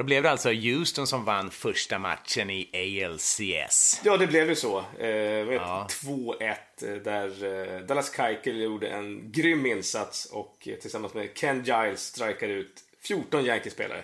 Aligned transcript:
då 0.00 0.04
blev 0.04 0.22
det 0.22 0.30
alltså 0.30 0.52
Houston 0.52 1.06
som 1.06 1.24
vann 1.24 1.50
första 1.50 1.98
matchen 1.98 2.50
i 2.50 2.68
ALCS. 3.04 4.00
Ja, 4.04 4.16
det 4.16 4.26
blev 4.26 4.48
ju 4.48 4.54
så. 4.54 4.84
Eh, 4.98 5.08
ja. 5.08 5.86
2-1 5.90 6.54
eh, 6.82 6.92
där 6.94 7.44
eh, 7.44 7.80
Dallas 7.80 8.16
Keuchel 8.16 8.60
gjorde 8.60 8.88
en 8.88 9.32
grym 9.32 9.66
insats 9.66 10.26
och 10.26 10.68
eh, 10.68 10.74
tillsammans 10.74 11.14
med 11.14 11.28
Ken 11.34 11.64
Giles 11.64 12.06
strikade 12.06 12.52
ut 12.52 12.80
14 13.02 13.44
Yankees-spelare. 13.44 14.02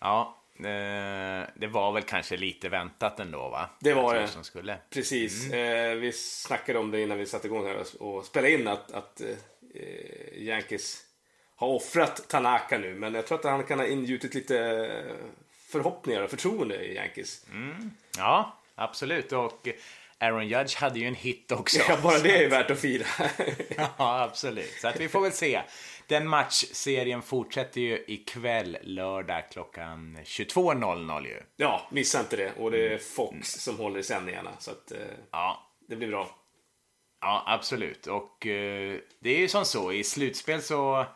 Ja, 0.00 0.36
det 1.54 1.66
var 1.70 1.92
väl 1.92 2.02
kanske 2.02 2.36
lite 2.36 2.68
väntat 2.68 3.20
ändå 3.20 3.48
va? 3.48 3.70
Det 3.80 3.94
var 3.94 4.14
det. 4.14 4.28
Som 4.28 4.44
skulle. 4.44 4.78
Precis. 4.90 5.52
Mm. 5.52 6.00
Vi 6.00 6.12
snackade 6.12 6.78
om 6.78 6.90
det 6.90 7.00
innan 7.00 7.18
vi 7.18 7.26
satte 7.26 7.46
igång 7.46 7.66
här 7.66 8.02
och 8.02 8.24
spelade 8.24 8.52
in 8.52 8.68
att, 8.68 8.92
att 8.92 9.22
Yankees 10.34 11.05
har 11.56 11.68
offrat 11.68 12.28
Tanaka 12.28 12.78
nu, 12.78 12.94
men 12.94 13.14
jag 13.14 13.26
tror 13.26 13.38
att 13.38 13.44
han 13.44 13.64
kan 13.64 13.78
ha 13.78 13.86
ingjutit 13.86 14.34
lite 14.34 14.88
förhoppningar 15.68 16.22
och 16.22 16.30
förtroende 16.30 16.84
i 16.84 16.94
Yankees. 16.94 17.46
Mm. 17.52 17.90
Ja, 18.16 18.58
absolut. 18.74 19.32
Och 19.32 19.68
Aaron 20.18 20.48
Judge 20.48 20.76
hade 20.76 20.98
ju 20.98 21.06
en 21.06 21.14
hit 21.14 21.52
också. 21.52 21.78
Ja, 21.88 21.98
bara 22.02 22.18
det 22.18 22.44
är 22.44 22.50
värt 22.50 22.70
att 22.70 22.80
fira. 22.80 23.06
ja, 23.76 24.22
absolut. 24.22 24.72
Så 24.80 24.88
att 24.88 25.00
vi 25.00 25.08
får 25.08 25.20
väl 25.20 25.32
se. 25.32 25.62
Den 26.06 26.28
matchserien 26.28 27.22
fortsätter 27.22 27.80
ju 27.80 28.04
ikväll, 28.06 28.78
lördag 28.82 29.42
klockan 29.50 30.18
22.00 30.24 31.26
ju. 31.26 31.42
Ja, 31.56 31.88
missa 31.90 32.20
inte 32.20 32.36
det. 32.36 32.52
Och 32.52 32.70
det 32.70 32.94
är 32.94 32.98
Fox 32.98 33.32
mm. 33.32 33.42
som 33.42 33.78
håller 33.78 34.00
i 34.00 34.02
sändningarna. 34.02 34.50
Så 34.58 34.70
att 34.70 34.92
eh, 34.92 34.98
ja. 35.30 35.70
det 35.88 35.96
blir 35.96 36.08
bra. 36.08 36.30
Ja, 37.20 37.44
absolut. 37.46 38.06
Och 38.06 38.46
eh, 38.46 38.98
det 39.20 39.30
är 39.30 39.38
ju 39.38 39.48
som 39.48 39.64
så, 39.64 39.92
i 39.92 40.04
slutspel 40.04 40.62
så 40.62 41.06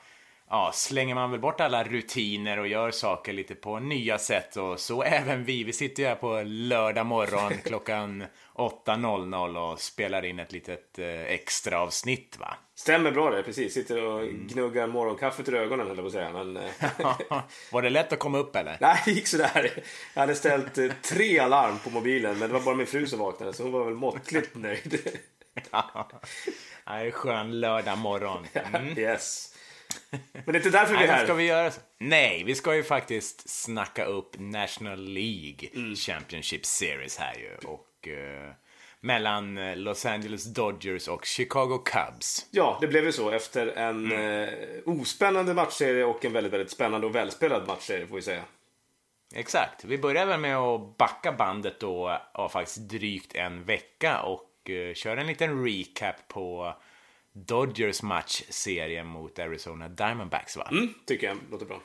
ja, 0.51 0.71
slänger 0.75 1.15
man 1.15 1.31
väl 1.31 1.41
bort 1.41 1.61
alla 1.61 1.85
rutiner 1.85 2.59
och 2.59 2.69
gör 2.69 2.91
saker 2.91 3.33
lite 3.33 3.55
på 3.55 3.79
nya 3.79 4.19
sätt 4.19 4.57
och 4.57 4.81
så 4.81 5.03
även 5.03 5.45
vi. 5.45 5.65
Vi 5.65 5.73
sitter 5.73 6.03
ju 6.03 6.09
här 6.09 6.15
på 6.15 6.43
lördag 6.47 7.07
morgon 7.07 7.53
klockan 7.65 8.25
8.00 8.55 9.73
och 9.73 9.81
spelar 9.81 10.25
in 10.25 10.39
ett 10.39 10.53
litet 10.53 10.99
eh, 10.99 11.21
extra 11.21 11.81
avsnitt 11.81 12.37
va? 12.41 12.55
Stämmer 12.75 13.11
bra 13.11 13.31
det, 13.31 13.43
precis. 13.43 13.75
Sitter 13.75 14.05
och 14.05 14.21
mm. 14.21 14.47
gnuggar 14.47 14.87
morgonkaffet 14.87 15.49
ur 15.49 15.55
ögonen 15.55 15.87
höll 15.87 15.97
jag 15.97 16.05
på 16.05 16.07
att 16.07 16.13
säga. 16.13 16.33
Men... 16.33 16.57
Eh, 16.57 17.43
var 17.73 17.83
det 17.83 17.91
lätt 17.91 18.13
att 18.13 18.19
komma 18.19 18.39
upp 18.39 18.57
eller? 18.57 18.77
Nej, 18.81 19.03
det 19.05 19.11
gick 19.11 19.27
sådär. 19.27 19.71
Jag 20.15 20.21
hade 20.21 20.35
ställt 20.35 20.79
eh, 20.79 20.91
tre 21.03 21.39
alarm 21.39 21.79
på 21.79 21.91
mobilen 21.91 22.39
men 22.39 22.49
det 22.49 22.55
var 22.55 22.61
bara 22.61 22.75
min 22.75 22.87
fru 22.87 23.07
som 23.07 23.19
vaknade 23.19 23.53
så 23.53 23.63
hon 23.63 23.73
var 23.73 23.85
väl 23.85 23.95
måttligt 23.95 24.55
nöjd. 24.55 25.19
ja, 25.71 26.09
det 26.85 26.93
är 26.93 27.11
skön 27.11 27.61
lördag 27.61 27.99
morgon. 27.99 28.47
Mm. 28.75 28.99
yes. 28.99 29.50
Men 30.11 30.43
det 30.45 30.53
är 30.53 30.57
inte 30.57 30.71
därför 30.71 30.97
vi 30.97 31.05
är 31.05 31.09
här. 31.09 31.25
Ska 31.25 31.35
vi 31.35 31.47
göra 31.47 31.71
så? 31.71 31.81
Nej, 31.99 32.45
vi 32.45 32.55
ska 32.55 32.75
ju 32.75 32.83
faktiskt 32.83 33.51
snacka 33.51 34.05
upp 34.05 34.35
National 34.39 35.05
League 35.05 35.69
mm. 35.75 35.97
Championship 35.97 36.67
Series 36.67 37.19
här 37.19 37.35
ju. 37.35 37.69
Och, 37.69 38.09
uh, 38.09 38.53
mellan 39.01 39.59
eh, 39.59 39.77
Los 39.77 40.07
Angeles 40.07 40.45
Dodgers 40.45 41.09
och 41.09 41.25
Chicago 41.25 41.79
Cubs. 41.85 42.47
Ja, 42.51 42.79
det 42.81 42.87
blev 42.87 43.05
ju 43.05 43.13
så 43.13 43.31
efter 43.31 43.67
en 43.67 44.13
mm. 44.13 44.49
uh, 44.87 45.01
ospännande 45.01 45.55
matchserie 45.55 46.05
och 46.05 46.25
en 46.25 46.33
väldigt, 46.33 46.53
väldigt 46.53 46.71
spännande 46.71 47.07
och 47.07 47.15
välspelad 47.15 47.67
matchserie 47.67 48.07
får 48.07 48.17
vi 48.17 48.23
säga. 48.23 48.43
Exakt. 49.35 49.85
Vi 49.85 49.99
börjar 49.99 50.27
väl 50.27 50.41
med 50.41 50.57
att 50.57 50.97
backa 50.97 51.33
bandet 51.33 51.81
då 51.81 52.21
av 52.33 52.49
faktiskt 52.49 52.79
drygt 52.79 53.35
en 53.35 53.65
vecka 53.65 54.23
och 54.23 54.71
uh, 54.71 54.95
köra 54.95 55.21
en 55.21 55.27
liten 55.27 55.65
recap 55.65 56.29
på 56.29 56.75
Dodgers 57.33 58.03
matchserie 58.03 59.05
mot 59.05 59.39
Arizona 59.39 59.89
Diamondbacks 59.89 60.57
va? 60.57 60.69
Mm, 60.71 60.95
tycker 61.07 61.27
jag 61.27 61.37
låter 61.51 61.67
bra. 61.67 61.81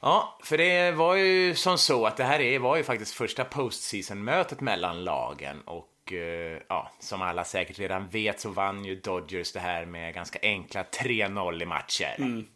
Ja, 0.00 0.38
för 0.42 0.58
det 0.58 0.90
var 0.92 1.14
ju 1.14 1.54
som 1.54 1.78
så 1.78 2.06
att 2.06 2.16
det 2.16 2.24
här 2.24 2.58
var 2.58 2.76
ju 2.76 2.82
faktiskt 2.82 3.14
första 3.14 3.44
postseason-mötet 3.44 4.60
mellan 4.60 5.04
lagen 5.04 5.60
och 5.60 6.12
eh, 6.12 6.62
ja, 6.68 6.90
som 7.00 7.22
alla 7.22 7.44
säkert 7.44 7.78
redan 7.78 8.08
vet 8.08 8.40
så 8.40 8.48
vann 8.48 8.84
ju 8.84 9.00
Dodgers 9.00 9.52
det 9.52 9.60
här 9.60 9.84
med 9.86 10.14
ganska 10.14 10.38
enkla 10.42 10.82
3-0 10.82 11.62
i 11.62 11.66
matcher. 11.66 12.14
Mm. 12.18 12.46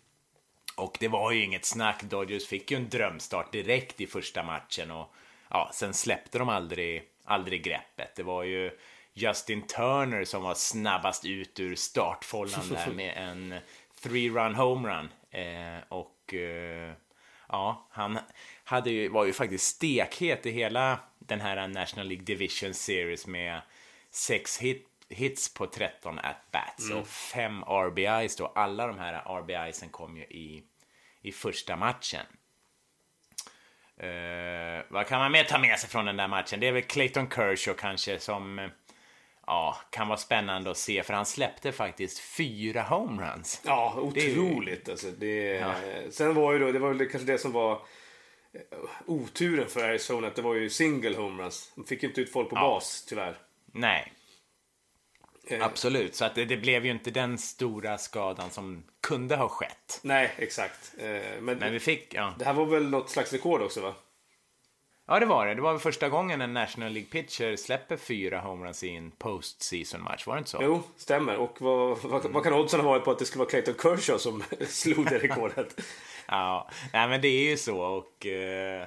Och 0.77 0.97
det 1.00 1.09
var 1.09 1.33
ju 1.33 1.45
inget 1.45 1.65
snack, 1.65 2.03
Dodgers 2.03 2.47
fick 2.47 2.71
ju 2.71 2.77
en 2.77 2.89
drömstart 2.89 3.53
direkt 3.53 4.00
i 4.00 4.06
första 4.06 4.43
matchen 4.43 4.91
och 4.91 5.15
ja, 5.50 5.71
sen 5.72 5.95
släppte 5.95 6.39
de 6.39 6.49
aldrig, 6.49 7.03
aldrig 7.25 7.65
greppet. 7.65 8.16
Det 8.16 8.22
var 8.22 8.43
ju 8.43 8.71
Justin 9.19 9.62
Turner 9.62 10.25
som 10.25 10.43
var 10.43 10.54
snabbast 10.54 11.25
ut 11.25 11.60
ur 11.60 11.75
startfållan 11.75 12.69
där 12.69 12.93
med 12.93 13.15
en 13.16 13.54
three-run 14.03 14.54
homerun. 14.54 15.09
Eh, 15.31 15.82
och 15.88 16.34
eh, 16.34 16.93
ja, 17.49 17.88
han 17.91 18.19
hade 18.65 18.91
ju, 18.91 19.09
var 19.09 19.25
ju 19.25 19.32
faktiskt 19.32 19.77
stekhet 19.77 20.47
i 20.47 20.50
hela 20.50 20.99
den 21.19 21.41
här 21.41 21.69
National 21.69 22.06
League 22.06 22.25
Division 22.25 22.75
Series 22.75 23.27
med 23.27 23.60
sex 24.10 24.59
hit, 24.59 24.88
hits 25.09 25.54
på 25.54 25.66
13 25.66 26.19
at-bats 26.19 26.91
mm. 26.91 26.98
och 26.98 27.09
fem 27.09 27.62
RBIs 27.62 28.37
då. 28.37 28.47
Alla 28.47 28.87
de 28.87 28.98
här 28.98 29.41
RBIsen 29.41 29.88
kom 29.88 30.16
ju 30.16 30.22
i, 30.22 30.62
i 31.22 31.33
första 31.33 31.77
matchen. 31.77 32.27
Uh, 34.03 34.84
vad 34.88 35.06
kan 35.06 35.19
man 35.19 35.33
mer 35.33 35.44
ta 35.44 35.59
med 35.59 35.78
sig 35.78 35.91
från 35.91 36.04
den 36.04 36.16
där 36.16 36.28
matchen? 36.28 36.60
Det 36.60 36.69
är 36.69 36.72
väl 36.72 36.83
Clayton 36.83 37.31
Kershaw 37.31 37.81
kanske 37.81 38.19
som 38.19 38.71
ja, 39.47 39.77
kan 39.91 40.09
vara 40.09 40.19
spännande 40.19 40.71
att 40.71 40.77
se 40.77 41.03
för 41.03 41.15
han 41.15 41.27
släppte 41.27 41.73
faktiskt 41.73 42.19
fyra 42.19 42.83
homeruns. 42.83 43.62
Ja, 43.65 43.95
otroligt 43.97 44.84
det 44.84 44.93
alltså. 44.93 45.11
Det, 45.11 45.45
ja. 45.45 45.75
Sen 46.11 46.34
var 46.34 46.53
ju 46.53 46.59
då, 46.59 46.73
det 46.73 46.79
var 46.79 46.93
väl 46.93 47.09
kanske 47.09 47.33
det 47.33 47.39
som 47.39 47.53
var 47.53 47.73
eh, 47.73 48.79
oturen 49.07 49.69
för 49.69 49.89
Arizona, 49.89 50.27
att 50.27 50.37
det 50.37 50.43
var 50.43 50.55
ju 50.55 50.71
single 50.71 51.17
homeruns. 51.17 51.73
De 51.75 51.84
fick 51.84 52.03
ju 52.03 52.09
inte 52.09 52.21
ut 52.21 52.33
folk 52.33 52.51
på 52.51 52.57
ja. 52.57 52.61
bas, 52.61 53.05
tyvärr. 53.09 53.39
Nej. 53.73 54.12
Eh. 55.49 55.65
Absolut, 55.65 56.15
så 56.15 56.25
att 56.25 56.34
det, 56.34 56.45
det, 56.45 56.57
blev 56.57 56.84
ju 56.84 56.91
inte 56.91 57.11
den 57.11 57.39
stora 57.39 57.99
skadan 57.99 58.51
som 58.51 58.84
kunde 59.01 59.37
ha 59.37 59.49
skett. 59.49 60.01
Nej, 60.03 60.34
exakt. 60.37 60.95
Eh, 60.99 61.07
men, 61.41 61.59
Men 61.59 61.73
vi 61.73 61.81
fick, 61.81 62.15
ja. 62.15 62.34
Det 62.39 62.45
här 62.45 62.53
var 62.53 62.67
väl 62.67 62.89
något 62.89 63.11
slags 63.11 63.33
rekord 63.33 63.63
också, 63.63 63.81
va? 63.81 63.95
Ja, 65.09 65.21
det 65.21 65.27
var 65.27 65.47
det. 65.47 65.55
Det 65.55 65.61
var 65.61 65.72
väl 65.72 65.81
första 65.81 66.09
gången 66.09 66.41
en 66.41 66.53
National 66.55 66.93
League 66.93 67.11
pitcher 67.11 67.56
släpper 67.56 67.97
fyra 67.97 68.41
homeruns 68.41 68.84
i 68.84 68.97
en 68.97 69.11
postseason 69.11 70.03
match, 70.03 70.27
var 70.27 70.34
det 70.34 70.39
inte 70.39 70.50
så? 70.50 70.59
Jo, 70.62 70.83
stämmer. 70.97 71.37
Och 71.37 71.56
vad, 71.61 71.99
vad, 72.03 72.25
vad 72.25 72.44
kan 72.44 72.53
oddsen 72.53 72.81
ha 72.81 72.89
varit 72.89 73.05
på 73.05 73.11
att 73.11 73.19
det 73.19 73.25
skulle 73.25 73.39
vara 73.39 73.50
Clayton 73.50 73.75
Kershaw 73.75 74.19
som 74.19 74.43
slog 74.66 75.05
det 75.05 75.19
rekordet? 75.19 75.81
ja, 76.28 76.71
nej, 76.93 77.09
men 77.09 77.21
det 77.21 77.28
är 77.28 77.50
ju 77.50 77.56
så 77.56 77.78
och 77.78 78.27
uh, 78.27 78.87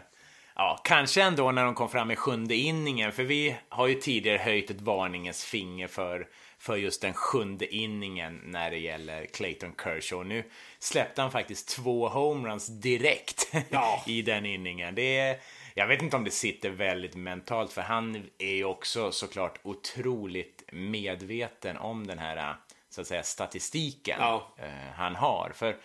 ja, 0.56 0.81
kanske 0.84 1.22
ändå 1.22 1.52
när 1.52 1.66
de 1.66 1.75
kom 1.75 1.90
fram 1.90 2.12
i 2.12 2.16
sjunde 2.16 2.56
inningen, 2.56 3.12
för 3.12 3.24
vi 3.24 3.56
har 3.69 3.88
ju 3.88 3.96
tidigare 3.96 4.38
höjt 4.38 4.69
ett 4.69 4.81
varningens 4.81 5.46
finger 5.46 5.88
för 5.88 6.28
för 6.59 6.75
just 6.75 7.02
den 7.02 7.13
sjunde 7.13 7.75
inningen 7.75 8.41
när 8.46 8.72
det 8.72 8.78
gäller 8.78 9.25
Clayton 9.25 9.74
Kershaw. 9.84 10.35
Nu 10.35 10.44
släppte 10.79 11.22
han 11.22 11.31
faktiskt 11.31 11.69
två 11.69 12.08
homeruns 12.08 12.68
direkt 12.68 13.53
ja. 13.69 14.03
i 14.08 14.22
den 14.22 14.46
inningen. 14.46 14.96
Det 14.96 15.18
är 15.18 15.40
jag 15.74 15.88
vet 15.88 16.02
inte 16.02 16.16
om 16.16 16.24
det 16.24 16.31
sitter 16.31 16.69
väldigt 16.69 17.16
mentalt 17.16 17.74
för 17.74 17.81
han 17.81 18.30
är 18.38 18.56
ju 18.56 18.66
också 18.66 19.12
såklart 19.12 19.59
otroligt 19.63 20.63
medveten 20.72 21.78
om 21.78 22.07
den 22.07 22.19
här 22.19 22.56
så 22.90 23.02
att 23.02 23.07
säga 23.07 23.24
statistiken 23.24 24.18
ja. 24.19 24.53
eh, 24.58 24.94
han 24.96 25.16
har. 25.16 25.52
För 25.56 25.78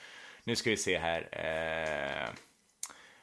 nu 0.44 0.56
ska 0.56 0.70
vi 0.70 0.76
se 0.76 0.98
här. 0.98 1.28
Eh, 1.32 2.28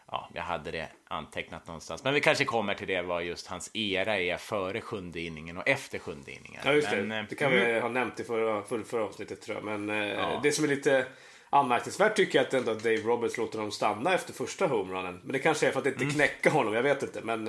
ja, 0.07 0.29
jag 0.33 0.41
hade 0.41 0.71
det 0.71 0.89
antecknat 1.07 1.67
någonstans. 1.67 2.03
Men 2.03 2.13
vi 2.13 2.21
kanske 2.21 2.45
kommer 2.45 2.73
till 2.73 2.87
det 2.87 3.01
vad 3.01 3.23
just 3.23 3.47
hans 3.47 3.71
era 3.73 4.19
är 4.19 4.37
före 4.37 4.81
sjunde 4.81 5.19
inningen 5.19 5.57
och 5.57 5.67
efter 5.67 5.99
sjunde 5.99 6.31
inningen. 6.31 6.61
Ja, 6.65 6.73
just 6.73 6.89
det. 6.89 7.03
Men, 7.03 7.25
det 7.29 7.35
kan 7.35 7.53
mm. 7.53 7.73
vi 7.73 7.79
ha 7.79 7.89
nämnt 7.89 8.19
i 8.19 8.23
förra, 8.23 8.63
förra, 8.63 8.83
förra 8.83 9.03
avsnittet 9.03 9.41
tror 9.41 9.57
jag. 9.57 9.63
Men 9.63 9.89
eh, 9.89 10.07
ja. 10.07 10.39
det 10.43 10.51
som 10.51 10.63
är 10.63 10.69
lite 10.69 11.05
Anmärkningsvärt 11.53 12.15
tycker 12.15 12.39
jag 12.39 12.47
att 12.47 12.53
ändå 12.53 12.73
Dave 12.73 12.97
Roberts 12.97 13.37
låter 13.37 13.59
dem 13.59 13.71
stanna 13.71 14.13
efter 14.13 14.33
första 14.33 14.67
homerunnen. 14.67 15.21
Men 15.23 15.31
det 15.31 15.39
kanske 15.39 15.67
är 15.67 15.71
för 15.71 15.79
att 15.79 15.85
inte 15.85 16.03
mm. 16.03 16.13
knäcka 16.13 16.49
honom, 16.49 16.73
jag 16.73 16.83
vet 16.83 17.03
inte. 17.03 17.21
Men... 17.21 17.43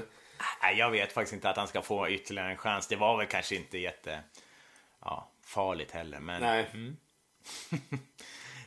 Nej, 0.62 0.78
jag 0.78 0.90
vet 0.90 1.12
faktiskt 1.12 1.32
inte 1.32 1.50
att 1.50 1.56
han 1.56 1.69
ska 1.69 1.82
få 1.82 2.08
ytterligare 2.08 2.50
en 2.50 2.56
chans. 2.56 2.87
Det 2.87 2.96
var 2.96 3.16
väl 3.16 3.26
kanske 3.26 3.56
inte 3.56 3.78
jätte 3.78 4.20
ja, 5.00 5.31
farligt 5.44 5.90
heller. 5.90 6.20
Men... 6.20 6.40
Nej. 6.40 6.70
Mm. 6.75 6.96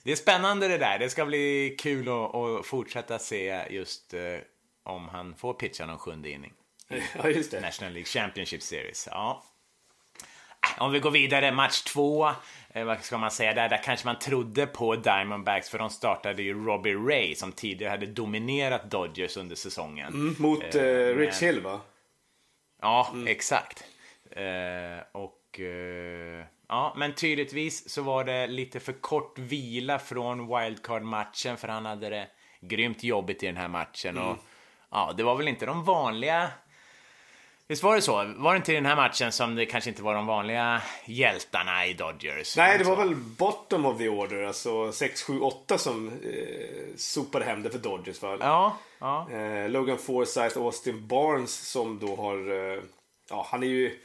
det 0.04 0.12
är 0.12 0.16
spännande 0.16 0.68
det 0.68 0.78
där. 0.78 1.00
Det 1.00 1.10
ska 1.10 1.26
bli 1.26 1.76
kul 1.80 2.08
att, 2.08 2.36
att 2.36 2.66
fortsätta 2.66 3.20
se 3.20 3.68
just 3.70 4.14
uh, 4.14 4.38
om 4.84 5.10
han 5.10 5.36
får 5.36 5.54
pitcha 5.54 5.86
någon 5.86 6.00
sjunde 6.00 6.30
inning. 6.30 6.54
Ja, 7.18 7.30
just 7.30 7.52
det. 7.52 7.62
National 7.62 7.94
League 7.94 8.06
Championship 8.06 8.62
Series. 8.62 9.08
Ja. 9.12 9.44
Om 10.78 10.92
vi 10.92 11.00
går 11.00 11.12
vidare, 11.12 11.52
match 11.52 11.82
två. 11.82 12.32
Eh, 12.70 12.86
vad 12.86 13.04
ska 13.04 13.18
man 13.18 13.32
säga, 13.32 13.54
där, 13.54 13.70
där 13.70 13.84
kanske 13.84 14.08
man 14.08 14.20
trodde 14.20 14.68
på 14.68 14.96
Diamondbacks 14.96 15.70
för 15.70 15.78
de 15.78 15.90
startade 15.90 16.44
ju 16.44 16.66
Robbie 16.66 16.96
Ray 16.96 17.36
som 17.36 17.52
tidigare 17.52 17.90
hade 17.90 18.06
dominerat 18.06 18.92
Dodgers 18.92 19.38
under 19.38 19.56
säsongen. 19.56 20.14
Mm, 20.14 20.36
mot 20.40 20.76
eh, 20.76 20.84
eh 20.84 21.16
Rich 21.16 21.42
Hill 21.42 21.62
va? 21.62 21.82
Ja, 22.82 23.10
mm. 23.14 23.28
exakt. 23.28 23.84
Eh, 24.32 25.06
och 25.12 25.60
ja, 26.68 26.94
men 26.98 27.14
tydligtvis 27.14 27.90
så 27.90 28.02
var 28.02 28.24
det 28.24 28.48
lite 28.48 28.80
för 28.80 28.94
kort 28.94 29.40
vila 29.40 30.00
från 30.00 30.48
wildcard-matchen 30.48 31.58
för 31.58 31.68
han 31.68 31.86
hade 31.86 32.10
det 32.10 32.28
grymt 32.62 33.04
jobbigt 33.04 33.44
i 33.44 33.46
den 33.46 33.58
här 33.58 33.68
matchen. 33.68 34.18
Mm. 34.18 34.30
Och 34.30 34.38
ja, 34.92 35.14
det 35.18 35.24
var 35.24 35.36
väl 35.36 35.48
inte 35.48 35.66
de 35.66 35.84
vanliga 35.84 36.50
Visst 37.68 37.84
var 37.84 37.96
det 37.96 38.02
så? 38.02 38.34
Var 38.38 38.54
det 38.54 38.58
inte 38.58 38.72
i 38.72 38.76
den 38.76 38.86
här 38.86 38.96
matchen 38.96 39.32
som 39.32 39.56
det 39.56 39.66
kanske 39.66 39.90
inte 39.90 40.04
var 40.04 40.16
de 40.16 40.26
vanliga 40.26 40.82
hjältarna 41.06 41.86
i 41.86 41.94
Dodgers? 41.94 42.58
Nej, 42.58 42.78
det 42.78 42.84
var 42.84 42.96
väl 42.96 43.16
bottom 43.16 43.86
of 43.86 43.98
the 43.98 44.10
order, 44.10 44.44
alltså 44.44 44.92
6, 44.92 45.24
7, 45.24 45.40
8 45.40 45.78
som 45.78 46.08
eh, 46.08 46.96
sopade 46.96 47.46
hem 47.46 47.64
det 47.64 47.70
för 47.70 47.80
Dodgers. 47.80 48.22
Va? 48.22 48.38
Ja. 48.40 48.78
ja. 49.00 49.32
Eh, 49.32 49.70
Logan 49.70 49.98
Forsyth, 49.98 50.58
Austin 50.58 51.08
Barnes 51.08 51.70
som 51.72 52.00
då 52.00 52.16
har, 52.16 52.52
eh, 52.52 52.80
ja 53.30 53.48
han 53.52 53.64
är 53.64 53.68
ju 53.68 54.00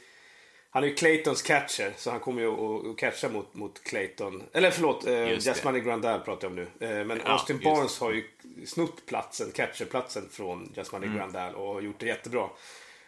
han 0.73 0.83
är 0.83 0.87
ju 0.87 0.93
Claytons 0.93 1.41
catcher, 1.41 1.93
så 1.97 2.11
han 2.11 2.19
kommer 2.19 2.41
ju 2.41 2.47
att 2.91 2.97
catcha 2.97 3.29
mot, 3.29 3.53
mot 3.53 3.83
Clayton. 3.83 4.43
Eller 4.53 4.71
förlåt, 4.71 5.07
eh, 5.07 5.39
Jasmine 5.39 5.79
Grandal 5.79 6.19
pratar 6.19 6.47
jag 6.47 6.51
om 6.51 6.55
nu. 6.55 6.87
Eh, 6.87 7.05
men 7.05 7.21
ja, 7.25 7.31
Austin 7.31 7.59
Barnes 7.63 7.99
har 7.99 8.11
ju 8.11 8.23
snott 8.65 9.05
platsen, 9.05 9.51
catcherplatsen 9.51 10.29
från 10.31 10.73
Jasmine 10.75 11.05
mm. 11.05 11.17
Grandal 11.17 11.55
och 11.55 11.73
har 11.73 11.81
gjort 11.81 11.99
det 11.99 12.05
jättebra. 12.05 12.49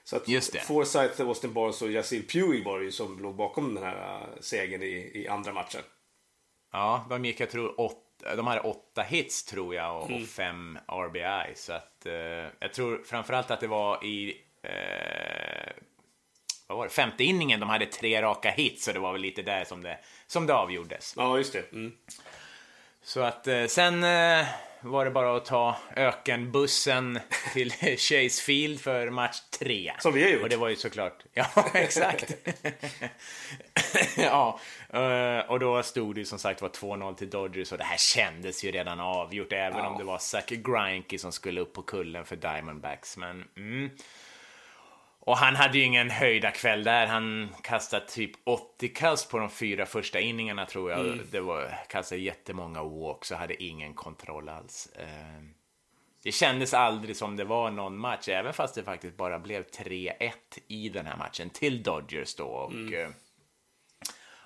Så 0.03 0.15
att 0.15 0.27
Just 0.27 0.53
det. 0.53 0.59
Forsyth, 0.59 1.21
Austin 1.21 1.53
Barnes 1.53 1.81
och 1.81 1.91
Yasil 1.91 2.27
Puig 2.27 2.65
var 2.65 2.79
det 2.79 2.85
ju 2.85 2.91
som 2.91 3.19
låg 3.19 3.35
bakom 3.35 3.75
den 3.75 3.83
här 3.83 4.21
uh, 4.21 4.41
segern 4.41 4.83
i, 4.83 5.11
i 5.13 5.27
andra 5.27 5.53
matchen. 5.53 5.81
Ja, 6.71 7.05
de 7.09 7.25
gick, 7.25 7.39
jag 7.39 7.49
tror, 7.49 7.81
åtta, 7.81 8.35
de 8.35 8.47
hade 8.47 8.61
åtta 8.61 9.01
hits 9.01 9.43
tror 9.43 9.75
jag 9.75 10.01
och, 10.01 10.09
mm. 10.09 10.21
och 10.21 10.27
fem 10.27 10.79
RBI. 10.87 11.55
Så 11.55 11.73
att 11.73 12.05
eh, 12.05 12.13
jag 12.59 12.73
tror 12.73 13.03
framförallt 13.05 13.51
att 13.51 13.59
det 13.59 13.67
var 13.67 14.05
i 14.05 14.37
eh, 14.63 15.73
vad 16.67 16.77
var 16.77 16.85
det, 16.85 16.91
femte 16.91 17.23
inningen 17.23 17.59
de 17.59 17.69
hade 17.69 17.85
tre 17.85 18.21
raka 18.21 18.51
hits, 18.51 18.85
så 18.85 18.91
det 18.91 18.99
var 18.99 19.11
väl 19.11 19.21
lite 19.21 19.41
där 19.41 19.65
som 19.65 19.83
det, 19.83 19.99
som 20.27 20.47
det 20.47 20.53
avgjordes. 20.53 21.13
Ja, 21.17 21.37
just 21.37 21.53
det. 21.53 21.71
Mm. 21.71 21.91
Så 23.03 23.21
att 23.21 23.47
eh, 23.47 23.65
sen 23.65 24.03
var 24.83 25.05
det 25.05 25.11
bara 25.11 25.37
att 25.37 25.45
ta 25.45 25.75
ökenbussen 25.95 27.19
till 27.53 27.71
Chase 27.97 28.43
Field 28.43 28.81
för 28.81 29.09
match 29.09 29.39
tre. 29.59 29.93
Som 29.99 30.13
vi 30.13 30.23
har 30.23 30.29
gjort. 30.29 30.41
Och 30.43 30.49
det 30.49 30.57
var 30.57 30.69
ju 30.69 30.75
såklart, 30.75 31.23
ja 31.33 31.45
exakt. 31.73 32.33
ja, 34.17 34.59
eh, 34.89 35.51
och 35.51 35.59
då 35.59 35.83
stod 35.83 36.15
det 36.15 36.19
ju 36.19 36.25
som 36.25 36.39
sagt 36.39 36.61
var 36.61 36.69
2-0 36.69 37.15
till 37.15 37.29
Dodgers 37.29 37.71
och 37.71 37.77
det 37.77 37.83
här 37.83 37.97
kändes 37.97 38.63
ju 38.63 38.71
redan 38.71 38.99
avgjort 38.99 39.53
även 39.53 39.79
ja. 39.79 39.87
om 39.87 39.97
det 39.97 40.03
var 40.03 40.17
Zach 40.17 40.45
Greinke 40.47 41.19
som 41.19 41.31
skulle 41.31 41.61
upp 41.61 41.73
på 41.73 41.81
kullen 41.81 42.25
för 42.25 42.35
Diamondbacks. 42.35 43.17
Men 43.17 43.45
mm. 43.57 43.89
Och 45.25 45.37
han 45.37 45.55
hade 45.55 45.77
ju 45.77 45.83
ingen 45.83 46.09
höjda 46.09 46.51
kväll 46.51 46.83
där. 46.83 47.07
Han 47.07 47.49
kastade 47.61 48.05
typ 48.05 48.31
80 48.43 48.87
kast 48.87 49.31
på 49.31 49.37
de 49.37 49.49
fyra 49.49 49.85
första 49.85 50.19
inningarna 50.19 50.65
tror 50.65 50.91
jag. 50.91 50.99
Mm. 50.99 51.19
Det 51.31 51.39
var 51.39 51.79
kastade 51.89 52.21
jättemånga 52.21 52.83
walks 52.83 53.31
och 53.31 53.37
hade 53.37 53.63
ingen 53.63 53.93
kontroll 53.93 54.49
alls. 54.49 54.89
Eh, 54.95 55.43
det 56.23 56.31
kändes 56.31 56.73
aldrig 56.73 57.15
som 57.15 57.35
det 57.35 57.43
var 57.43 57.71
någon 57.71 57.97
match, 57.97 58.27
även 58.27 58.53
fast 58.53 58.75
det 58.75 58.83
faktiskt 58.83 59.17
bara 59.17 59.39
blev 59.39 59.63
3-1 59.63 60.31
i 60.67 60.89
den 60.89 61.05
här 61.05 61.17
matchen 61.17 61.49
till 61.49 61.83
Dodgers 61.83 62.35
då. 62.35 62.45
Och, 62.45 62.71
mm. 62.71 62.93
Eh, 62.93 63.09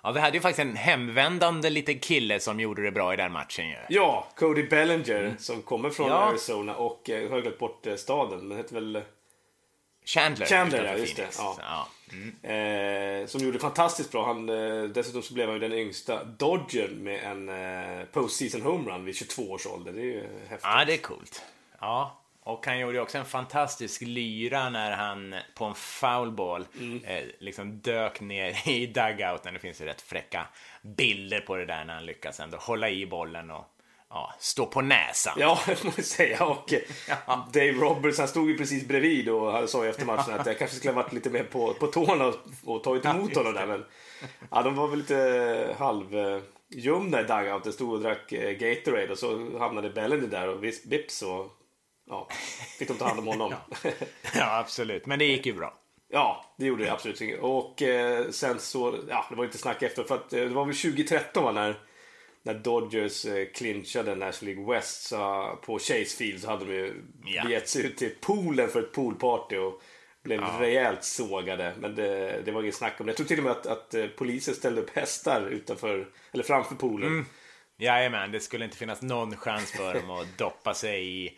ja, 0.03 0.11
vi 0.11 0.19
hade 0.19 0.37
ju 0.37 0.41
faktiskt 0.41 0.59
en 0.59 0.75
hemvändande 0.75 1.69
liten 1.69 1.99
kille 1.99 2.39
som 2.39 2.59
gjorde 2.59 2.81
det 2.81 2.91
bra 2.91 3.13
i 3.13 3.17
den 3.17 3.31
matchen 3.31 3.69
ju. 3.69 3.77
Ja, 3.89 4.27
Cody 4.35 4.63
Bellinger 4.63 5.23
mm. 5.23 5.37
som 5.37 5.61
kommer 5.61 5.89
från 5.89 6.07
ja. 6.07 6.13
Arizona 6.13 6.75
och 6.75 7.09
eh, 7.09 7.31
har 7.31 7.41
glömt 7.41 7.59
bort 7.59 7.87
staden, 7.97 8.47
men 8.47 8.57
heter 8.57 8.75
väl 8.75 9.01
Chandler. 10.07 10.45
Chandler, 10.45 10.85
ja, 10.85 10.97
just 10.97 11.15
det. 11.15 11.27
Ja. 11.37 11.57
ja. 11.59 11.87
Mm. 12.11 13.21
Eh, 13.21 13.27
som 13.27 13.41
gjorde 13.41 13.59
fantastiskt 13.59 14.11
bra. 14.11 14.25
Han, 14.25 14.49
eh, 14.49 14.83
dessutom 14.83 15.21
så 15.21 15.33
blev 15.33 15.47
han 15.47 15.53
ju 15.53 15.59
den 15.59 15.73
yngsta 15.77 16.23
Dodger 16.23 16.89
med 16.89 17.23
en 17.23 17.49
eh, 17.49 18.05
postseason 18.05 18.61
homerun 18.61 19.05
vid 19.05 19.15
22 19.15 19.51
års 19.51 19.65
ålder. 19.65 19.91
Det 19.91 20.01
är 20.01 20.05
ju 20.05 20.23
häftigt. 20.49 20.59
Ja, 20.63 20.85
det 20.85 20.93
är 20.93 20.97
coolt. 20.97 21.41
Ja, 21.79 22.21
och 22.43 22.65
han 22.65 22.79
gjorde 22.79 23.01
också 23.01 23.17
en 23.17 23.25
fantastisk 23.25 24.01
lyra 24.01 24.69
när 24.69 24.91
han 24.91 25.35
på 25.55 25.65
en 25.65 25.75
foulball 25.75 26.65
mm. 26.79 27.03
eh, 27.03 27.23
liksom 27.39 27.79
dök 27.79 28.21
ner 28.21 28.69
i 28.69 28.85
dugouten. 28.85 29.53
Det 29.53 29.59
finns 29.59 29.81
ju 29.81 29.85
rätt 29.85 30.01
fräcka 30.01 30.47
bilder 30.81 31.39
på 31.39 31.55
det 31.55 31.65
där 31.65 31.85
när 31.85 31.93
han 31.93 32.05
lyckas 32.05 32.39
ändå 32.39 32.57
hålla 32.57 32.89
i 32.89 33.05
bollen 33.05 33.51
och 33.51 33.65
ja, 34.17 34.33
stå 34.39 34.65
på 34.65 34.81
näsan. 34.81 35.33
Ja, 35.37 35.59
det 35.65 35.75
får 35.75 35.85
man 35.85 35.93
säga. 35.93 36.45
Och 36.45 36.73
ja. 37.27 37.47
Dave 37.53 37.71
Roberts, 37.71 38.19
han 38.19 38.27
stod 38.27 38.49
ju 38.49 38.57
precis 38.57 38.87
bredvid 38.87 39.29
och 39.29 39.69
sa 39.69 39.85
efter 39.85 40.05
matchen 40.05 40.33
att 40.33 40.45
jag 40.45 40.57
kanske 40.57 40.77
skulle 40.77 40.93
ha 40.93 41.01
varit 41.01 41.13
lite 41.13 41.29
mer 41.29 41.43
på, 41.43 41.73
på 41.73 41.87
tårna 41.87 42.25
och, 42.25 42.35
och 42.63 42.83
tagit 42.83 43.05
emot 43.05 43.35
honom 43.35 43.53
där. 43.53 43.65
Men 43.65 43.85
ja, 44.51 44.63
de 44.63 44.75
var 44.75 44.87
väl 44.87 44.99
lite 44.99 45.75
halvljumna 45.79 47.21
i 47.21 47.23
dugouten. 47.23 47.73
Stod 47.73 47.93
och 47.93 48.01
drack 48.01 48.31
eh, 48.31 48.51
Gatorade 48.51 49.11
och 49.11 49.17
så 49.17 49.59
hamnade 49.59 49.89
Bellinger 49.89 50.27
där 50.27 50.49
och 50.49 50.63
vips 50.63 51.21
och 51.21 51.51
ja, 52.09 52.27
fick 52.79 52.87
de 52.87 52.97
ta 52.97 53.07
hand 53.07 53.19
om 53.19 53.27
honom. 53.27 53.53
ja. 53.83 53.91
ja, 54.35 54.59
absolut. 54.59 55.05
Men 55.05 55.19
det 55.19 55.25
gick 55.25 55.45
ju 55.45 55.53
bra. 55.53 55.73
Ja, 56.09 56.45
det 56.57 56.65
gjorde 56.65 56.83
det 56.83 56.91
absolut. 56.91 57.39
Och 57.41 57.81
eh, 57.81 58.29
sen 58.29 58.59
så, 58.59 58.97
ja, 59.09 59.25
det 59.29 59.35
var 59.35 59.45
lite 59.45 59.57
snack 59.57 59.83
efter 59.83 60.03
för 60.03 60.15
att 60.15 60.33
eh, 60.33 60.39
det 60.39 60.49
var 60.49 60.65
väl 60.65 60.75
2013 60.75 61.43
va, 61.43 61.51
när 61.51 61.75
när 62.47 62.53
Dodgers 62.53 63.25
eh, 63.25 63.47
clinchade 63.53 64.15
National 64.15 64.55
League 64.55 64.75
West 64.75 65.03
så, 65.03 65.49
på 65.61 65.79
Chase 65.79 66.17
Field 66.17 66.41
så 66.41 66.47
hade 66.49 66.65
de 66.65 66.73
ju 66.73 67.03
ja. 67.25 67.43
begett 67.43 67.69
sig 67.69 67.85
ut 67.85 67.97
till 67.97 68.15
poolen 68.21 68.69
för 68.69 68.79
ett 68.79 68.93
poolparty 68.93 69.57
och 69.57 69.81
blev 70.23 70.41
ja. 70.41 70.57
rejält 70.59 71.03
sågade. 71.03 71.73
Men 71.79 71.95
det, 71.95 72.41
det 72.45 72.51
var 72.51 72.61
inget 72.61 72.75
snack 72.75 72.99
om 72.99 73.05
det. 73.05 73.09
Jag 73.09 73.17
tror 73.17 73.27
till 73.27 73.37
och 73.37 73.43
med 73.43 73.51
att, 73.51 73.65
att 73.65 73.93
eh, 73.93 74.05
polisen 74.05 74.55
ställde 74.55 74.81
upp 74.81 74.89
hästar 74.95 75.47
utanför, 75.47 76.07
eller 76.31 76.43
framför 76.43 76.75
poolen. 76.75 77.07
Mm. 77.07 77.25
Jajamän, 77.77 78.31
det 78.31 78.39
skulle 78.39 78.65
inte 78.65 78.77
finnas 78.77 79.01
någon 79.01 79.37
chans 79.37 79.71
för 79.71 79.93
dem 79.93 80.09
att 80.09 80.27
doppa 80.37 80.73
sig 80.73 81.25
i 81.25 81.37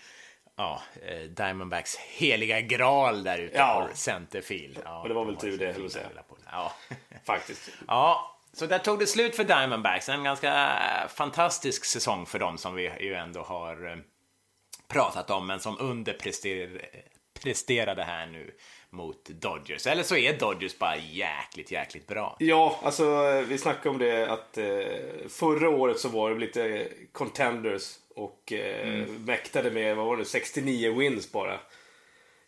ja, 0.55 0.81
eh, 1.07 1.29
Diamondbacks 1.29 1.97
heliga 1.97 2.61
graal 2.61 3.23
där 3.23 3.39
ute 3.39 3.57
ja. 3.57 3.87
på 3.91 3.97
centerfield. 3.97 4.79
Ja, 4.83 5.01
och 5.01 5.07
det 5.07 5.13
var 5.13 5.25
väl 5.25 5.35
tur 5.35 5.57
det, 5.57 5.73
höll 5.73 5.81
jag 5.81 5.91
säga. 5.91 6.09
Ja. 6.51 6.73
Faktiskt. 7.25 7.69
Ja, 7.87 8.38
så 8.53 8.65
där 8.65 8.79
tog 8.79 8.99
det 8.99 9.07
slut 9.07 9.35
för 9.35 9.43
Diamondbacks. 9.43 10.09
En 10.09 10.23
ganska 10.23 10.79
fantastisk 11.09 11.85
säsong 11.85 12.25
för 12.25 12.39
dem 12.39 12.57
som 12.57 12.75
vi 12.75 12.91
ju 12.99 13.13
ändå 13.13 13.41
har 13.41 13.91
eh, 13.91 13.97
pratat 14.87 15.29
om, 15.29 15.47
men 15.47 15.59
som 15.59 15.77
underpresterade 15.79 18.03
här 18.03 18.25
nu 18.25 18.51
mot 18.89 19.29
Dodgers. 19.29 19.87
Eller 19.87 20.03
så 20.03 20.15
är 20.15 20.39
Dodgers 20.39 20.77
bara 20.77 20.97
jäkligt, 20.97 21.71
jäkligt 21.71 22.07
bra. 22.07 22.35
Ja, 22.39 22.79
alltså 22.83 23.31
vi 23.47 23.57
snackade 23.57 23.89
om 23.89 23.97
det 23.97 24.31
att 24.31 24.57
eh, 24.57 24.65
förra 25.29 25.69
året 25.69 25.99
så 25.99 26.09
var 26.09 26.31
det 26.31 26.39
lite 26.39 26.87
contenders 27.11 27.95
och 28.15 28.53
eh, 28.53 28.89
mm. 28.89 29.25
mäktade 29.25 29.71
med, 29.71 29.95
vad 29.95 30.05
var 30.05 30.17
det, 30.17 30.25
69 30.25 30.99
wins 30.99 31.31
bara. 31.31 31.59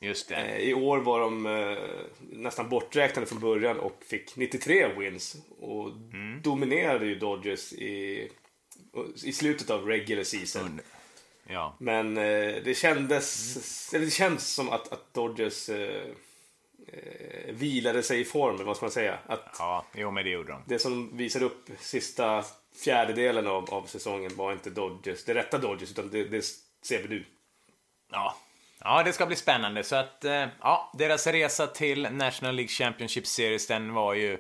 Just 0.04 0.30
det. 0.30 0.36
Eh, 0.36 0.58
I 0.58 0.74
år 0.74 0.98
var 0.98 1.20
de 1.20 1.46
eh, 1.46 1.78
nästan 2.20 2.70
borträknade 2.70 3.28
från 3.28 3.40
början 3.40 3.80
och 3.80 4.04
fick 4.08 4.36
93 4.36 4.88
wins. 4.88 5.36
Och 5.60 5.90
mm. 5.90 6.42
dominerade 6.42 7.06
ju 7.06 7.16
Dodgers 7.16 7.74
i, 7.74 8.28
i 9.24 9.34
slutet 9.34 9.70
av 9.70 9.86
regular 9.86 10.24
season. 10.24 10.62
Mm. 10.62 10.80
Ja. 11.48 11.76
Men 11.78 12.18
eh, 12.18 12.56
det 12.64 12.78
kändes, 12.78 13.94
mm. 13.94 14.06
det 14.06 14.12
känns 14.12 14.54
som 14.54 14.70
att, 14.70 14.94
att 14.94 15.14
Dodgers 15.14 15.70
eh, 15.70 16.08
eh, 16.88 17.54
vilade 17.54 18.04
sig 18.04 18.20
i 18.20 18.26
formen, 18.26 18.66
vad 18.66 18.76
ska 18.76 18.86
man 18.86 18.92
säga? 18.92 19.20
Att 19.28 19.56
ja, 19.60 19.86
jo 19.96 20.12
men 20.12 20.24
det 20.24 20.30
gjorde 20.30 20.52
de. 20.52 20.64
Det 20.68 20.80
som 20.80 21.18
visade 21.18 21.46
upp 21.46 21.70
sista 21.80 22.46
fjärdedelen 22.84 23.48
av, 23.48 23.74
av 23.74 23.84
säsongen 23.84 24.36
var 24.36 24.54
inte 24.54 24.70
Dodgers, 24.70 25.24
det 25.24 25.34
rätta 25.34 25.58
Dodgers, 25.58 25.92
utan 25.92 26.10
det, 26.10 26.24
det 26.24 26.46
ser 26.82 27.02
vi 27.02 27.10
nu. 27.10 27.26
Ja, 28.12 28.36
Ja, 28.84 29.04
det 29.04 29.14
ska 29.14 29.26
bli 29.26 29.36
spännande. 29.36 29.84
Så 29.84 29.96
att, 29.96 30.26
eh, 30.26 30.48
ja, 30.62 30.92
deras 30.98 31.28
resa 31.28 31.68
till 31.68 32.08
National 32.12 32.56
League 32.56 32.70
Championship 32.70 33.28
Series, 33.28 33.68
den 33.68 33.94
var 33.94 34.14
ju 34.14 34.40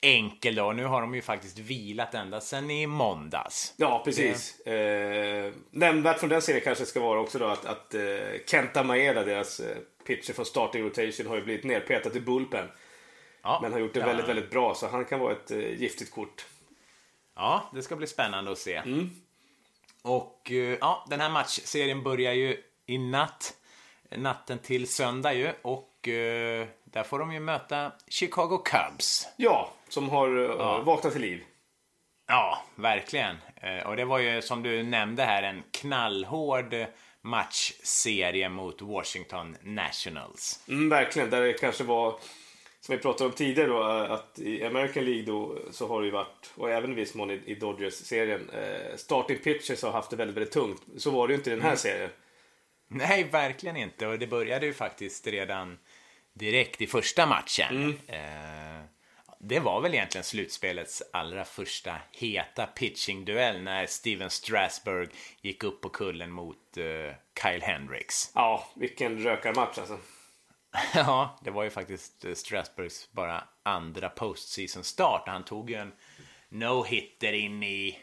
enkel 0.00 0.54
då. 0.54 0.72
Nu 0.72 0.84
har 0.84 1.00
de 1.00 1.14
ju 1.14 1.22
faktiskt 1.22 1.58
vilat 1.58 2.14
ända 2.14 2.40
sedan 2.40 2.70
i 2.70 2.86
måndags. 2.86 3.74
Ja, 3.76 4.02
precis. 4.04 4.60
Det... 4.64 5.46
Eh, 5.46 5.52
nämnvärt 5.70 6.18
från 6.18 6.28
den 6.28 6.42
serien 6.42 6.64
kanske 6.64 6.86
ska 6.86 7.00
vara 7.00 7.20
också 7.20 7.38
då 7.38 7.46
att, 7.46 7.66
att 7.66 7.94
eh, 7.94 8.02
Kenta 8.46 8.82
Maeda, 8.82 9.24
deras 9.24 9.60
eh, 9.60 9.76
pitcher 10.06 10.32
från 10.32 10.46
starting 10.46 10.84
rotation, 10.84 11.26
har 11.26 11.36
ju 11.36 11.42
blivit 11.42 11.64
nerpetad 11.64 12.16
i 12.16 12.20
bullpen. 12.20 12.68
Ja, 13.42 13.58
men 13.62 13.72
har 13.72 13.78
gjort 13.78 13.94
det 13.94 14.00
ja. 14.00 14.06
väldigt, 14.06 14.28
väldigt 14.28 14.50
bra, 14.50 14.74
så 14.74 14.88
han 14.88 15.04
kan 15.04 15.20
vara 15.20 15.32
ett 15.32 15.50
eh, 15.50 15.58
giftigt 15.58 16.10
kort. 16.10 16.46
Ja, 17.36 17.70
det 17.74 17.82
ska 17.82 17.96
bli 17.96 18.06
spännande 18.06 18.52
att 18.52 18.58
se. 18.58 18.76
Mm. 18.76 19.10
Och 20.02 20.50
eh, 20.50 20.78
ja, 20.80 21.06
den 21.10 21.20
här 21.20 21.30
matchserien 21.30 22.02
börjar 22.02 22.32
ju 22.32 22.62
i 22.86 22.98
natt 22.98 23.54
natten 24.16 24.58
till 24.58 24.88
söndag 24.88 25.34
ju 25.34 25.52
och 25.62 26.08
eh, 26.08 26.66
där 26.84 27.02
får 27.02 27.18
de 27.18 27.32
ju 27.32 27.40
möta 27.40 27.92
Chicago 28.08 28.62
Cubs. 28.64 29.28
Ja, 29.36 29.72
som 29.88 30.08
har 30.08 30.28
eh, 30.28 30.56
ja. 30.58 30.82
vaknat 30.82 31.12
till 31.12 31.22
liv. 31.22 31.44
Ja, 32.26 32.62
verkligen. 32.74 33.36
Eh, 33.56 33.86
och 33.86 33.96
det 33.96 34.04
var 34.04 34.18
ju 34.18 34.42
som 34.42 34.62
du 34.62 34.82
nämnde 34.82 35.22
här 35.22 35.42
en 35.42 35.62
knallhård 35.70 36.74
matchserie 37.22 38.48
mot 38.48 38.82
Washington 38.82 39.56
Nationals. 39.62 40.64
Mm, 40.68 40.88
verkligen, 40.88 41.30
där 41.30 41.42
det 41.42 41.52
kanske 41.52 41.84
var 41.84 42.14
som 42.80 42.96
vi 42.96 43.02
pratade 43.02 43.30
om 43.30 43.36
tidigare 43.36 43.68
då, 43.68 43.82
att 43.82 44.38
i 44.38 44.64
American 44.64 45.04
League 45.04 45.22
då 45.22 45.58
så 45.70 45.88
har 45.88 46.00
det 46.00 46.06
ju 46.06 46.12
varit, 46.12 46.50
och 46.54 46.70
även 46.70 46.92
i 46.92 46.94
viss 46.94 47.14
mån 47.14 47.30
i, 47.30 47.54
Dodgers-serien, 47.54 48.50
eh, 48.50 48.96
starting 48.96 49.38
pitchers 49.38 49.82
har 49.82 49.92
haft 49.92 50.10
det 50.10 50.16
väldigt, 50.16 50.36
väldigt 50.36 50.52
tungt. 50.52 50.82
Så 50.96 51.10
var 51.10 51.28
det 51.28 51.32
ju 51.32 51.38
inte 51.38 51.50
i 51.50 51.54
den 51.54 51.62
här 51.62 51.68
mm. 51.68 51.78
serien. 51.78 52.10
Nej, 52.92 53.24
verkligen 53.24 53.76
inte. 53.76 54.06
Och 54.06 54.18
det 54.18 54.26
började 54.26 54.66
ju 54.66 54.74
faktiskt 54.74 55.26
redan 55.26 55.78
direkt 56.32 56.80
i 56.80 56.86
första 56.86 57.26
matchen. 57.26 57.76
Mm. 57.76 57.98
Eh, 58.06 58.84
det 59.38 59.60
var 59.60 59.80
väl 59.80 59.94
egentligen 59.94 60.24
slutspelets 60.24 61.02
allra 61.12 61.44
första 61.44 61.96
heta 62.12 62.66
pitching-duell 62.66 63.62
när 63.62 63.86
Steven 63.86 64.30
Strasburg 64.30 65.10
gick 65.40 65.64
upp 65.64 65.80
på 65.80 65.88
kullen 65.88 66.30
mot 66.30 66.76
eh, 66.76 67.14
Kyle 67.42 67.62
Hendricks. 67.62 68.30
Ja, 68.34 68.68
vilken 68.76 69.18
rökarmatch 69.18 69.78
alltså. 69.78 69.98
ja, 70.94 71.38
det 71.42 71.50
var 71.50 71.64
ju 71.64 71.70
faktiskt 71.70 72.24
eh, 72.24 72.34
Strasburgs 72.34 73.12
bara 73.12 73.44
andra 73.62 74.08
postseason-start. 74.08 75.22
Han 75.26 75.44
tog 75.44 75.70
ju 75.70 75.76
en 75.76 75.92
no-hitter 76.48 77.32
in 77.32 77.62
i, 77.62 77.98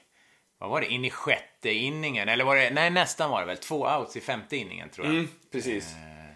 vad 0.57 0.69
var 0.69 0.81
det, 0.81 0.87
in 0.87 1.05
i 1.05 1.09
sjätte 1.09 1.71
inningen. 1.71 2.29
Eller 2.29 2.43
var 2.45 2.55
det, 2.55 2.69
nej 2.69 2.89
nästan 2.89 3.29
var 3.31 3.39
det 3.39 3.45
väl, 3.45 3.57
två 3.57 3.87
outs 3.87 4.15
i 4.17 4.21
femte 4.21 4.57
inningen 4.57 4.89
tror 4.89 5.07
jag. 5.07 5.15
Mm, 5.15 5.27
precis. 5.51 5.93
Eh, 5.93 6.33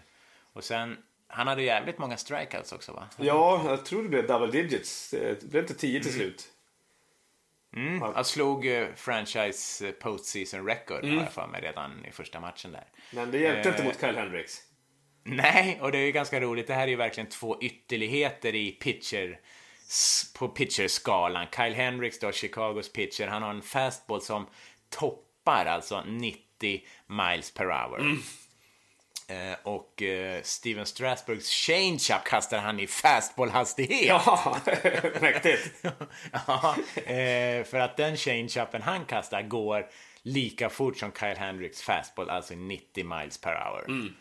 och 0.52 0.64
sen, 0.64 0.96
han 1.28 1.46
hade 1.46 1.62
jävligt 1.62 1.98
många 1.98 2.16
strikeouts 2.16 2.72
också 2.72 2.92
va? 2.92 3.08
Ja, 3.16 3.62
jag 3.66 3.84
tror 3.84 4.02
det 4.02 4.08
blev 4.08 4.26
double 4.26 4.62
digits. 4.62 5.10
Det 5.10 5.42
blev 5.50 5.62
inte 5.64 5.74
tio 5.74 6.02
till 6.02 6.12
slut. 6.12 6.48
Mm, 7.76 8.02
han 8.02 8.24
slog 8.24 8.66
uh, 8.66 8.86
franchise 8.96 9.88
eh, 9.88 9.92
postseason 9.92 10.66
record 10.66 11.04
Mm. 11.04 11.16
har 11.16 11.24
jag 11.24 11.32
för 11.32 11.46
mig 11.46 11.60
redan 11.60 12.04
i 12.04 12.10
första 12.10 12.40
matchen 12.40 12.72
där. 12.72 12.84
Men 13.12 13.30
det 13.30 13.38
hjälpte 13.38 13.68
inte 13.68 13.82
Eh, 13.82 13.86
mot 13.86 14.00
Kyle 14.00 14.16
Hendricks. 14.16 14.58
Nej, 15.24 15.78
och 15.80 15.92
det 15.92 15.98
är 15.98 16.06
ju 16.06 16.12
ganska 16.12 16.40
roligt. 16.40 16.66
Det 16.66 16.74
här 16.74 16.82
är 16.82 16.88
ju 16.88 16.96
verkligen 16.96 17.28
två 17.28 17.58
ytterligheter 17.62 18.54
i 18.54 18.72
pitcher 18.72 19.40
på 20.38 20.48
pitcherskalan. 20.48 21.46
Kyle 21.56 21.74
Hendricks 21.74 22.18
då, 22.18 22.32
Chicagos 22.32 22.92
pitcher, 22.92 23.26
han 23.26 23.42
har 23.42 23.50
en 23.50 23.62
fastball 23.62 24.22
som 24.22 24.46
toppar 24.88 25.66
alltså 25.66 26.04
90 26.06 26.82
miles 27.06 27.50
per 27.54 27.64
hour. 27.64 28.16
Eh, 29.28 29.56
och 29.62 30.02
eh, 30.02 30.42
Steven 30.42 30.86
Strasburgs 30.86 31.50
changeup 31.50 32.24
kastar 32.24 32.58
han 32.58 32.80
i 32.80 32.86
fastballhastighet. 32.86 34.06
Ja, 34.06 34.56
mäktigt. 35.20 35.70
Ja, 36.46 36.76
eh, 36.96 37.64
för 37.64 37.78
att 37.78 37.96
den 37.96 38.16
changeupen 38.16 38.82
han 38.82 39.04
kastar 39.04 39.42
går 39.42 39.86
lika 40.22 40.70
fort 40.70 40.98
som 40.98 41.12
Kyle 41.12 41.36
Hendricks 41.36 41.82
fastball, 41.82 42.30
alltså 42.30 42.54
90 42.54 43.18
miles 43.18 43.38
per 43.38 43.54
hour. 43.54 44.12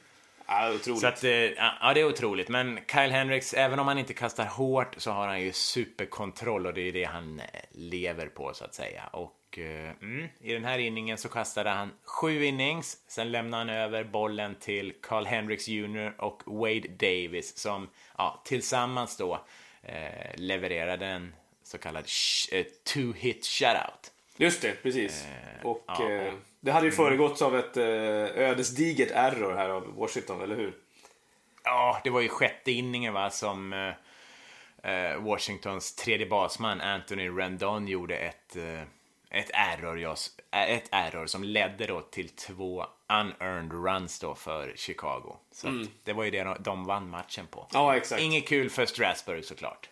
Ja, 0.52 0.74
otroligt. 0.76 1.02
Så 1.02 1.08
att, 1.08 1.24
eh, 1.24 1.32
ja, 1.32 1.92
det 1.94 2.02
är 2.02 2.06
otroligt. 2.06 2.50
Men 2.50 2.80
Kyle 2.92 3.12
Hendricks, 3.12 3.54
även 3.54 3.80
om 3.80 3.88
han 3.88 3.98
inte 3.98 4.14
kastar 4.14 4.46
hårt 4.46 4.96
så 4.98 5.12
har 5.12 5.28
han 5.28 5.42
ju 5.42 5.52
superkontroll 5.52 6.68
och 6.68 6.74
det 6.74 6.82
är 6.82 6.92
det 6.92 7.04
han 7.04 7.40
eh, 7.40 7.46
lever 7.72 8.28
på 8.28 8.54
så 8.54 8.66
att 8.66 8.74
säga. 8.74 9.08
Och 9.08 9.60
eh, 9.60 9.92
mm, 10.02 10.28
i 10.40 10.54
den 10.54 10.64
här 10.64 10.80
inningen 10.80 11.18
så 11.18 11.30
kastade 11.30 11.70
han 11.70 11.92
sju 12.04 12.46
innings. 12.46 12.98
Sen 13.08 13.32
lämnade 13.32 13.64
han 13.64 13.70
över 13.70 14.04
bollen 14.04 14.56
till 14.56 14.94
Carl 15.02 15.26
Hendricks 15.26 15.68
Jr 15.68 16.14
och 16.18 16.44
Wade 16.46 16.88
Davis 16.88 17.58
som 17.58 17.90
ja, 18.18 18.42
tillsammans 18.46 19.18
då 19.18 19.46
eh, 19.84 20.36
levererade 20.36 21.06
en 21.06 21.36
så 21.64 21.78
kallad 21.78 22.06
eh, 22.52 22.66
two-hit 22.94 23.46
shutout. 23.46 24.12
Just 24.38 24.62
det, 24.62 24.84
precis. 24.84 25.26
och 25.64 25.84
ja, 25.88 26.12
eh, 26.12 26.34
det 26.62 26.72
hade 26.72 26.86
ju 26.86 26.92
föregåtts 26.92 27.42
av 27.42 27.58
ett 27.58 27.78
eh, 27.78 27.86
ödesdigert 28.50 29.12
error 29.14 29.54
här 29.54 29.70
av 29.70 29.96
Washington, 29.96 30.42
eller 30.42 30.56
hur? 30.56 30.74
Ja, 31.64 32.02
det 32.04 32.10
var 32.10 32.22
ju 32.22 32.30
sjätte 32.30 32.72
inningen 32.72 33.14
va, 33.14 33.30
som 33.30 33.74
eh, 33.74 33.94
eh, 34.92 35.18
Washingtons 35.18 35.96
tredje 35.96 36.26
basman 36.26 36.82
Anthony 36.82 37.30
Rendon 37.30 37.88
gjorde 37.88 38.18
ett, 38.18 38.56
eh, 38.56 38.82
ett, 39.30 39.50
error, 39.54 40.04
eh, 40.52 40.72
ett 40.72 40.90
error 40.92 41.26
som 41.26 41.44
ledde 41.44 41.86
då 41.86 42.02
till 42.02 42.30
två 42.30 42.86
unearned 43.10 43.72
runs 43.72 44.20
då 44.20 44.36
för 44.36 44.74
Chicago. 44.76 45.36
Så 45.52 45.68
att 45.68 45.88
det 46.04 46.14
var 46.14 46.24
ju 46.24 46.32
det 46.32 46.44
de, 46.44 46.56
de 46.60 46.86
vann 46.86 47.10
matchen 47.10 47.48
på. 47.48 47.68
Ja, 47.74 47.96
exakt. 47.96 48.22
Inget 48.22 48.48
kul 48.48 48.70
för 48.70 48.86
Strasburg 48.86 49.46
såklart. 49.46 49.90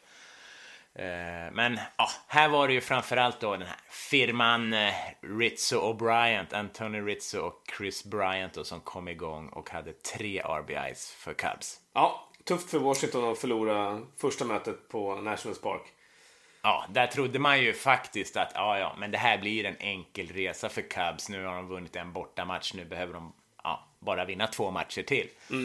Eh, 0.95 1.51
Men 1.53 1.79
ja, 1.97 2.09
här 2.27 2.49
var 2.49 2.67
det 2.67 2.73
ju 2.73 2.81
framförallt 2.81 3.39
då 3.39 3.51
den 3.51 3.67
här 3.67 3.77
firman 3.89 4.73
eh, 4.73 4.93
Rizzo 5.21 5.77
och 5.77 5.95
Bryant, 5.95 6.53
Anthony 6.53 7.01
Rizzo 7.01 7.39
och 7.39 7.63
Chris 7.77 8.03
Bryant 8.03 8.53
då, 8.53 8.63
som 8.63 8.79
kom 8.81 9.07
igång 9.07 9.49
och 9.49 9.69
hade 9.69 9.93
tre 9.93 10.41
RBIs 10.41 11.11
för 11.11 11.33
Cubs. 11.33 11.79
Ja, 11.93 12.29
tufft 12.43 12.69
för 12.69 12.79
Washington 12.79 13.31
att 13.31 13.39
förlora 13.39 14.01
första 14.17 14.45
mötet 14.45 14.89
på 14.89 15.15
Nationals 15.15 15.61
Park. 15.61 15.81
Ja, 16.61 16.85
där 16.89 17.07
trodde 17.07 17.39
man 17.39 17.61
ju 17.61 17.73
faktiskt 17.73 18.37
att 18.37 18.51
ja, 18.53 18.79
ja, 18.79 18.95
men 18.97 19.11
det 19.11 19.17
här 19.17 19.37
blir 19.37 19.65
en 19.65 19.75
enkel 19.79 20.27
resa 20.27 20.69
för 20.69 20.81
Cubs. 20.81 21.29
Nu 21.29 21.45
har 21.45 21.55
de 21.55 21.67
vunnit 21.67 21.95
en 21.95 22.13
bortamatch, 22.13 22.73
nu 22.73 22.85
behöver 22.85 23.13
de 23.13 23.33
ja, 23.63 23.87
bara 23.99 24.25
vinna 24.25 24.47
två 24.47 24.71
matcher 24.71 25.03
till. 25.03 25.29
Eh, 25.49 25.57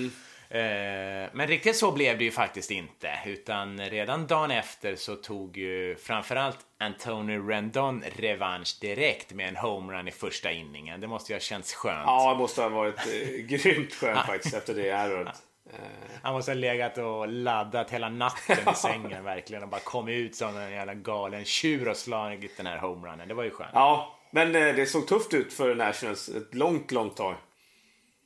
men 1.33 1.47
riktigt 1.47 1.77
så 1.77 1.93
blev 1.93 2.19
det 2.19 2.25
ju 2.25 2.31
faktiskt 2.31 2.71
inte, 2.71 3.11
utan 3.27 3.81
redan 3.81 4.27
dagen 4.27 4.51
efter 4.51 4.97
så 4.97 5.17
tog 5.17 5.57
ju 5.57 5.97
framförallt 5.97 6.59
Anthony 6.79 7.39
Rendon 7.39 8.05
revansch 8.17 8.79
direkt 8.81 9.33
med 9.33 9.49
en 9.49 9.57
homerun 9.57 10.09
i 10.09 10.11
första 10.11 10.53
inningen. 10.53 11.01
Det 11.01 11.07
måste 11.07 11.33
ju 11.33 11.35
ha 11.35 11.41
känts 11.41 11.75
skönt. 11.75 12.05
Ja, 12.07 12.33
det 12.33 12.39
måste 12.39 12.63
ha 12.63 12.69
varit 12.69 12.99
eh, 12.99 13.29
grymt 13.47 13.95
skönt 13.95 14.19
faktiskt 14.27 14.55
efter 14.55 14.75
det 14.75 14.89
erroret. 14.89 15.37
Eh, 15.73 15.79
Han 16.23 16.35
måste 16.35 16.51
ha 16.51 16.57
legat 16.57 16.99
och 16.99 17.29
laddat 17.29 17.91
hela 17.91 18.09
natten 18.09 18.57
i 18.73 18.75
sängen 18.77 19.25
verkligen 19.25 19.63
och 19.63 19.69
bara 19.69 19.81
kom 19.81 20.09
ut 20.09 20.37
som 20.37 20.57
en 20.57 20.73
jävla 20.73 20.95
galen 20.95 21.45
tjur 21.45 21.89
och 21.89 21.97
slagit 21.97 22.57
den 22.57 22.67
här 22.67 22.79
homerunnen. 22.79 23.29
Det 23.29 23.35
var 23.35 23.45
ju 23.45 23.51
skönt. 23.51 23.71
ja, 23.75 24.19
men 24.31 24.55
eh, 24.57 24.75
det 24.75 24.87
såg 24.87 25.07
tufft 25.09 25.35
ut 25.35 25.53
för 25.53 25.75
Nationals 25.75 26.29
ett 26.29 26.55
långt, 26.55 26.91
långt 26.93 27.17
tag. 27.17 27.35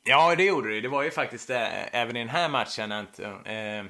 Ja, 0.08 0.34
det 0.34 0.44
gjorde 0.44 0.70
det. 0.74 0.80
Det 0.80 0.88
var 0.88 1.02
ju 1.02 1.10
faktiskt 1.10 1.50
eh, 1.50 1.94
även 1.96 2.16
i 2.16 2.18
den 2.18 2.28
här 2.28 2.48
matchen 2.48 2.92
Ant 2.92 3.18
eh, 3.18 3.84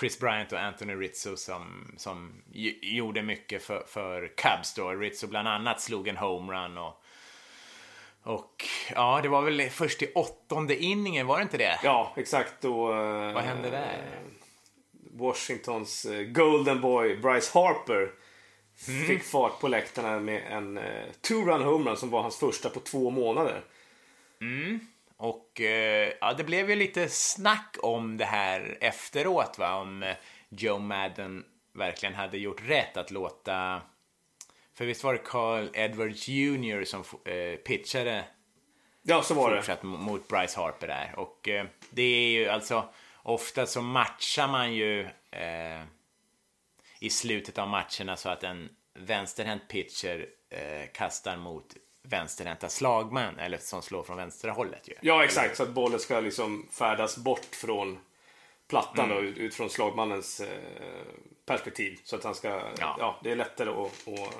Chris 0.00 0.20
Bryant 0.20 0.52
och 0.52 0.60
Anthony 0.60 0.94
Rizzo 0.94 1.36
som, 1.36 1.94
som 1.96 2.42
gjorde 2.82 3.22
mycket 3.22 3.62
för, 3.62 3.84
för 3.88 4.32
Cubs 4.36 4.74
då. 4.74 4.90
Rizzo 4.90 5.26
bland 5.26 5.48
annat 5.48 5.80
slog 5.80 6.08
en 6.08 6.16
homerun 6.16 6.78
och 6.78 6.98
och 8.24 8.64
ja, 8.94 9.20
det 9.22 9.28
var 9.28 9.42
väl 9.42 9.70
först 9.70 10.02
i 10.02 10.12
åttonde 10.14 10.76
inningen, 10.76 11.26
var 11.26 11.36
det 11.36 11.42
inte 11.42 11.56
det? 11.58 11.78
Ja, 11.82 12.12
exakt. 12.16 12.52
Då, 12.60 12.92
eh, 12.92 13.32
Vad 13.32 13.42
hände 13.42 13.70
där? 13.70 14.18
Washingtons 15.12 16.06
Golden 16.26 16.80
Boy 16.80 17.16
Bryce 17.16 17.58
Harper 17.58 18.10
Mm. 18.88 19.06
fick 19.06 19.22
fart 19.22 19.60
på 19.60 19.68
läktarna 19.68 20.20
med 20.20 20.42
en 20.50 20.78
eh, 20.78 21.04
two-run 21.22 21.62
homerun 21.64 21.96
som 21.96 22.10
var 22.10 22.22
hans 22.22 22.36
första 22.38 22.70
på 22.70 22.80
två 22.80 23.10
månader. 23.10 23.62
Och 25.22 25.60
eh, 25.60 26.12
ja, 26.20 26.32
det 26.32 26.44
blev 26.44 26.70
ju 26.70 26.76
lite 26.76 27.08
snack 27.08 27.76
om 27.82 28.16
det 28.16 28.24
här 28.24 28.78
efteråt, 28.80 29.58
va? 29.58 29.74
Om 29.74 30.02
eh, 30.02 30.16
Joe 30.48 30.78
Madden 30.78 31.44
verkligen 31.74 32.14
hade 32.14 32.38
gjort 32.38 32.62
rätt 32.68 32.96
att 32.96 33.10
låta... 33.10 33.82
För 34.74 34.84
visst 34.84 35.04
var 35.04 35.12
det 35.12 35.18
Carl 35.24 35.68
Edwards 35.74 36.28
Jr 36.28 36.84
som 36.84 37.04
eh, 37.24 37.56
pitchade 37.56 38.24
Ja, 39.02 39.22
så 39.22 39.34
var 39.34 39.50
det. 39.50 39.56
fortsatt 39.56 39.82
m- 39.82 39.88
mot 39.90 40.28
Bryce 40.28 40.60
Harper 40.60 40.86
där. 40.86 41.14
Och 41.16 41.48
det 41.90 42.02
är 42.02 42.28
ju 42.30 42.48
alltså, 42.48 42.88
ofta 43.22 43.66
så 43.66 43.82
matchar 43.82 44.48
man 44.48 44.74
ju 44.74 45.00
eh, 45.30 45.82
i 47.00 47.10
slutet 47.10 47.58
av 47.58 47.68
matcherna 47.68 48.16
så 48.16 48.28
att 48.28 48.44
en 48.44 48.68
vänsterhänt 48.94 49.68
pitcher 49.68 50.26
eh, 50.50 50.86
kastar 50.94 51.36
mot 51.36 51.76
vänsterhänta 52.02 52.68
slagmän, 52.68 53.38
eller 53.38 53.58
som 53.58 53.82
slår 53.82 54.02
från 54.02 54.16
vänstra 54.16 54.52
hållet 54.52 54.88
ju. 54.88 54.94
Ja, 55.00 55.24
exakt. 55.24 55.56
Så 55.56 55.62
att 55.62 55.68
bollen 55.68 56.00
ska 56.00 56.20
liksom 56.20 56.68
färdas 56.70 57.16
bort 57.16 57.54
från 57.54 57.98
plattan 58.68 59.04
Mm. 59.10 59.16
då, 59.16 59.22
ut- 59.22 59.36
ut 59.38 59.54
från 59.54 59.70
slagmannens 59.70 60.40
eh, 60.40 60.48
perspektiv. 61.46 62.00
Så 62.04 62.16
att 62.16 62.24
han 62.24 62.34
ska, 62.34 62.48
ja. 62.78 62.96
Ja. 62.98 63.20
det 63.22 63.30
är 63.32 63.36
lättare 63.36 63.70
att, 63.70 64.08
att 64.08 64.34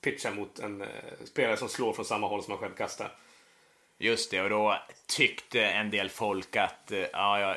pitcha 0.00 0.30
mot 0.30 0.58
en 0.58 0.80
eh, 0.82 0.88
spelare 1.24 1.56
som 1.56 1.68
slår 1.68 1.92
från 1.92 2.04
samma 2.04 2.26
håll 2.28 2.42
som 2.42 2.50
han 2.52 2.60
själv 2.60 2.74
kastar. 2.74 3.12
Just 3.98 4.30
det, 4.30 4.42
och 4.42 4.50
då 4.50 4.78
tyckte 5.06 5.64
en 5.66 5.90
del 5.90 6.08
folk 6.10 6.56
att, 6.56 6.92
eh, 6.92 6.98
ja, 7.12 7.40
ja, 7.40 7.56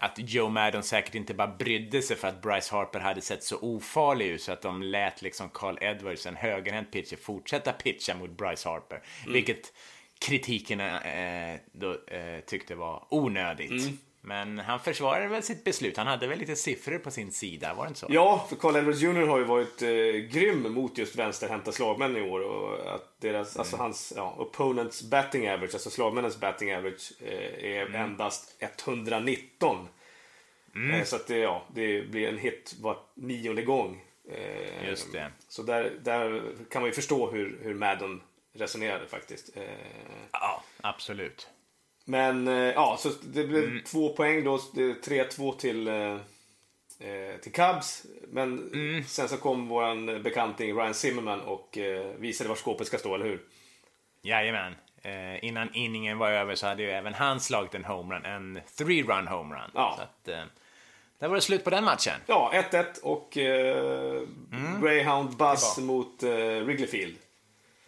att 0.00 0.14
Joe 0.16 0.48
Maddon 0.48 0.82
säkert 0.82 1.14
inte 1.14 1.34
bara 1.34 1.48
brydde 1.48 2.02
sig 2.02 2.16
för 2.16 2.28
att 2.28 2.42
Bryce 2.42 2.74
Harper 2.74 3.00
hade 3.00 3.20
sett 3.20 3.42
så 3.42 3.58
ofarlig 3.60 4.26
ut 4.26 4.42
så 4.42 4.52
att 4.52 4.62
de 4.62 4.82
lät 4.82 5.22
liksom 5.22 5.48
Carl 5.48 5.78
Edwards, 5.80 6.26
en 6.26 6.36
högerhänt 6.36 6.92
pitcher, 6.92 7.16
fortsätta 7.16 7.72
pitcha 7.72 8.14
mot 8.14 8.30
Bryce 8.30 8.68
Harper. 8.68 9.02
Vilket 9.26 9.72
kritiken 10.18 10.80
eh, 10.80 11.56
då, 11.72 11.92
eh, 12.06 12.40
tyckte 12.46 12.74
var 12.74 13.06
onödigt. 13.08 13.72
Men 14.26 14.58
han 14.58 14.80
försvarade 14.80 15.28
väl 15.28 15.42
sitt 15.42 15.64
beslut. 15.64 15.96
Han 15.96 16.06
hade 16.06 16.26
väl 16.26 16.38
lite 16.38 16.56
siffror 16.56 16.98
på 16.98 17.10
sin 17.10 17.32
sida, 17.32 17.74
var 17.74 17.84
det 17.84 17.88
inte 17.88 18.00
så? 18.00 18.06
Ja, 18.10 18.46
för 18.48 18.56
Carl 18.56 18.76
Edwards 18.76 19.00
Jr 19.00 19.26
har 19.26 19.38
ju 19.38 19.44
varit 19.44 19.82
eh, 19.82 19.88
grym 20.38 20.72
mot 20.72 20.98
just 20.98 21.16
vänsterhänta 21.16 21.72
slagmän 21.72 22.16
i 22.16 22.30
år. 22.30 22.40
Och 22.40 22.94
att 22.94 23.20
deras, 23.20 23.56
alltså 23.56 23.76
hans 23.76 24.12
ja, 24.16 24.34
opponents 24.38 25.02
batting 25.02 25.48
average, 25.50 25.74
alltså 25.74 25.90
slagmännens 25.90 26.40
batting 26.40 26.74
average, 26.74 27.12
eh, 27.20 27.64
är 27.64 27.94
endast 27.94 28.56
119. 28.60 29.88
Eh, 30.92 31.04
så 31.04 31.16
att 31.16 31.26
det, 31.26 31.38
ja, 31.38 31.66
det 31.74 32.02
blir 32.10 32.28
en 32.28 32.38
hit 32.38 32.74
var 32.80 32.96
nionde 33.14 33.62
gång. 33.62 34.02
Eh, 34.30 34.88
Just 34.88 35.12
det. 35.12 35.32
Så 35.48 35.62
där, 35.62 35.98
där 36.02 36.42
kan 36.70 36.82
man 36.82 36.88
ju 36.88 36.94
förstå 36.94 37.30
hur, 37.30 37.58
hur 37.62 37.74
Madden 37.74 38.22
resonerade 38.54 39.06
faktiskt. 39.06 39.56
Eh, 39.56 39.62
Ja, 40.32 40.62
absolut. 40.80 41.48
Men 42.08 42.46
ja, 42.46 42.96
så 43.00 43.08
det 43.22 43.44
blev 43.44 43.64
mm. 43.64 43.82
två 43.84 44.08
poäng 44.08 44.44
då. 44.44 44.56
3-2 44.56 45.56
till, 45.56 45.88
eh, 46.98 47.40
till 47.42 47.52
Cubs. 47.52 48.06
Men 48.28 48.72
mm. 48.72 49.04
sen 49.04 49.28
så 49.28 49.36
kom 49.36 49.68
våran 49.68 50.22
bekanting 50.22 50.76
Ryan 50.76 50.94
Zimmerman 50.94 51.40
och 51.40 51.78
eh, 51.78 52.06
visade 52.18 52.48
var 52.48 52.56
skåpet 52.56 52.86
ska 52.86 52.98
stå, 52.98 53.14
eller 53.14 53.24
hur? 53.24 53.40
Jajamän. 54.22 54.74
Eh, 55.02 55.44
innan 55.44 55.74
inningen 55.74 56.18
var 56.18 56.30
över 56.30 56.54
så 56.54 56.66
hade 56.66 56.82
ju 56.82 56.90
även 56.90 57.14
han 57.14 57.40
slagit 57.40 57.74
en 57.74 57.84
homerun, 57.84 58.24
en 58.24 58.60
three 58.76 59.02
run 59.02 59.26
homerun. 59.26 59.70
Ja. 59.74 59.94
Så 59.96 60.02
att, 60.02 60.28
eh, 60.28 60.44
där 61.18 61.28
var 61.28 61.34
det 61.34 61.40
slut 61.40 61.64
på 61.64 61.70
den 61.70 61.84
matchen. 61.84 62.20
Ja, 62.26 62.50
1-1 62.70 63.00
och 63.02 63.36
eh, 63.36 64.22
mm. 64.52 64.82
Greyhound 64.82 65.36
Buzz 65.36 65.78
mot 65.78 66.22
eh, 66.22 66.30
Wrigley 66.30 66.86
Field. 66.86 67.16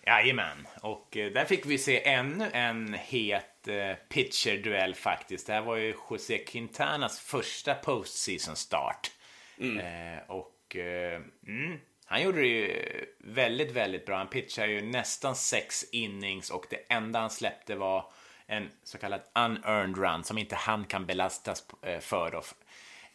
Jajamän, 0.07 0.67
och 0.81 1.17
eh, 1.17 1.33
där 1.33 1.45
fick 1.45 1.67
vi 1.67 1.79
se 1.79 2.09
ännu 2.09 2.51
en 2.53 2.95
het 2.95 3.48
eh, 3.67 3.95
pitcher-duell 4.09 4.95
faktiskt. 4.95 5.47
Det 5.47 5.53
här 5.53 5.63
var 5.63 5.77
ju 5.77 5.95
José 6.11 6.39
Quintanas 6.39 7.21
första 7.21 7.75
postseason 7.75 8.57
start. 8.57 9.11
Mm. 9.59 9.79
Eh, 9.79 10.23
och 10.27 10.77
eh, 10.77 11.21
mm, 11.47 11.79
han 12.07 12.23
gjorde 12.23 12.41
det 12.41 12.47
ju 12.47 13.05
väldigt, 13.19 13.73
väldigt 13.73 14.07
bra. 14.07 14.17
Han 14.17 14.29
pitchade 14.29 14.73
ju 14.73 14.83
nästan 14.83 15.37
sex 15.37 15.85
innings 15.93 16.51
och 16.51 16.67
det 16.71 16.77
enda 16.89 17.21
han 17.21 17.31
släppte 17.31 17.75
var 17.75 18.13
en 18.47 18.71
så 18.85 18.99
kallad 18.99 19.21
unearned 19.35 19.99
run 19.99 20.25
som 20.25 20.39
inte 20.39 20.57
han 20.57 20.85
kan 20.85 21.07
belastas 21.07 21.67
för 22.01 22.31
då, 22.31 22.43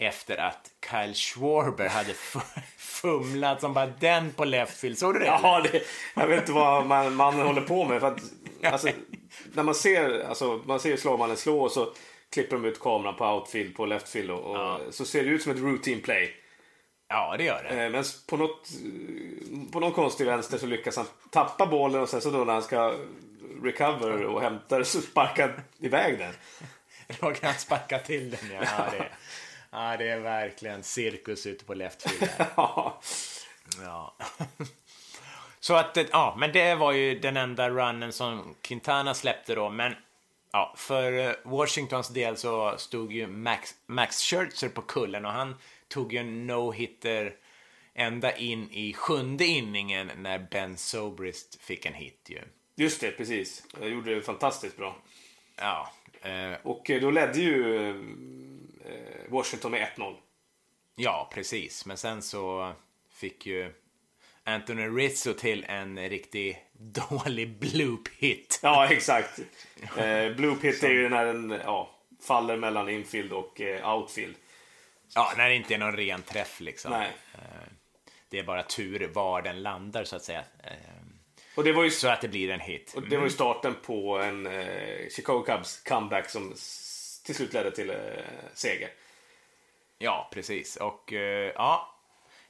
efter 0.06 0.38
att 0.38 0.72
Kyle 0.90 1.14
Schwarber 1.14 1.90
hade 1.90 2.14
fumlat 2.78 3.62
som 3.62 3.74
bara 3.74 3.86
den 3.86 4.32
på 4.32 4.46
left 4.46 4.78
field. 4.78 4.98
Såg 4.98 5.14
du 5.14 5.20
det? 5.20 5.26
Ja, 5.26 5.64
det, 5.72 5.84
jag 6.16 6.28
vet 6.28 6.40
inte 6.40 6.52
vad 6.52 6.86
man, 6.86 7.16
man 7.16 7.34
håller 7.34 7.62
på 7.62 7.86
med. 7.86 8.02
För 8.02 8.08
att, 8.08 8.22
alltså, 8.64 8.90
när 9.54 9.64
man 9.64 9.76
ser, 9.76 10.24
alltså, 10.30 10.62
man 10.66 10.80
ser 10.80 10.98
slagmannen 10.98 11.38
slå 11.38 11.62
och 11.62 11.72
så 11.72 11.94
klipper 12.34 12.56
de 12.56 12.66
ut 12.66 12.80
kameran 12.80 13.16
på 13.16 13.26
outfield, 13.26 13.76
på 13.76 13.86
left 13.86 14.10
field 14.10 14.32
och, 14.32 14.52
och 14.52 14.58
ja. 14.58 14.80
så 14.92 15.06
ser 15.06 15.24
det 15.24 15.30
ut 15.30 15.44
som 15.44 15.52
ett 15.52 15.60
routine 15.60 16.02
play. 16.02 16.36
Ja, 17.08 17.36
det 17.38 17.44
gör 17.44 17.64
det. 17.64 17.84
Eh, 17.84 17.90
men 17.90 18.04
på, 18.28 18.38
något, 18.38 18.70
på 19.72 19.80
någon 19.80 19.92
konstig 19.92 20.26
vänster 20.26 20.58
så 20.58 20.66
lyckas 20.66 20.98
han 20.98 21.06
tappa 21.30 21.66
bollen 21.66 22.02
och 22.02 22.10
sen 22.10 22.22
så 22.22 22.32
då 22.32 22.38
när 22.38 22.54
han 22.54 22.64
ska 22.64 22.96
recover 23.64 24.26
och 24.26 24.42
hämta 24.42 24.84
så 24.84 25.02
sparkar 25.02 25.48
han 25.48 25.62
iväg 25.80 26.20
den. 26.20 26.34
Då 27.20 27.32
kan 27.32 27.50
han 27.50 27.60
sparka 27.60 28.00
till 28.00 28.30
den, 28.32 28.40
ja. 28.54 28.62
ja 28.78 28.86
det, 28.92 29.06
ja, 29.74 29.98
det 29.98 30.10
är 30.10 30.20
verkligen 30.20 30.84
cirkus 30.84 31.46
ute 31.46 31.66
på 31.66 31.74
left 31.74 32.10
field. 32.10 32.32
ja. 32.56 33.02
ja. 33.82 34.16
Så 35.60 35.76
att, 35.76 35.98
ja, 36.12 36.36
men 36.40 36.52
det 36.52 36.76
var 36.76 36.92
ju 36.92 37.20
den 37.20 37.38
enda 37.38 37.70
runnen 37.70 38.14
som 38.14 38.56
Quintana 38.62 39.14
släppte 39.14 39.56
då, 39.56 39.70
men 39.70 39.96
ja, 40.52 40.74
för 40.78 41.28
eh, 41.28 41.34
Washingtons 41.44 42.10
del 42.10 42.38
så 42.38 42.78
stod 42.78 43.14
ju 43.14 43.28
Max, 43.28 43.76
Max 43.86 44.22
Scherzer 44.22 44.70
på 44.70 44.82
kullen 44.82 45.26
och 45.26 45.32
han 45.32 45.56
tog 45.88 46.14
ju 46.14 46.20
en 46.20 46.52
no-hitter 46.52 47.34
ända 47.94 48.36
in 48.36 48.72
i 48.72 48.94
sjunde 48.94 49.46
inningen 49.46 50.12
när 50.18 50.48
Ben 50.52 50.78
Sobrist 50.78 51.62
fick 51.62 51.86
en 51.86 51.94
hit 51.94 52.28
ju. 52.30 52.42
Just 52.76 53.02
det, 53.02 53.12
precis. 53.12 53.64
Jag 53.80 53.90
gjorde 53.90 54.16
det 54.16 54.22
fantastiskt 54.22 54.78
bra. 54.78 54.96
Ja. 55.56 55.92
Eh, 56.22 56.58
och 56.64 56.90
eh, 56.90 57.02
då 57.02 57.12
ledde 57.12 57.40
ju 57.40 57.90
eh, 57.90 57.96
Washington 59.28 59.72
med 59.72 59.88
1-0. 59.96 60.16
Ja, 60.96 61.30
precis. 61.34 61.86
Men 61.86 61.98
sen 61.98 62.22
så 62.22 62.74
fick 63.10 63.46
ju 63.46 63.74
Anthony 64.44 64.88
Rizzo 64.88 65.34
till 65.34 65.66
en 65.68 66.10
riktig 66.10 66.66
dålig 66.74 67.60
bloop 67.60 68.08
hit. 68.18 68.60
Ja, 68.64 68.88
exakt. 68.92 69.40
eh, 69.98 70.36
bloop 70.36 70.64
hit 70.64 70.84
är 70.84 70.90
ju 70.90 71.10
när 71.10 71.26
den 71.26 71.60
ja, 71.64 71.90
faller 72.28 72.58
mellan 72.58 72.90
infield 72.90 73.34
och 73.34 73.62
eh, 73.62 73.96
outfield. 73.96 74.36
Ja, 75.16 75.34
när 75.38 75.50
det 75.50 75.56
inte 75.56 75.74
är 75.74 75.78
någon 75.78 75.98
ren 75.98 76.22
träff 76.22 76.60
liksom. 76.60 76.92
Nej. 76.92 77.12
Eh, 77.34 77.74
det 78.30 78.40
är 78.40 78.44
bara 78.44 78.64
tur 78.64 79.08
var 79.14 79.42
den 79.42 79.62
landar 79.62 80.04
så 80.04 80.16
att 80.16 80.24
säga. 80.24 80.44
Eh, 80.64 80.74
och 81.56 81.64
det 81.64 81.74
var 81.74 81.84
ju, 81.84 81.92
så 81.92 82.08
att 82.08 82.22
det 82.22 82.28
blir 82.28 82.50
en 82.50 82.60
hit. 82.60 82.94
Och 82.96 83.02
det 83.02 83.08
var 83.08 83.12
ju 83.12 83.18
mm. 83.18 83.30
starten 83.30 83.76
på 83.86 84.20
en 84.20 84.46
eh, 84.46 85.10
Chicago 85.16 85.44
Cubs 85.46 85.84
comeback 85.84 86.30
som 86.30 86.54
till 87.24 87.36
slut 87.36 87.54
ledde 87.54 87.72
till 87.72 87.90
eh, 87.90 87.96
seger. 88.54 88.90
Ja, 89.98 90.30
precis. 90.34 90.76
Och 90.76 91.14
eh, 91.14 91.52
ja, 91.56 91.94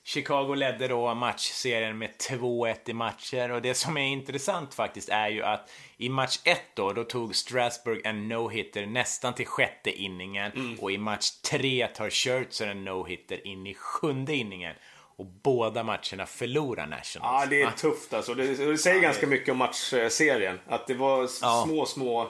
Chicago 0.06 0.54
ledde 0.56 0.88
då 0.88 1.14
matchserien 1.14 1.98
med 1.98 2.10
2-1 2.30 2.76
i 2.86 2.94
matcher 2.94 3.52
och 3.52 3.62
det 3.62 3.74
som 3.74 3.98
är 3.98 4.08
intressant 4.08 4.74
faktiskt 4.74 5.10
är 5.10 5.30
ju 5.30 5.44
att 5.44 5.72
i 5.98 6.10
match 6.10 6.40
1 6.44 6.62
då, 6.74 6.94
då 6.94 7.04
tog 7.04 7.36
Strasburg 7.36 8.02
en 8.04 8.32
no-hitter 8.32 8.86
nästan 8.86 9.34
till 9.34 9.46
sjätte 9.46 9.92
inningen 9.92 10.52
mm. 10.52 10.80
och 10.80 10.92
i 10.92 10.98
match 10.98 11.32
3 11.32 11.88
tar 11.88 12.10
Scherzer 12.10 12.68
en 12.68 12.88
no-hitter 12.88 13.48
in 13.48 13.68
i 13.68 13.74
sjunde 13.74 14.36
inningen. 14.36 14.76
Och 15.16 15.26
båda 15.26 15.84
matcherna 15.84 16.26
förlorar 16.26 16.88
Nationals. 16.88 17.44
Ja, 17.44 17.46
det 17.50 17.62
är 17.62 17.72
tufft 17.72 18.14
alltså. 18.14 18.34
Det, 18.34 18.48
det 18.48 18.78
säger 18.78 18.96
ja, 18.96 19.02
ganska 19.02 19.26
det... 19.26 19.30
mycket 19.30 19.50
om 19.50 19.58
matchserien. 19.58 20.60
Att 20.68 20.88
det 20.88 20.94
var 20.94 21.30
ja. 21.42 21.64
små, 21.66 21.86
små 21.86 22.28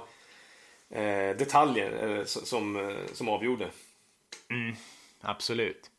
eh, 0.95 1.37
detaljer 1.37 2.17
eh, 2.17 2.25
som, 2.25 2.89
eh, 2.89 2.95
som 3.13 3.29
avgjorde. 3.29 3.69
Mm, 4.49 4.75
absolut. 5.21 5.91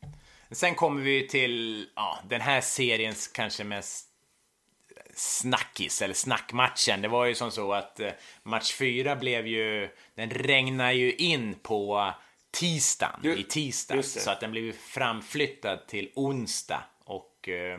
Sen 0.50 0.74
kommer 0.74 1.02
vi 1.02 1.28
till 1.28 1.86
ja, 1.96 2.18
den 2.28 2.40
här 2.40 2.60
seriens 2.60 3.28
kanske 3.28 3.64
mest 3.64 4.06
snackis, 5.14 6.02
eller 6.02 6.14
snackmatchen. 6.14 7.02
Det 7.02 7.08
var 7.08 7.24
ju 7.24 7.34
som 7.34 7.50
så 7.50 7.72
att 7.72 8.00
eh, 8.00 8.10
match 8.42 8.72
fyra 8.72 9.16
blev 9.16 9.46
ju, 9.46 9.88
den 10.14 10.30
regnade 10.30 10.92
ju 10.92 11.12
in 11.12 11.54
på 11.54 12.12
tisdagen, 12.50 13.20
just, 13.22 13.40
i 13.40 13.42
tisdags. 13.42 14.12
Så 14.12 14.30
att 14.30 14.40
den 14.40 14.50
blev 14.50 14.72
framflyttad 14.72 15.86
till 15.86 16.10
onsdag. 16.14 16.84
Och 17.04 17.48
eh, 17.48 17.78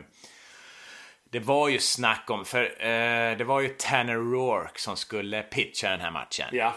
det 1.30 1.40
var 1.40 1.68
ju 1.68 1.78
snack 1.78 2.30
om, 2.30 2.44
för 2.44 2.64
eh, 2.64 3.36
det 3.36 3.44
var 3.44 3.60
ju 3.60 3.68
Tanner 3.68 4.16
Rourke 4.16 4.80
som 4.80 4.96
skulle 4.96 5.42
pitcha 5.42 5.90
den 5.90 6.00
här 6.00 6.10
matchen. 6.10 6.48
Ja. 6.52 6.74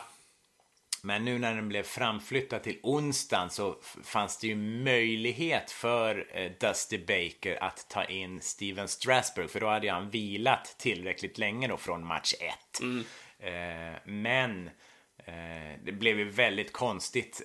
Men 1.03 1.25
nu 1.25 1.39
när 1.39 1.55
den 1.55 1.69
blev 1.69 1.83
framflyttad 1.83 2.63
till 2.63 2.79
onsdagen 2.83 3.49
så 3.49 3.75
fanns 4.03 4.37
det 4.37 4.47
ju 4.47 4.55
möjlighet 4.55 5.71
för 5.71 6.27
eh, 6.33 6.51
Dusty 6.59 6.97
Baker 6.97 7.63
att 7.63 7.89
ta 7.89 8.03
in 8.03 8.41
Steven 8.41 8.87
Strasburg 8.87 9.49
för 9.49 9.59
då 9.59 9.67
hade 9.67 9.91
han 9.91 10.09
vilat 10.09 10.75
tillräckligt 10.77 11.37
länge 11.37 11.67
då 11.67 11.77
från 11.77 12.05
match 12.05 12.33
1. 12.73 12.81
Mm. 12.81 13.05
Eh, 13.39 13.99
men 14.05 14.67
eh, 15.25 15.79
det 15.83 15.91
blev 15.91 16.19
ju 16.19 16.29
väldigt 16.29 16.73
konstigt 16.73 17.41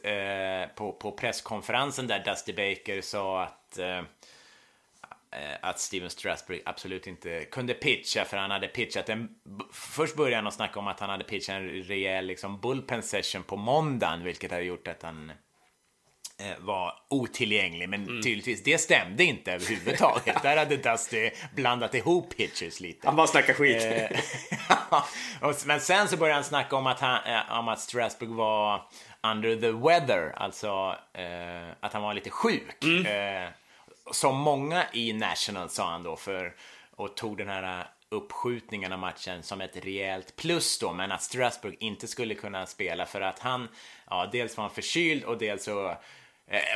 på, 0.75 0.93
på 0.93 1.13
presskonferensen 1.13 2.07
där 2.07 2.25
Dusty 2.25 2.53
Baker 2.53 3.01
sa 3.01 3.43
att 3.43 3.79
att 5.61 5.81
Steven 5.81 6.11
Strasberg 6.11 6.61
absolut 6.65 7.07
inte 7.07 7.45
kunde 7.45 7.75
pitcha 7.75 8.25
för 8.25 8.37
han 8.37 8.51
hade 8.51 8.69
pitchat 8.69 9.09
en... 9.09 9.29
Först 9.73 10.17
började 10.17 10.37
han 10.37 10.47
att 10.47 10.55
snacka 10.55 10.79
om 10.79 10.89
att 10.89 11.01
han 11.01 11.11
hade 11.11 11.25
pitchat 11.25 11.55
en 11.55 11.69
rejäl 11.69 12.27
liksom, 12.27 12.61
bullpen 12.61 13.03
session 13.03 13.43
på 13.43 13.57
måndagen 13.57 14.25
vilket 14.25 14.51
hade 14.51 14.65
gjort 14.65 14.89
att 14.89 15.03
han 15.03 15.33
eh, 16.39 16.59
var 16.59 16.95
otillgänglig, 17.09 17.89
men 17.89 18.03
mm. 18.03 18.23
tydligtvis 18.23 18.63
det 18.63 18.79
stämde 18.79 19.25
inte 19.25 19.53
överhuvudtaget. 19.53 20.43
Där 20.43 20.57
hade 20.57 20.77
Dusty 20.77 21.31
blandat 21.55 21.95
ihop 21.95 22.37
pitchers 22.37 22.81
lite. 22.81 23.07
Han 23.07 23.17
bara 23.17 23.27
snackade 23.27 23.55
skit. 23.55 23.83
Eh, 23.83 25.55
men 25.67 25.81
sen 25.81 26.09
så 26.09 26.17
började 26.17 26.35
han 26.35 26.45
snacka 26.45 26.77
om 26.77 26.87
att, 26.87 27.01
han, 27.01 27.19
om 27.59 27.69
att 27.69 27.81
Strasburg 27.81 28.31
var 28.31 28.83
under 29.23 29.57
the 29.57 29.71
weather, 29.71 30.33
alltså 30.37 30.97
eh, 31.13 31.77
att 31.81 31.93
han 31.93 32.03
var 32.03 32.15
lite 32.15 32.31
sjuk. 32.31 32.85
Mm. 32.85 33.07
Eh, 33.07 33.49
som 34.11 34.37
många 34.37 34.85
i 34.93 35.13
National 35.13 35.69
sa 35.69 35.91
han 35.91 36.03
då 36.03 36.17
för 36.17 36.55
och 36.97 37.17
tog 37.17 37.39
den 37.39 37.49
här 37.49 37.81
äh, 37.81 37.87
uppskjutningen 38.09 38.93
av 38.93 38.99
matchen 38.99 39.43
som 39.43 39.61
ett 39.61 39.77
rejält 39.85 40.37
plus 40.37 40.79
då, 40.79 40.93
men 40.93 41.13
att 41.13 41.23
Strasbourg 41.23 41.77
inte 41.81 42.07
skulle 42.07 42.35
kunna 42.35 42.67
spela 42.67 43.07
för 43.07 43.21
att 43.21 43.39
han, 43.39 43.69
ja, 44.11 44.29
dels 44.33 44.57
var 44.57 44.65
han 44.65 44.75
förkyld 44.75 45.25
och 45.25 45.39
dels 45.39 45.65
så 45.65 45.97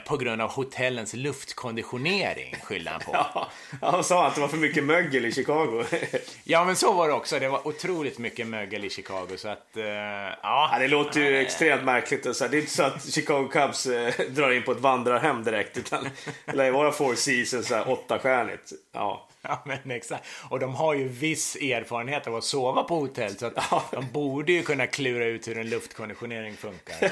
på 0.07 0.16
grund 0.16 0.42
av 0.42 0.50
hotellens 0.50 1.14
luftkonditionering 1.14 2.57
skyllde 2.62 2.90
han 2.90 3.00
på. 3.00 3.12
ja, 3.12 3.50
han 3.81 4.04
sa 4.04 4.26
att 4.26 4.35
det 4.35 4.40
var 4.40 4.48
för 4.48 4.57
mycket 4.57 4.85
mögel 4.85 5.24
i 5.24 5.33
Chicago. 5.33 5.85
ja, 6.44 6.64
men 6.64 6.76
så 6.76 6.92
var 6.92 7.09
det 7.09 7.14
också. 7.14 7.38
Det 7.38 7.48
var 7.48 7.68
otroligt 7.68 8.18
mycket 8.18 8.46
mögel 8.46 8.85
i 8.85 8.90
Chicago. 8.90 9.37
Så 9.37 9.48
att, 9.48 9.66
uh, 9.76 9.85
ja. 9.85 10.37
ja. 10.42 10.78
Det 10.78 10.88
låter 10.88 11.20
ju 11.20 11.38
extremt 11.38 11.85
märkligt. 11.85 12.26
Och 12.26 12.37
så 12.37 12.48
Det 12.48 12.57
är 12.57 12.61
inte 12.61 12.72
så 12.72 12.83
att 12.83 13.12
Chicago 13.12 13.48
Cubs 13.52 13.87
uh, 13.87 14.11
drar 14.28 14.50
in 14.50 14.62
på 14.62 14.72
ett 14.72 14.81
vandrarhem 14.81 15.44
direkt. 15.44 15.76
Utan 15.76 16.09
det 16.44 16.52
lär 16.52 16.70
vara 16.70 16.92
Four 16.92 17.14
Seasons, 17.14 17.72
åttastjärnigt. 17.87 18.72
Ja. 18.92 19.28
Ja, 19.42 19.62
men 19.64 19.90
exakt. 19.90 20.24
Och 20.48 20.61
de 20.61 20.74
har 20.74 20.94
ju 20.94 21.09
viss 21.09 21.57
erfarenhet 21.57 22.26
av 22.26 22.37
att 22.37 22.44
sova 22.44 22.83
på 22.83 22.94
hotell. 22.94 23.38
Så 23.38 23.46
att 23.46 23.90
de 23.92 24.07
borde 24.12 24.52
ju 24.52 24.62
kunna 24.62 24.87
klura 24.87 25.24
ut 25.24 25.48
hur 25.48 25.59
en 25.59 25.70
luftkonditionering 25.70 26.57
funkar. 26.57 27.11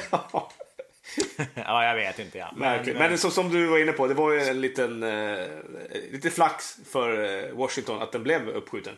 Ja. 1.36 1.44
ja, 1.54 1.84
jag 1.84 1.94
vet 1.94 2.18
inte. 2.18 2.38
Ja. 2.38 2.52
Men, 2.56 2.84
men 2.84 3.18
så 3.18 3.30
som 3.30 3.52
du 3.52 3.66
var 3.66 3.78
inne 3.78 3.92
på, 3.92 4.06
det 4.06 4.14
var 4.14 4.32
ju 4.32 4.40
en 4.40 4.60
liten 4.60 5.02
eh, 5.02 5.46
lite 6.10 6.30
flax 6.30 6.78
för 6.90 7.44
eh, 7.44 7.52
Washington 7.52 8.02
att 8.02 8.12
den 8.12 8.22
blev 8.22 8.48
uppskjuten. 8.48 8.96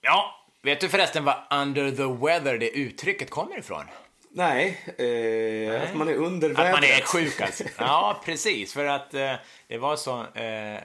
Ja, 0.00 0.46
vet 0.62 0.80
du 0.80 0.88
förresten 0.88 1.24
vad 1.24 1.36
under 1.50 1.90
the 1.90 2.26
weather 2.26 2.58
det 2.58 2.70
uttrycket 2.70 3.30
kommer 3.30 3.58
ifrån? 3.58 3.84
Nej, 4.32 4.80
eh, 4.86 5.04
Nej, 5.04 5.76
att 5.76 5.94
man 5.94 6.08
är 6.08 6.14
under 6.14 6.48
vädret. 6.48 6.66
Att 6.66 6.72
man 6.72 6.84
är 6.84 7.02
sjuk 7.02 7.40
alltså. 7.40 7.64
Ja, 7.78 8.20
precis. 8.24 8.72
För 8.72 8.84
att 8.84 9.14
eh, 9.14 9.34
det 9.68 9.78
var 9.78 9.96
så... 9.96 10.20
Eh, 10.20 10.80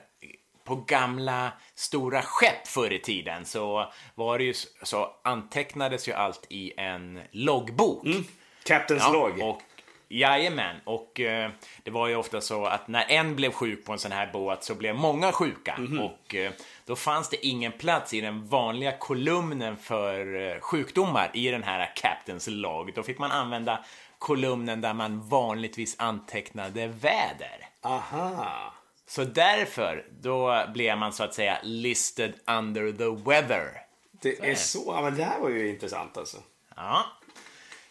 på 0.64 0.76
gamla 0.76 1.52
stora 1.74 2.22
skepp 2.22 2.66
förr 2.66 2.92
i 2.92 2.98
tiden 2.98 3.44
så 3.44 3.92
var 4.14 4.38
det 4.38 4.44
ju 4.44 4.54
så 4.82 5.10
antecknades 5.24 6.08
ju 6.08 6.12
allt 6.12 6.46
i 6.48 6.72
en 6.76 7.20
loggbok. 7.30 8.04
Mm. 8.04 8.24
Captain's 8.64 8.98
ja, 8.98 9.12
log. 9.12 9.42
Och, 9.42 9.62
jajamän, 10.08 10.76
och 10.84 11.20
eh, 11.20 11.50
det 11.82 11.90
var 11.90 12.08
ju 12.08 12.16
ofta 12.16 12.40
så 12.40 12.66
att 12.66 12.88
när 12.88 13.04
en 13.08 13.36
blev 13.36 13.52
sjuk 13.52 13.84
på 13.84 13.92
en 13.92 13.98
sån 13.98 14.12
här 14.12 14.30
båt 14.32 14.64
så 14.64 14.74
blev 14.74 14.94
många 14.94 15.32
sjuka. 15.32 15.74
Mm 15.74 15.92
-hmm. 15.92 16.00
Och 16.00 16.34
eh, 16.34 16.52
då 16.84 16.96
fanns 16.96 17.28
det 17.28 17.46
ingen 17.46 17.72
plats 17.72 18.14
i 18.14 18.20
den 18.20 18.46
vanliga 18.46 18.92
kolumnen 18.92 19.76
för 19.76 20.50
eh, 20.50 20.60
sjukdomar 20.60 21.30
i 21.34 21.50
den 21.50 21.62
här 21.62 21.92
Captain's 21.96 22.50
log. 22.50 22.94
Då 22.94 23.02
fick 23.02 23.18
man 23.18 23.30
använda 23.30 23.84
kolumnen 24.18 24.80
där 24.80 24.94
man 24.94 25.28
vanligtvis 25.28 25.96
antecknade 25.98 26.86
väder. 26.86 27.68
Aha. 27.82 28.74
Så 29.06 29.24
därför, 29.24 30.06
då 30.20 30.64
blev 30.74 30.98
man 30.98 31.12
så 31.12 31.24
att 31.24 31.34
säga 31.34 31.58
listed 31.62 32.34
under 32.46 32.92
the 32.92 33.30
weather. 33.30 33.82
Det 34.22 34.36
så 34.36 34.44
är 34.44 34.54
så, 34.54 34.84
ja, 34.86 35.02
men 35.02 35.16
det 35.16 35.24
här 35.24 35.40
var 35.40 35.48
ju 35.48 35.68
intressant 35.68 36.16
alltså. 36.16 36.36
Ja, 36.76 37.04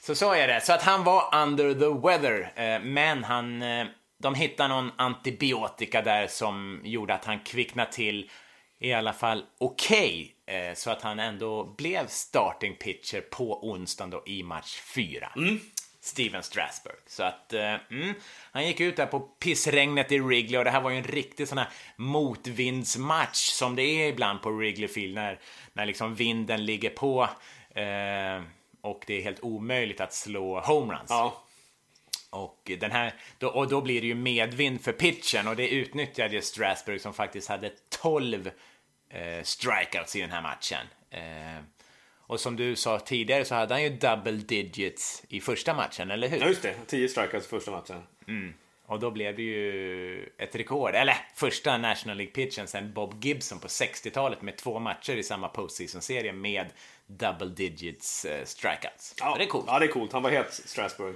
så 0.06 0.16
så 0.16 0.34
är 0.34 0.48
det. 0.48 0.62
Så 0.62 0.74
att 0.74 0.82
han 0.82 1.04
var 1.04 1.36
under 1.36 1.74
the 1.74 2.08
weather, 2.08 2.52
eh, 2.56 2.82
men 2.82 3.24
han, 3.24 3.62
eh, 3.62 3.86
de 4.20 4.36
hittade 4.36 4.70
någon 4.70 4.92
antibiotika 4.96 6.02
där 6.02 6.28
som 6.28 6.82
gjorde 6.84 7.14
att 7.14 7.26
han 7.26 7.40
kvicknade 7.40 7.92
till 7.92 8.30
i 8.80 8.94
alla 8.94 9.14
fall 9.14 9.46
okej, 9.60 10.36
okay, 10.46 10.58
eh, 10.58 10.74
så 10.74 10.92
att 10.92 11.02
han 11.02 11.20
ändå 11.20 11.76
blev 11.78 12.08
starting 12.08 12.76
pitcher 12.76 13.22
på 13.22 13.70
onsdagen 13.70 14.10
då 14.10 14.24
i 14.26 14.44
match 14.44 14.82
4. 14.96 15.32
Mm. 15.36 15.60
Steven 16.02 16.44
Strasberg. 16.44 16.96
Så 17.08 17.24
att, 17.24 17.54
mm, 17.54 18.14
han 18.52 18.68
gick 18.68 18.80
ut 18.80 18.96
där 18.96 19.06
på 19.06 19.20
pissregnet 19.20 20.12
i 20.12 20.20
Wrigley 20.20 20.58
och 20.58 20.64
det 20.64 20.72
här 20.72 20.82
var 20.82 20.90
ju 20.90 20.98
en 20.98 21.04
riktig 21.04 21.48
sån 21.48 21.58
här 21.58 21.70
motvindsmatch 21.96 23.38
som 23.38 23.76
det 23.76 23.84
är 23.84 24.10
ibland 24.10 24.42
på 24.42 24.52
Wrigley 24.52 24.88
Field 24.88 25.16
när, 25.16 25.40
när 25.74 25.86
liksom 25.86 26.16
vinden 26.16 26.66
ligger 26.66 26.90
på 26.90 27.30
eh, 27.76 28.42
och 28.86 29.04
det 29.08 29.14
är 29.14 29.22
helt 29.22 29.44
omöjligt 29.44 30.02
att 30.02 30.14
slå 30.14 30.60
homeruns. 30.60 31.10
Ja. 31.10 31.44
Och, 32.30 32.72
den 32.80 32.92
här, 32.92 33.14
då, 33.38 33.48
och 33.48 33.68
då 33.68 33.82
blir 33.82 34.02
det 34.02 34.08
ju 34.08 34.16
medvind 34.16 34.82
för 34.82 34.92
pitchen 34.92 35.48
och 35.48 35.56
det 35.56 35.70
utnyttjade 35.70 36.42
Strasburg 36.42 37.02
som 37.02 37.14
faktiskt 37.14 37.50
hade 37.50 37.72
12 37.90 38.52
eh, 39.10 39.44
strikeouts 39.44 40.16
i 40.16 40.22
den 40.22 40.32
här 40.32 40.42
matchen. 40.42 40.88
Eh, 41.10 41.64
och 42.28 42.40
som 42.40 42.56
du 42.56 42.76
sa 42.76 43.00
tidigare 43.00 43.46
så 43.46 43.56
hade 43.56 43.74
han 43.74 43.84
ju 43.84 43.90
double 43.90 44.32
digits 44.32 45.24
i 45.30 45.42
första 45.42 45.74
matchen, 45.74 46.12
eller 46.12 46.28
hur? 46.28 46.40
Ja, 46.40 46.48
just 46.48 46.62
det. 46.62 46.76
10 46.88 47.10
strikeouts 47.10 47.48
i 47.48 47.50
första 47.50 47.72
matchen. 47.72 48.04
Mm. 48.28 48.54
Och 48.86 49.00
då 49.00 49.12
blev 49.12 49.36
det 49.36 49.42
ju 49.42 50.30
ett 50.38 50.56
rekord, 50.56 50.96
eller 50.96 51.16
första 51.36 51.78
National 51.78 52.18
League-pitchen 52.18 52.66
sen 52.66 52.94
Bob 52.94 53.24
Gibson 53.24 53.60
på 53.60 53.68
60-talet 53.68 54.42
med 54.42 54.58
två 54.58 54.80
matcher 54.80 55.16
i 55.16 55.24
samma 55.24 55.48
postseason-serie 55.48 56.34
med 56.34 56.68
double 57.08 57.48
digits 57.48 58.26
uh, 58.26 58.46
strikeouts. 58.46 59.14
Ja, 59.18 59.36
det 59.38 59.44
är 59.44 59.48
coolt. 59.48 59.66
Ja, 59.68 59.80
det 59.80 59.86
är 59.86 59.92
coolt. 59.92 60.14
Han 60.14 60.24
var 60.24 60.30
het, 60.30 60.54
Strasburg. 60.66 61.16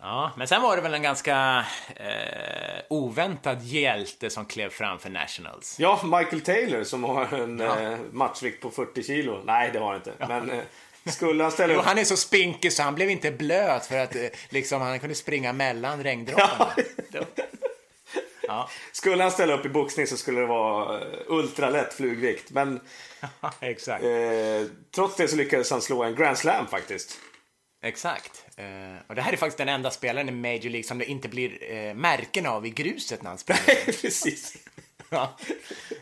Ja, 0.00 0.32
men 0.36 0.48
sen 0.48 0.62
var 0.62 0.76
det 0.76 0.82
väl 0.82 0.94
en 0.94 1.02
ganska 1.02 1.64
eh, 1.96 2.82
oväntad 2.88 3.62
hjälte 3.62 4.30
som 4.30 4.44
klev 4.46 4.70
fram 4.70 4.98
för 4.98 5.10
Nationals. 5.10 5.76
Ja, 5.80 6.00
Michael 6.04 6.40
Taylor 6.40 6.84
som 6.84 7.04
har 7.04 7.34
en 7.34 7.58
ja. 7.58 7.80
eh, 7.80 7.98
matchvikt 8.12 8.62
på 8.62 8.70
40 8.70 9.02
kilo. 9.02 9.42
Nej, 9.44 9.70
det 9.72 9.78
har 9.78 9.86
han 9.86 9.96
inte. 9.96 10.12
Ja. 10.18 10.28
Men 10.28 10.50
eh, 10.50 10.64
skulle 11.04 11.42
han 11.42 11.52
ställa 11.52 11.74
upp... 11.74 11.84
Han 11.84 11.98
är 11.98 12.04
så 12.04 12.16
spinkig 12.16 12.72
så 12.72 12.82
han 12.82 12.94
blev 12.94 13.10
inte 13.10 13.30
blöt 13.30 13.86
för 13.86 13.98
att 13.98 14.16
eh, 14.16 14.22
liksom, 14.48 14.82
han 14.82 15.00
kunde 15.00 15.14
springa 15.14 15.52
mellan 15.52 16.02
regndropparna. 16.02 16.72
Ja. 17.12 17.20
Ja. 18.48 18.68
Skulle 18.92 19.22
han 19.22 19.32
ställa 19.32 19.54
upp 19.54 19.66
i 19.66 19.68
boxning 19.68 20.06
så 20.06 20.16
skulle 20.16 20.40
det 20.40 20.46
vara 20.46 21.00
eh, 21.00 21.06
ultralätt 21.26 21.94
flugvikt. 21.94 22.50
Men 22.50 22.80
Exakt. 23.60 24.04
Eh, 24.04 24.70
trots 24.94 25.16
det 25.16 25.28
så 25.28 25.36
lyckades 25.36 25.70
han 25.70 25.82
slå 25.82 26.02
en 26.02 26.14
grand 26.14 26.38
slam 26.38 26.66
faktiskt. 26.66 27.18
Exakt. 27.82 28.44
Uh, 28.58 28.98
och 29.06 29.14
det 29.14 29.22
här 29.22 29.32
är 29.32 29.36
faktiskt 29.36 29.58
den 29.58 29.68
enda 29.68 29.90
spelaren 29.90 30.28
i 30.28 30.32
Major 30.32 30.70
League 30.70 30.82
som 30.82 30.98
det 30.98 31.04
inte 31.04 31.28
blir 31.28 31.50
uh, 31.50 31.94
märken 31.94 32.46
av 32.46 32.66
i 32.66 32.70
gruset 32.70 33.22
när 33.22 33.30
han 33.30 33.38
spelar. 33.38 33.84
Precis. 33.84 34.56
ja, 35.10 35.36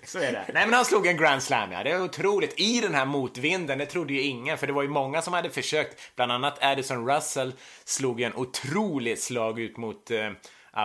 så 0.04 0.18
är 0.18 0.32
det. 0.32 0.44
Nej, 0.54 0.66
men 0.66 0.72
han 0.72 0.85
slog 0.85 1.06
en 1.06 1.16
grand 1.16 1.42
slam, 1.42 1.72
ja. 1.72 1.82
Det 1.82 1.90
är 1.90 2.02
otroligt. 2.02 2.61
I 2.61 2.80
den 2.80 2.94
här 2.94 3.04
motvinden, 3.04 3.78
det 3.78 3.87
trodde 3.87 4.12
ju 4.12 4.20
ingen, 4.22 4.59
för 4.59 4.66
det 4.66 4.72
var 4.72 4.82
ju 4.82 4.88
många 4.88 5.22
som 5.22 5.32
hade 5.32 5.50
försökt. 5.50 6.16
Bland 6.16 6.32
annat 6.32 6.62
Addison 6.62 7.09
Russell 7.09 7.52
slog 7.85 8.20
en 8.20 8.35
otroligt 8.35 9.22
slag 9.22 9.61
ut 9.61 9.76
mot 9.76 10.11
uh, 10.11 10.30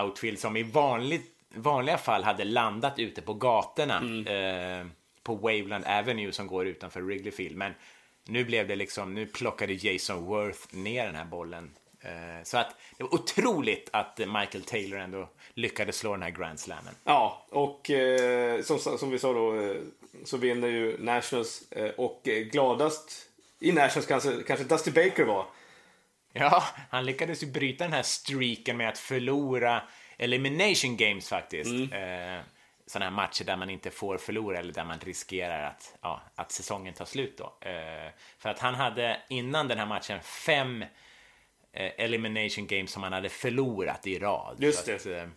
outfield 0.04 0.40
som 0.40 0.58
i 0.58 0.64
vanligt, 0.64 1.31
vanliga 1.56 1.98
fall 1.98 2.24
hade 2.24 2.44
landat 2.44 3.00
ute 3.00 3.22
på 3.22 3.34
gatorna. 3.34 3.98
Mm. 3.98 4.92
på 5.24 5.36
Waveland 5.36 5.86
Avenue 5.86 6.32
som 6.32 6.48
går 6.48 6.68
utanför 6.68 7.02
Wrigley 7.02 7.32
Field. 7.32 7.58
Men 7.58 7.74
nu 8.28 8.46
blev 8.46 8.68
det 8.68 8.76
liksom, 8.76 9.14
nu 9.14 9.26
plockade 9.26 9.74
Jason 9.74 10.26
Worth 10.26 10.76
ner 10.76 11.06
den 11.06 11.16
här 11.16 11.26
bollen. 11.26 11.72
Eh, 12.02 12.44
så 12.44 12.58
att 12.58 12.76
det 12.98 13.04
var 13.04 13.14
otroligt 13.14 13.90
att 13.94 14.18
Michael 14.18 14.64
Taylor 14.64 15.00
ändå 15.00 15.30
lyckades 15.54 15.98
slå 15.98 16.12
den 16.12 16.22
här 16.22 16.30
Grand 16.30 16.60
Slammen. 16.60 16.94
Ja, 17.04 17.46
och 17.50 17.90
eh, 17.90 18.62
som, 18.62 18.80
som 18.80 19.10
vi 19.10 19.20
sa 19.20 19.34
då 19.34 19.62
eh, 19.62 19.76
så 20.26 20.38
vinner 20.38 20.68
ju 20.68 20.98
Nationals 21.00 21.72
eh, 21.72 21.90
och 21.90 22.22
gladast 22.52 23.28
i 23.60 23.72
Nationals 23.72 24.08
kanske, 24.08 24.44
kanske 24.48 24.66
Dusty 24.66 24.92
Baker 24.92 25.24
var. 25.24 25.46
Ja, 26.34 26.64
han 26.90 27.06
lyckades 27.06 27.44
ju 27.44 27.48
bryta 27.48 27.84
den 27.84 27.94
här 27.94 28.04
streaken 28.04 28.78
med 28.78 28.90
att 28.90 28.98
förlora 28.98 29.82
elimination 30.22 30.98
games 30.98 31.30
faktiskt. 31.30 31.72
Mm. 31.72 32.38
Eh, 32.38 32.44
sådana 32.88 33.06
här 33.06 33.16
matcher 33.16 33.44
där 33.44 33.58
man 33.58 33.70
inte 33.70 33.92
får 33.92 34.18
förlora 34.18 34.60
eller 34.60 34.74
där 34.74 34.86
man 34.86 35.00
riskerar 35.00 35.64
att, 35.64 35.96
ja, 36.02 36.22
att 36.36 36.52
säsongen 36.52 36.94
tar 36.94 37.06
slut 37.06 37.38
då. 37.38 37.68
Eh, 37.70 38.12
för 38.38 38.50
att 38.50 38.60
han 38.60 38.76
hade 38.76 39.22
innan 39.30 39.68
den 39.68 39.78
här 39.78 39.86
matchen 39.86 40.20
fem 40.22 40.82
eh, 41.74 41.92
elimination 41.98 42.68
games 42.68 42.92
som 42.92 43.04
han 43.04 43.14
hade 43.14 43.30
förlorat 43.30 44.08
i 44.08 44.20
rad. 44.20 44.56
Just 44.60 44.86
det. 44.86 44.96
Att, 44.96 45.06
eh, 45.06 45.28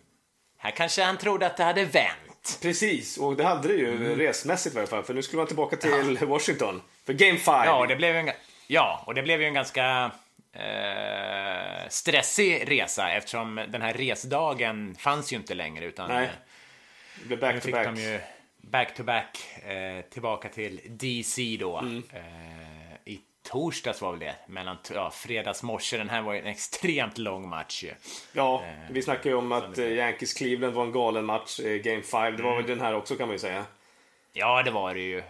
här 0.57 0.71
kanske 0.71 1.03
han 1.03 1.17
trodde 1.17 1.45
att 1.45 1.57
det 1.57 1.63
hade 1.63 1.85
vänt. 1.85 2.59
Precis, 2.61 3.17
och 3.17 3.35
det 3.35 3.43
hade 3.43 3.67
det 3.67 3.73
ju 3.73 3.95
mm. 3.95 4.17
resmässigt 4.17 4.75
i 4.75 4.79
alla 4.79 4.87
fall. 4.87 5.03
För 5.03 5.13
nu 5.13 5.21
skulle 5.21 5.37
man 5.37 5.47
tillbaka 5.47 5.75
till 5.75 6.17
ja. 6.21 6.27
Washington 6.27 6.81
för 7.05 7.13
Game 7.13 7.37
5. 7.37 7.65
Ja, 7.65 7.85
det 7.85 7.95
blev 7.95 8.15
en, 8.15 8.31
ja, 8.67 9.03
och 9.05 9.13
det 9.15 9.21
blev 9.21 9.41
ju 9.41 9.47
en 9.47 9.53
ganska 9.53 10.11
eh, 10.55 11.89
stressig 11.89 12.71
resa 12.71 13.11
eftersom 13.11 13.55
den 13.55 13.81
här 13.81 13.93
resdagen 13.93 14.95
fanns 14.95 15.33
ju 15.33 15.37
inte 15.37 15.53
längre. 15.53 15.85
Utan, 15.85 16.09
Nej. 16.09 16.29
Det 17.21 17.27
blev 17.27 17.39
back 17.39 17.61
to 17.61 17.71
back. 17.71 17.85
de 17.85 18.01
ju 18.01 18.19
back 18.61 18.95
to 18.95 19.03
back 19.03 19.47
eh, 19.63 20.01
tillbaka 20.01 20.49
till 20.49 20.81
DC 20.85 21.57
då. 21.59 21.77
Mm. 21.77 22.03
Eh, 22.13 23.13
I 23.13 23.19
torsdags 23.43 24.01
var 24.01 24.11
väl 24.11 24.19
det, 24.19 24.35
mellan 24.47 24.77
ja, 24.93 25.11
fredags 25.11 25.63
morse. 25.63 25.97
Den 25.97 26.09
här 26.09 26.21
var 26.21 26.33
ju 26.33 26.39
en 26.39 26.47
extremt 26.47 27.17
lång 27.17 27.49
match 27.49 27.83
ju. 27.83 27.93
Ja, 28.33 28.63
eh, 28.63 28.91
vi 28.91 29.01
snackade 29.01 29.29
ju 29.29 29.35
om 29.35 29.51
att 29.51 29.77
eh, 29.77 29.87
Yankees 29.87 30.33
Cleveland 30.33 30.73
var 30.73 30.83
en 30.85 30.91
galen 30.91 31.25
match, 31.25 31.59
eh, 31.59 31.75
Game 31.75 32.01
5. 32.01 32.37
Det 32.37 32.43
var 32.43 32.51
mm. 32.51 32.65
väl 32.65 32.77
den 32.77 32.85
här 32.85 32.95
också 32.95 33.15
kan 33.15 33.27
man 33.27 33.35
ju 33.35 33.39
säga. 33.39 33.65
Ja, 34.33 34.63
det 34.63 34.71
var 34.71 34.93
det 34.93 35.01
ju. 35.01 35.23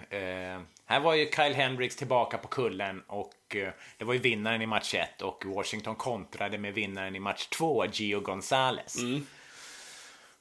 Här 0.87 0.99
var 0.99 1.13
ju 1.13 1.29
Kyle 1.31 1.55
Hendricks 1.55 1.95
tillbaka 1.95 2.37
på 2.37 2.47
kullen 2.47 3.03
och 3.07 3.55
eh, 3.55 3.69
det 3.97 4.05
var 4.05 4.13
ju 4.13 4.19
vinnaren 4.19 4.61
i 4.61 4.65
match 4.65 4.93
1 4.93 5.21
och 5.21 5.45
Washington 5.45 5.95
kontrade 5.95 6.57
med 6.57 6.73
vinnaren 6.73 7.15
i 7.15 7.19
match 7.19 7.47
2, 7.47 7.85
Gio 7.85 8.19
Gonzales. 8.19 8.97
Mm. 8.97 9.25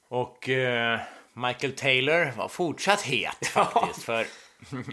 Och 0.07 0.49
eh, 0.49 0.99
Michael 1.33 1.73
Taylor 1.73 2.31
var 2.37 2.47
fortsatt 2.47 3.01
het 3.01 3.47
faktiskt. 3.53 4.03
För 4.03 4.25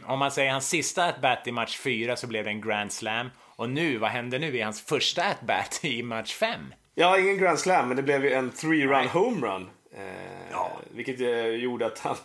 om 0.07 0.19
man 0.19 0.31
säger 0.31 0.53
hans 0.53 0.69
sista 0.69 1.05
at-bat 1.05 1.47
i 1.47 1.53
match 1.53 1.79
4 1.79 2.17
så 2.17 2.27
blev 2.27 2.45
det 2.45 2.51
en 2.51 2.61
grand 2.61 2.93
slam. 2.93 3.31
Och 3.39 3.71
nu, 3.71 3.99
vad 3.99 4.11
hände 4.11 4.39
nu 4.39 4.57
i 4.57 4.61
hans 4.61 4.83
första 4.83 5.23
at-bat 5.23 5.81
i 5.83 6.03
match 6.03 6.35
5? 6.35 6.75
Ja, 6.95 7.19
ingen 7.19 7.39
grand 7.39 7.59
slam, 7.59 7.89
men 7.89 7.97
det 7.97 8.03
blev 8.03 8.25
ju 8.25 8.33
en 8.33 8.51
three-run 8.51 9.09
homerun. 9.09 9.71
Eh, 9.97 10.51
ja. 10.51 10.73
Vilket 10.91 11.21
eh, 11.21 11.47
gjorde 11.47 11.87
att 11.87 11.99
han 11.99 12.17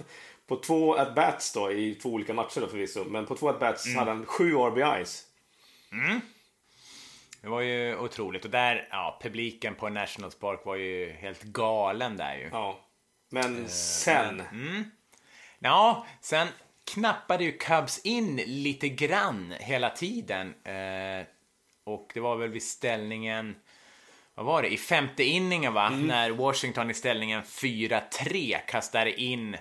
på 0.47 0.55
två 0.55 0.95
at-bats 0.95 1.53
då, 1.53 1.71
i 1.71 1.95
två 1.95 2.09
olika 2.09 2.33
matcher 2.33 2.61
då 2.61 2.67
förvisso, 2.67 3.03
men 3.03 3.25
på 3.25 3.35
två 3.35 3.49
at-bats 3.49 3.85
mm. 3.85 3.97
hade 3.97 4.11
han 4.11 4.25
sju 4.25 4.53
RBIs. 4.53 5.23
Mm. 5.91 6.21
Det 7.41 7.47
var 7.47 7.61
ju 7.61 7.97
otroligt. 7.97 8.45
Och 8.45 8.51
där, 8.51 8.87
ja, 8.91 9.19
publiken 9.21 9.75
på 9.75 9.89
Nationals 9.89 10.35
Park 10.35 10.65
var 10.65 10.75
ju 10.75 11.11
helt 11.11 11.43
galen 11.43 12.17
där 12.17 12.35
ju. 12.35 12.49
Ja. 12.51 12.79
Men 13.29 13.61
eh, 13.63 13.67
sen? 13.69 14.41
Mm. 14.51 14.83
Ja, 15.59 16.05
sen 16.21 16.47
knappade 16.93 17.43
ju 17.43 17.51
Cubs 17.51 17.99
in 17.99 18.35
lite 18.35 18.89
grann 18.89 19.53
hela 19.59 19.89
tiden. 19.89 20.53
Eh, 20.63 21.27
och 21.83 22.11
det 22.13 22.19
var 22.19 22.35
väl 22.35 22.49
vid 22.49 22.63
ställningen, 22.63 23.55
vad 24.35 24.45
var 24.45 24.61
det, 24.61 24.73
i 24.73 24.77
femte 24.77 25.23
inningen 25.23 25.73
va? 25.73 25.87
Mm. 25.87 26.07
När 26.07 26.29
Washington 26.29 26.89
i 26.89 26.93
ställningen 26.93 27.43
4-3 27.43 28.57
kastade 28.67 29.21
in, 29.21 29.57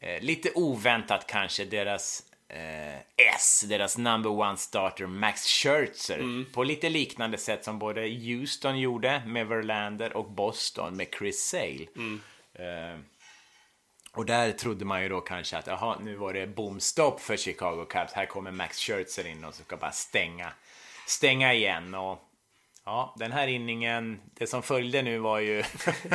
eh, 0.00 0.22
lite 0.22 0.50
oväntat 0.54 1.26
kanske, 1.26 1.64
deras 1.64 2.22
eh, 2.48 2.96
S, 3.34 3.64
deras 3.68 3.98
number 3.98 4.30
one 4.30 4.56
starter 4.56 5.06
Max 5.06 5.46
Scherzer, 5.46 6.18
mm. 6.18 6.46
på 6.52 6.64
lite 6.64 6.88
liknande 6.88 7.38
sätt 7.38 7.64
som 7.64 7.78
både 7.78 8.00
Houston 8.00 8.78
gjorde 8.78 9.22
med 9.26 9.46
Verlander 9.46 10.16
och 10.16 10.30
Boston 10.30 10.96
med 10.96 11.06
Chris 11.18 11.48
Sale. 11.48 11.86
Mm. 11.96 12.20
Eh, 12.54 13.00
och 14.12 14.26
där 14.26 14.52
trodde 14.52 14.84
man 14.84 15.02
ju 15.02 15.08
då 15.08 15.20
kanske 15.20 15.56
att 15.56 15.66
jaha, 15.66 15.98
nu 16.00 16.14
var 16.14 16.32
det 16.32 16.46
bomstopp 16.46 17.20
för 17.20 17.36
Chicago 17.36 17.84
Cubs. 17.90 18.12
Här 18.12 18.26
kommer 18.26 18.50
Max 18.50 18.78
Scherzer 18.78 19.26
in 19.26 19.44
och 19.44 19.54
ska 19.54 19.76
bara 19.76 19.92
stänga, 19.92 20.52
stänga 21.06 21.54
igen. 21.54 21.94
Och 21.94 22.25
Ja, 22.88 23.14
den 23.16 23.32
här 23.32 23.46
inningen, 23.46 24.20
det 24.34 24.46
som 24.46 24.62
följde 24.62 25.02
nu 25.02 25.18
var 25.18 25.38
ju 25.38 25.62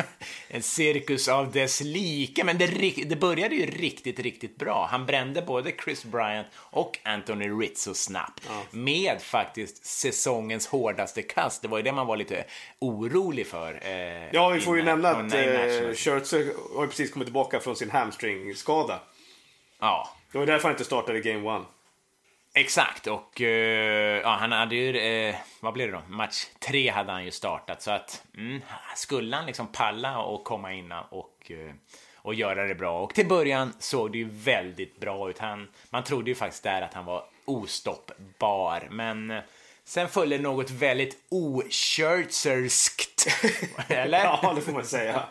en 0.48 0.62
cirkus 0.62 1.28
av 1.28 1.52
dess 1.52 1.80
like, 1.80 2.44
men 2.44 2.58
det, 2.58 2.66
det 3.06 3.16
började 3.16 3.54
ju 3.54 3.66
riktigt, 3.66 4.18
riktigt 4.18 4.56
bra. 4.56 4.88
Han 4.90 5.06
brände 5.06 5.42
både 5.42 5.72
Chris 5.84 6.04
Bryant 6.04 6.46
och 6.56 6.98
Anthony 7.02 7.48
Rizzo 7.48 7.94
snabbt 7.94 8.42
ja. 8.48 8.62
med 8.70 9.22
faktiskt 9.22 9.86
säsongens 9.86 10.66
hårdaste 10.66 11.22
kast. 11.22 11.62
Det 11.62 11.68
var 11.68 11.78
ju 11.78 11.82
det 11.82 11.92
man 11.92 12.06
var 12.06 12.16
lite 12.16 12.44
orolig 12.78 13.46
för. 13.46 13.80
Eh, 13.82 14.28
ja, 14.32 14.48
vi 14.48 14.60
får 14.60 14.76
ju 14.76 14.82
nämna 14.82 15.08
att 15.08 15.34
eh, 15.34 15.94
Scherzer 15.94 16.76
har 16.76 16.86
precis 16.86 17.12
kommit 17.12 17.26
tillbaka 17.26 17.60
från 17.60 17.76
sin 17.76 17.90
hamstringskada. 17.90 19.00
Ja. 19.80 20.08
Det 20.32 20.38
var 20.38 20.46
därför 20.46 20.62
han 20.62 20.72
inte 20.72 20.84
startade 20.84 21.20
Game 21.20 21.48
One. 21.48 21.64
Exakt, 22.54 23.06
och 23.06 23.40
uh, 23.40 23.46
ja, 23.48 24.36
han 24.40 24.52
hade 24.52 24.74
ju, 24.76 25.00
uh, 25.28 25.34
vad 25.60 25.72
blev 25.72 25.90
det 25.90 25.96
då? 25.96 26.02
Match 26.08 26.44
tre 26.58 26.90
hade 26.90 27.12
han 27.12 27.24
ju 27.24 27.30
startat, 27.30 27.82
så 27.82 27.90
att 27.90 28.24
mm, 28.36 28.60
skulle 28.96 29.36
han 29.36 29.46
liksom 29.46 29.66
palla 29.66 30.18
och 30.18 30.44
komma 30.44 30.72
in 30.72 30.92
och, 30.92 31.50
uh, 31.50 31.72
och 32.16 32.34
göra 32.34 32.66
det 32.66 32.74
bra. 32.74 33.00
Och 33.00 33.14
till 33.14 33.28
början 33.28 33.72
såg 33.78 34.12
det 34.12 34.18
ju 34.18 34.28
väldigt 34.30 35.00
bra 35.00 35.30
ut. 35.30 35.38
Han, 35.38 35.68
man 35.90 36.04
trodde 36.04 36.30
ju 36.30 36.34
faktiskt 36.34 36.62
där 36.62 36.82
att 36.82 36.94
han 36.94 37.04
var 37.04 37.24
ostoppbar, 37.44 38.88
men 38.90 39.40
sen 39.84 40.08
följde 40.08 40.38
något 40.38 40.70
väldigt 40.70 41.16
oshirtserskt. 41.28 43.26
Eller? 43.88 44.18
ja, 44.18 44.52
det 44.56 44.60
får 44.60 44.72
man 44.72 44.84
säga. 44.84 45.22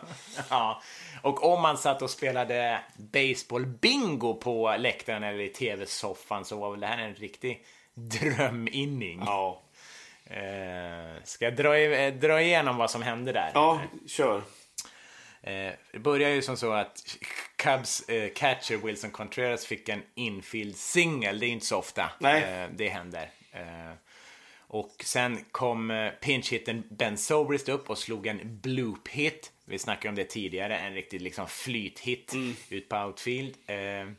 ja. 0.50 0.82
Och 1.22 1.52
om 1.52 1.62
man 1.62 1.78
satt 1.78 2.02
och 2.02 2.10
spelade 2.10 2.80
baseball-bingo 2.96 4.34
på 4.34 4.76
läktaren 4.78 5.22
eller 5.22 5.40
i 5.40 5.48
tv-soffan 5.48 6.44
så 6.44 6.56
var 6.56 6.70
väl 6.70 6.80
det 6.80 6.86
här 6.86 6.98
en 6.98 7.14
riktig 7.14 7.64
dröminning. 7.94 9.22
Ja. 9.26 9.62
Eh, 10.24 11.22
ska 11.24 11.44
jag 11.44 11.56
dra, 11.56 11.76
eh, 11.76 12.14
dra 12.14 12.42
igenom 12.42 12.76
vad 12.76 12.90
som 12.90 13.02
hände 13.02 13.32
där? 13.32 13.50
Ja, 13.54 13.80
kör. 14.06 14.42
Eh, 15.42 15.72
det 15.92 15.98
började 15.98 16.34
ju 16.34 16.42
som 16.42 16.56
så 16.56 16.72
att 16.72 17.16
Cubs 17.56 18.08
eh, 18.08 18.32
catcher 18.32 18.76
Wilson 18.76 19.10
Contreras 19.10 19.66
fick 19.66 19.88
en 19.88 20.02
infield 20.14 20.76
singel. 20.76 21.38
Det 21.38 21.46
är 21.46 21.50
inte 21.50 21.66
så 21.66 21.78
ofta 21.78 22.02
eh, 22.02 22.68
det 22.76 22.88
händer. 22.88 23.30
Eh, 23.52 23.92
och 24.72 25.02
sen 25.04 25.44
kom 25.50 25.90
eh, 25.90 26.12
pinch-hitten 26.20 26.82
Ben 26.90 27.18
Sobrist 27.18 27.68
upp 27.68 27.90
och 27.90 27.98
slog 27.98 28.26
en 28.26 28.60
bloop-hit 28.62 29.50
vi 29.72 29.78
snackade 29.78 30.08
om 30.08 30.14
det 30.14 30.24
tidigare, 30.24 30.78
en 30.78 30.94
riktig 30.94 31.22
liksom 31.22 31.48
flythit 31.48 32.32
mm. 32.32 32.56
ut 32.68 32.88
på 32.88 32.96
outfield. 32.96 33.56
Eh, 33.66 34.10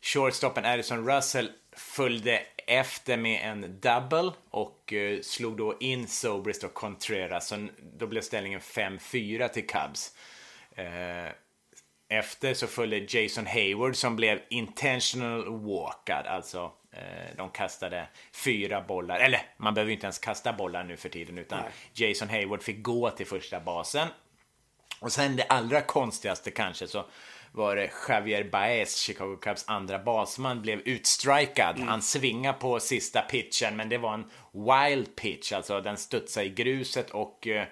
shortstoppen 0.00 0.64
Addison 0.64 1.08
Russell 1.08 1.50
följde 1.72 2.42
efter 2.66 3.16
med 3.16 3.40
en 3.50 3.80
double 3.80 4.32
och 4.50 4.92
eh, 4.92 5.20
slog 5.20 5.56
då 5.56 5.76
in 5.80 6.06
Sobrist 6.06 6.64
och 6.64 6.74
Contreras. 6.74 7.48
Så 7.48 7.68
då 7.98 8.06
blev 8.06 8.20
ställningen 8.20 8.60
5-4 8.60 9.48
till 9.48 9.66
Cubs. 9.66 10.16
Eh, 10.74 11.32
efter 12.08 12.54
så 12.54 12.66
följde 12.66 13.18
Jason 13.18 13.46
Hayward 13.46 13.96
som 13.96 14.16
blev 14.16 14.40
intentional 14.48 15.48
walkad, 15.48 16.26
alltså 16.26 16.72
eh, 16.92 17.36
de 17.36 17.50
kastade 17.50 18.08
fyra 18.32 18.80
bollar, 18.80 19.18
eller 19.18 19.40
man 19.56 19.74
behöver 19.74 19.92
inte 19.92 20.06
ens 20.06 20.18
kasta 20.18 20.52
bollar 20.52 20.84
nu 20.84 20.96
för 20.96 21.08
tiden 21.08 21.38
utan 21.38 21.62
Nej. 21.62 22.08
Jason 22.08 22.28
Hayward 22.28 22.62
fick 22.62 22.82
gå 22.82 23.10
till 23.10 23.26
första 23.26 23.60
basen 23.60 24.08
och 25.00 25.12
sen 25.12 25.36
det 25.36 25.44
allra 25.44 25.82
konstigaste 25.82 26.50
kanske 26.50 26.86
så 26.86 27.04
var 27.52 27.76
det 27.76 27.90
Javier 28.08 28.44
Baez, 28.44 28.96
Chicago 28.96 29.36
Cubs 29.42 29.64
andra 29.68 29.98
basman, 29.98 30.62
blev 30.62 30.80
utstrikad. 30.80 31.76
Mm. 31.76 31.88
Han 31.88 32.02
svingade 32.02 32.58
på 32.58 32.80
sista 32.80 33.22
pitchen, 33.22 33.76
men 33.76 33.88
det 33.88 33.98
var 33.98 34.14
en 34.14 34.30
wild 34.52 35.16
pitch, 35.16 35.52
alltså 35.52 35.80
den 35.80 35.96
studsade 35.96 36.46
i 36.46 36.48
gruset 36.48 37.10
och 37.10 37.46
eh, 37.46 37.66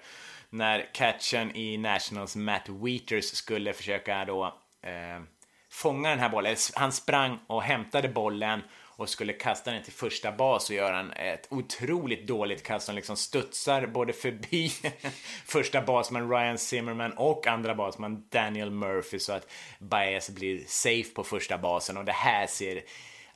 när 0.49 0.93
catchen 0.93 1.55
i 1.55 1.77
Nationals 1.77 2.35
Matt 2.35 2.69
Wheaters 2.69 3.25
skulle 3.25 3.73
försöka 3.73 4.25
då 4.25 4.45
eh, 4.81 5.23
fånga 5.69 6.09
den 6.09 6.19
här 6.19 6.29
bollen, 6.29 6.55
han 6.73 6.91
sprang 6.91 7.39
och 7.47 7.63
hämtade 7.63 8.09
bollen 8.09 8.61
och 8.95 9.09
skulle 9.09 9.33
kasta 9.33 9.71
den 9.71 9.83
till 9.83 9.93
första 9.93 10.31
bas 10.31 10.69
och 10.69 10.75
göra 10.75 10.99
en, 10.99 11.11
ett 11.11 11.47
otroligt 11.49 12.27
dåligt 12.27 12.63
kast 12.63 12.85
som 12.85 12.95
liksom 12.95 13.17
studsar 13.17 13.87
både 13.87 14.13
förbi 14.13 14.71
första 15.45 15.81
basman 15.81 16.29
Ryan 16.29 16.57
Zimmerman 16.57 17.11
och 17.11 17.47
andra 17.47 17.75
basman 17.75 18.27
Daniel 18.29 18.71
Murphy 18.71 19.19
så 19.19 19.33
att 19.33 19.51
Baez 19.79 20.29
blir 20.29 20.63
safe 20.67 21.13
på 21.13 21.23
första 21.23 21.57
basen 21.57 21.97
och 21.97 22.05
det 22.05 22.11
här 22.11 22.47
ser 22.47 22.81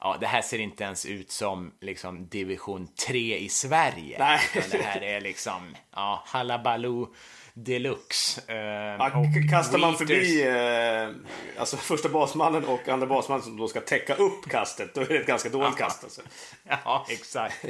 Ja, 0.01 0.17
det 0.19 0.27
här 0.27 0.41
ser 0.41 0.59
inte 0.59 0.83
ens 0.83 1.05
ut 1.05 1.31
som 1.31 1.71
liksom 1.79 2.27
division 2.27 2.87
3 3.07 3.37
i 3.37 3.49
Sverige. 3.49 4.19
Nej. 4.19 4.39
Det 4.71 4.83
här 4.83 5.01
är 5.01 5.21
liksom, 5.21 5.75
ja, 5.95 6.23
halabaloo 6.25 7.13
deluxe. 7.53 8.41
Eh, 8.47 8.57
ja, 8.57 9.23
kastar 9.49 9.77
man 9.77 9.95
förbi 9.95 10.47
eh, 10.47 11.59
alltså 11.59 11.77
första 11.77 12.09
basmannen 12.09 12.65
och 12.65 12.89
andra 12.89 13.07
basmannen 13.07 13.43
som 13.43 13.57
då 13.57 13.67
ska 13.67 13.81
täcka 13.81 14.15
upp 14.15 14.49
kastet, 14.49 14.95
då 14.95 15.01
är 15.01 15.05
det 15.05 15.17
ett 15.17 15.27
ganska 15.27 15.49
dåligt 15.49 15.77
kast. 15.77 16.03
Alltså. 16.03 16.21
Ja, 16.85 17.05
exakt. 17.09 17.65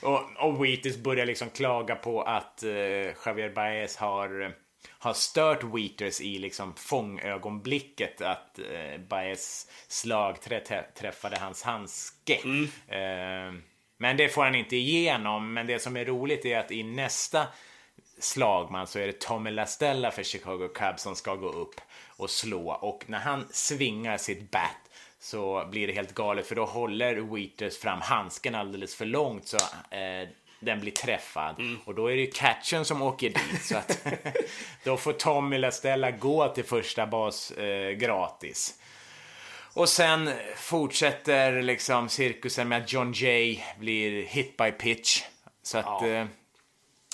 och, 0.00 0.20
och 0.36 0.64
Wheaters 0.64 0.96
börjar 0.96 1.26
liksom 1.26 1.50
klaga 1.50 1.94
på 1.94 2.22
att 2.22 2.62
eh, 2.62 2.70
Javier 3.26 3.54
Baez 3.54 3.96
har 3.96 4.54
har 4.98 5.14
stört 5.14 5.64
Wheaters 5.64 6.20
i 6.20 6.38
liksom 6.38 6.74
fångögonblicket 6.74 8.20
att 8.20 8.58
eh, 8.58 9.00
Baez 9.08 9.70
slag 9.88 10.36
träffade 10.94 11.38
hans 11.38 11.62
handske. 11.62 12.40
Mm. 12.44 12.64
Eh, 12.88 13.62
men 13.98 14.16
det 14.16 14.28
får 14.28 14.44
han 14.44 14.54
inte 14.54 14.76
igenom. 14.76 15.54
Men 15.54 15.66
det 15.66 15.78
som 15.78 15.96
är 15.96 16.04
roligt 16.04 16.44
är 16.44 16.58
att 16.58 16.70
i 16.70 16.82
nästa 16.82 17.46
slagman 18.18 18.86
så 18.86 18.98
är 18.98 19.06
det 19.06 19.20
Tommy 19.20 19.50
LaStella 19.50 20.10
för 20.10 20.22
Chicago 20.22 20.68
Cubs 20.74 21.02
som 21.02 21.16
ska 21.16 21.34
gå 21.34 21.48
upp 21.48 21.80
och 22.06 22.30
slå 22.30 22.70
och 22.70 23.04
när 23.06 23.18
han 23.18 23.48
svingar 23.50 24.16
sitt 24.16 24.50
bat 24.50 24.90
så 25.20 25.66
blir 25.70 25.86
det 25.86 25.92
helt 25.92 26.14
galet 26.14 26.46
för 26.46 26.54
då 26.54 26.64
håller 26.64 27.14
Wheaters 27.14 27.78
fram 27.78 28.00
handsken 28.00 28.54
alldeles 28.54 28.94
för 28.94 29.06
långt 29.06 29.48
så 29.48 29.56
eh, 29.96 30.28
den 30.60 30.80
blir 30.80 30.92
träffad 30.92 31.58
mm. 31.58 31.78
och 31.84 31.94
då 31.94 32.12
är 32.12 32.16
det 32.16 32.26
catchen 32.26 32.84
som 32.84 33.02
åker 33.02 33.28
dit 33.28 33.62
så 33.62 33.76
att 33.76 34.06
då 34.84 34.96
får 34.96 35.12
Tommy 35.12 35.58
LaStella 35.58 36.10
gå 36.10 36.48
till 36.48 36.64
första 36.64 37.06
bas 37.06 37.50
eh, 37.50 37.90
gratis. 37.90 38.80
Och 39.74 39.88
sen 39.88 40.30
fortsätter 40.56 41.62
liksom 41.62 42.08
cirkusen 42.08 42.68
med 42.68 42.82
att 42.82 42.92
John 42.92 43.12
Jay 43.12 43.60
blir 43.78 44.22
hit 44.22 44.56
by 44.56 44.72
pitch. 44.72 45.22
Så 45.62 45.78
att 45.78 46.02
ja. 46.02 46.06
eh, 46.06 46.26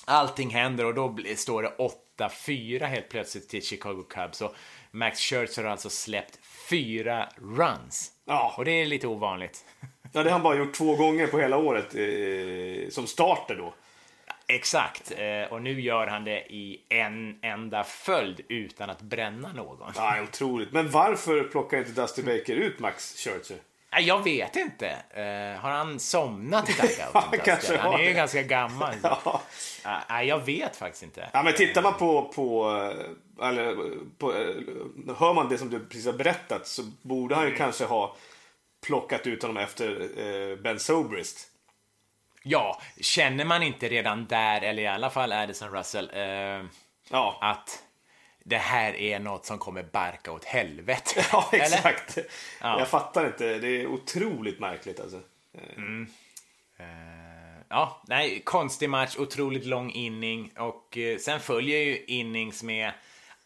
allting 0.04 0.50
händer 0.50 0.84
och 0.84 0.94
då 0.94 1.16
står 1.36 1.62
det 1.62 1.72
8-4 2.18 2.84
helt 2.84 3.08
plötsligt 3.08 3.48
till 3.48 3.62
Chicago 3.62 4.04
Cubs. 4.10 4.40
Och 4.40 4.54
Max 4.90 5.20
Scherzer 5.20 5.62
har 5.62 5.70
alltså 5.70 5.90
släppt 5.90 6.38
fyra 6.70 7.28
runs. 7.36 8.12
Ja. 8.24 8.54
Och 8.58 8.64
det 8.64 8.70
är 8.70 8.86
lite 8.86 9.06
ovanligt. 9.06 9.64
Ja, 10.12 10.22
det 10.22 10.30
har 10.30 10.30
han 10.30 10.42
bara 10.42 10.56
gjort 10.56 10.74
två 10.74 10.96
gånger 10.96 11.26
på 11.26 11.38
hela 11.38 11.56
året 11.56 11.94
eh, 11.94 12.90
som 12.90 13.06
starter 13.06 13.54
då. 13.56 13.74
Exakt, 14.46 15.12
eh, 15.16 15.52
och 15.52 15.62
nu 15.62 15.80
gör 15.80 16.06
han 16.06 16.24
det 16.24 16.52
i 16.52 16.86
en 16.88 17.38
enda 17.42 17.84
följd 17.84 18.40
utan 18.48 18.90
att 18.90 19.02
bränna 19.02 19.52
någon. 19.52 19.92
Ja, 19.96 20.22
otroligt. 20.22 20.72
Men 20.72 20.90
varför 20.90 21.44
plockar 21.44 21.78
inte 21.78 21.90
Dusty 21.90 22.22
Baker 22.22 22.54
ut 22.54 22.78
Max 22.78 23.24
Scherzer? 23.24 23.56
Jag 24.00 24.24
vet 24.24 24.56
inte. 24.56 24.86
Uh, 25.16 25.60
har 25.60 25.70
han 25.70 26.00
somnat 26.00 26.70
i 26.70 26.72
ja, 27.12 27.24
han 27.78 28.00
är 28.00 28.08
ju 28.08 28.12
ganska 28.12 28.42
gammal. 28.42 28.94
ja. 29.02 29.42
uh, 30.10 30.22
jag 30.22 30.38
vet 30.44 30.76
faktiskt 30.76 31.02
inte. 31.02 31.30
Ja, 31.32 31.42
men 31.42 31.54
tittar 31.54 31.82
man 31.82 31.94
på, 31.94 32.32
på, 32.34 32.70
eller, 33.42 33.76
på, 34.18 34.32
hör 35.18 35.34
man 35.34 35.48
det 35.48 35.58
som 35.58 35.70
du 35.70 35.86
precis 35.86 36.06
har 36.06 36.12
berättat 36.12 36.66
så 36.66 36.82
borde 37.02 37.34
han 37.34 37.44
ju 37.44 37.48
mm. 37.48 37.58
kanske 37.58 37.84
ha 37.84 38.16
plockat 38.86 39.26
ut 39.26 39.42
honom 39.42 39.56
efter 39.56 40.56
Ben 40.62 40.78
Sobrist. 40.78 41.48
Ja, 42.42 42.80
känner 43.00 43.44
man 43.44 43.62
inte 43.62 43.88
redan 43.88 44.26
där, 44.26 44.60
eller 44.60 44.82
i 44.82 44.86
alla 44.86 45.10
fall 45.10 45.32
Addison 45.32 45.70
Russell, 45.70 46.10
ja. 47.10 47.38
att 47.40 47.82
det 48.44 48.56
här 48.56 48.94
är 48.94 49.18
något 49.18 49.46
som 49.46 49.58
kommer 49.58 49.82
barka 49.82 50.32
åt 50.32 50.44
helvete. 50.44 51.24
Ja, 51.32 51.48
exakt. 51.52 52.18
Ja. 52.60 52.78
Jag 52.78 52.88
fattar 52.88 53.26
inte. 53.26 53.58
Det 53.58 53.68
är 53.68 53.86
otroligt 53.86 54.60
märkligt 54.60 55.00
alltså. 55.00 55.20
Mm. 55.76 56.06
Uh, 56.80 56.86
ja, 57.68 58.02
nej, 58.08 58.42
konstig 58.44 58.90
match, 58.90 59.16
otroligt 59.16 59.64
lång 59.64 59.90
inning 59.90 60.52
och 60.58 60.96
uh, 60.96 61.18
sen 61.18 61.40
följer 61.40 61.78
ju 61.78 62.04
innings 62.04 62.62
med 62.62 62.92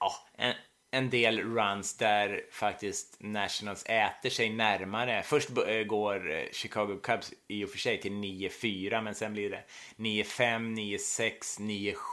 ja, 0.00 0.12
en, 0.38 0.54
en 0.90 1.11
del 1.11 1.40
runs 1.40 1.96
där 1.96 2.42
faktiskt 2.50 3.16
Nationals 3.18 3.85
äter 3.87 4.30
sig 4.30 4.50
närmare. 4.50 5.22
Först 5.22 5.48
eh, 5.68 5.82
går 5.82 6.32
eh, 6.32 6.44
Chicago 6.52 7.00
Cubs 7.02 7.32
i 7.48 7.64
och 7.64 7.70
för 7.70 7.78
sig 7.78 8.00
till 8.00 8.12
9-4 8.12 9.02
men 9.02 9.14
sen 9.14 9.32
blir 9.32 9.50
det 9.50 9.64
9-5, 9.96 10.98
9-6, 10.98 11.61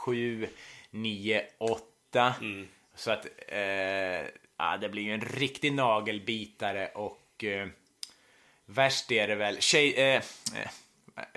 9-7, 0.06 0.48
9-8. 0.90 1.78
Mm. 2.20 2.68
Så 2.94 3.10
att 3.10 3.26
eh, 3.48 4.28
ja, 4.58 4.76
det 4.80 4.88
blir 4.88 5.02
ju 5.02 5.14
en 5.14 5.20
riktig 5.20 5.72
nagelbitare 5.72 6.88
och 6.88 7.44
eh, 7.44 7.68
värst 8.66 9.12
är 9.12 9.28
det 9.28 9.34
väl. 9.34 9.60
Tjej, 9.60 9.94
eh, 9.94 10.22
eh 10.54 10.70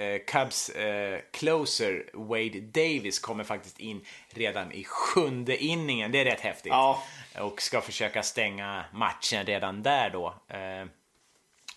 eh, 0.05 0.21
Cubs 0.27 0.69
eh, 0.69 1.19
closer 1.31 2.09
Wade 2.13 2.59
Davis 2.59 3.19
kommer 3.19 3.43
faktiskt 3.43 3.79
in 3.79 4.05
redan 4.29 4.71
i 4.71 4.83
sjunde 4.83 5.63
inningen. 5.63 6.11
Det 6.11 6.19
är 6.19 6.25
rätt 6.25 6.41
häftigt. 6.41 6.69
Ja. 6.69 7.03
Och 7.39 7.61
ska 7.61 7.81
försöka 7.81 8.23
stänga 8.23 8.85
matchen 8.93 9.45
redan 9.45 9.83
där 9.83 10.09
då. 10.09 10.33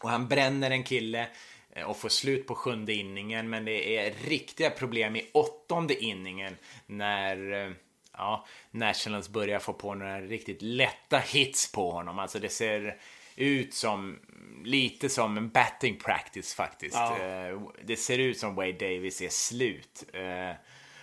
Och 0.03 0.11
han 0.11 0.29
bränner 0.29 0.71
en 0.71 0.85
kille 0.85 1.27
och 1.87 1.97
får 1.97 2.09
slut 2.09 2.47
på 2.47 2.55
sjunde 2.55 2.93
inningen. 2.93 3.51
Men 3.51 3.65
det 3.65 3.97
är 3.97 4.15
riktiga 4.29 4.71
problem 4.71 5.17
i 5.17 5.31
åttonde 5.33 6.05
inningen 6.05 6.57
när 6.87 7.75
ja, 8.21 8.47
Nationals 8.71 9.29
börjar 9.29 9.59
få 9.59 9.73
på 9.73 9.95
några 9.95 10.21
riktigt 10.21 10.63
lätta 10.63 11.19
hits 11.19 11.73
på 11.73 11.91
honom. 11.91 12.19
Alltså 12.19 12.39
det 12.39 12.49
ser 12.49 12.97
ut 13.37 13.75
som 13.75 14.19
lite 14.65 15.09
som 15.09 15.37
en 15.37 15.49
batting 15.49 15.97
practice 15.97 16.55
faktiskt. 16.55 16.95
Ja. 16.95 17.19
Eh, 17.19 17.61
det 17.85 17.97
ser 17.97 18.19
ut 18.19 18.39
som 18.39 18.55
Wade 18.55 18.73
Davis 18.73 19.21
är 19.21 19.29
slut. 19.29 20.05
Eh, 20.13 20.53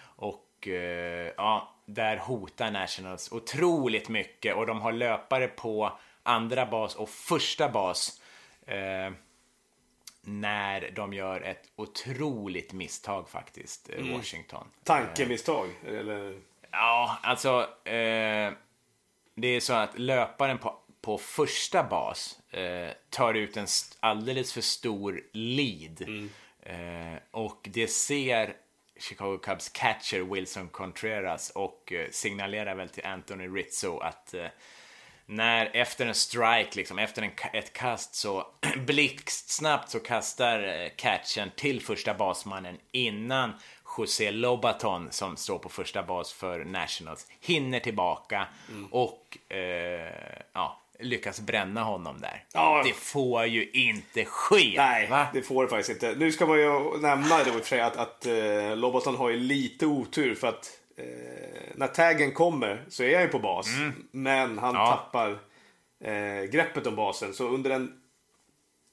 och 0.02 0.68
eh, 0.68 1.32
ja, 1.38 1.76
där 1.86 2.18
hotar 2.18 2.72
Nationals 2.72 3.32
otroligt 3.32 4.10
mycket 4.10 4.56
och 4.56 4.66
de 4.66 4.82
har 4.82 4.92
löpare 4.92 5.48
på 5.48 6.00
andra 6.24 6.66
bas 6.66 6.96
och 6.96 7.10
första 7.10 7.70
bas 7.70 8.22
när 10.22 10.92
de 10.96 11.14
gör 11.14 11.42
ett 11.42 11.72
otroligt 11.76 12.74
misstag 12.74 13.30
faktiskt, 13.30 13.90
mm. 13.90 14.14
Washington. 14.14 14.68
Tankemisstag? 14.84 15.70
Eller? 15.86 16.40
Ja, 16.72 17.18
alltså. 17.24 17.62
Eh, 17.84 18.52
det 19.36 19.48
är 19.48 19.60
så 19.60 19.74
att 19.74 20.00
löparen 20.00 20.58
på 20.58 20.80
på 21.08 21.18
första 21.18 21.84
bas 21.84 22.40
eh, 22.52 22.90
tar 23.10 23.34
ut 23.34 23.58
en 23.58 23.68
alldeles 24.00 24.54
för 24.54 24.62
stor 24.62 25.22
lead. 25.34 26.02
Mm. 26.02 26.30
Eh, 26.64 27.20
och 27.32 27.68
det 27.74 27.88
ser 27.88 28.54
Chicago 29.00 29.38
Cubs 29.38 29.70
catcher 29.70 30.34
Wilson 30.34 30.68
Contreras 30.68 31.50
och 31.50 31.94
eh, 31.94 32.10
signalerar 32.12 32.76
väl 32.76 32.90
till 32.90 33.06
Anthony 33.06 33.48
Rizzo 33.48 34.00
att 34.00 34.34
eh, 34.34 34.48
när 35.26 35.76
efter 35.76 36.06
en 36.06 36.16
strike, 36.16 36.72
liksom 36.76 37.00
efter 37.00 37.22
en, 37.22 37.32
ett 37.54 37.74
kast 37.74 38.16
så 38.16 38.48
blixtsnabbt 38.78 39.90
så 39.90 40.00
kastar 40.00 40.64
eh, 40.64 40.90
catchen 40.96 41.52
till 41.56 41.82
första 41.82 42.14
basmannen 42.14 42.78
innan 42.92 43.54
José 43.98 44.32
Lobaton 44.32 45.08
som 45.12 45.38
står 45.38 45.60
på 45.60 45.70
första 45.70 46.04
bas 46.04 46.34
för 46.34 46.66
Nationals 46.66 47.28
hinner 47.40 47.80
tillbaka 47.80 48.48
mm. 48.70 48.86
och 48.92 49.38
eh, 49.52 50.12
ja, 50.54 50.82
lyckas 51.00 51.40
bränna 51.40 51.84
honom 51.84 52.22
där. 52.22 52.44
Ja. 52.54 52.82
Det 52.86 52.94
får 52.94 53.46
ju 53.46 53.70
inte 53.72 54.26
ske. 54.26 54.74
Nej, 54.78 55.08
va? 55.10 55.28
det 55.34 55.42
får 55.42 55.64
det 55.64 55.70
faktiskt 55.70 55.90
inte. 55.90 56.16
Nu 56.20 56.32
ska 56.32 56.46
man 56.46 56.60
ju 56.60 56.98
nämna 57.02 57.38
det 57.38 57.52
för 57.52 57.60
sig 57.60 57.82
att, 57.82 57.98
att 57.98 58.26
uh, 58.28 58.76
Lobaton 58.76 59.16
har 59.16 59.30
ju 59.30 59.38
lite 59.38 59.86
otur 59.86 60.36
för 60.36 60.48
att 60.48 60.72
uh, 61.00 61.06
när 61.76 61.88
taggen 61.88 62.32
kommer 62.32 62.82
så 62.90 63.04
är 63.04 63.14
han 63.14 63.24
ju 63.24 63.30
på 63.30 63.40
bas. 63.40 63.68
Mm. 63.78 64.08
Men 64.12 64.58
han 64.58 64.76
ja. 64.76 64.88
tappar 64.88 65.30
uh, 65.32 66.50
greppet 66.52 66.88
om 66.88 66.96
basen. 66.96 67.34
Så 67.34 67.48
under 67.48 67.70
en 67.72 67.94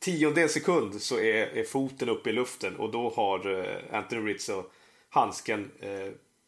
tiondel 0.01 0.49
sekund 0.49 1.03
så 1.03 1.19
är, 1.19 1.59
är 1.59 1.65
foten 1.65 2.09
uppe 2.09 2.31
i 2.31 2.33
luften 2.33 2.77
och 2.77 2.91
då 2.91 3.13
har 3.17 3.49
uh, 3.49 3.65
Anthony 3.93 4.33
Rizzo 4.33 4.65
handsken 5.15 5.71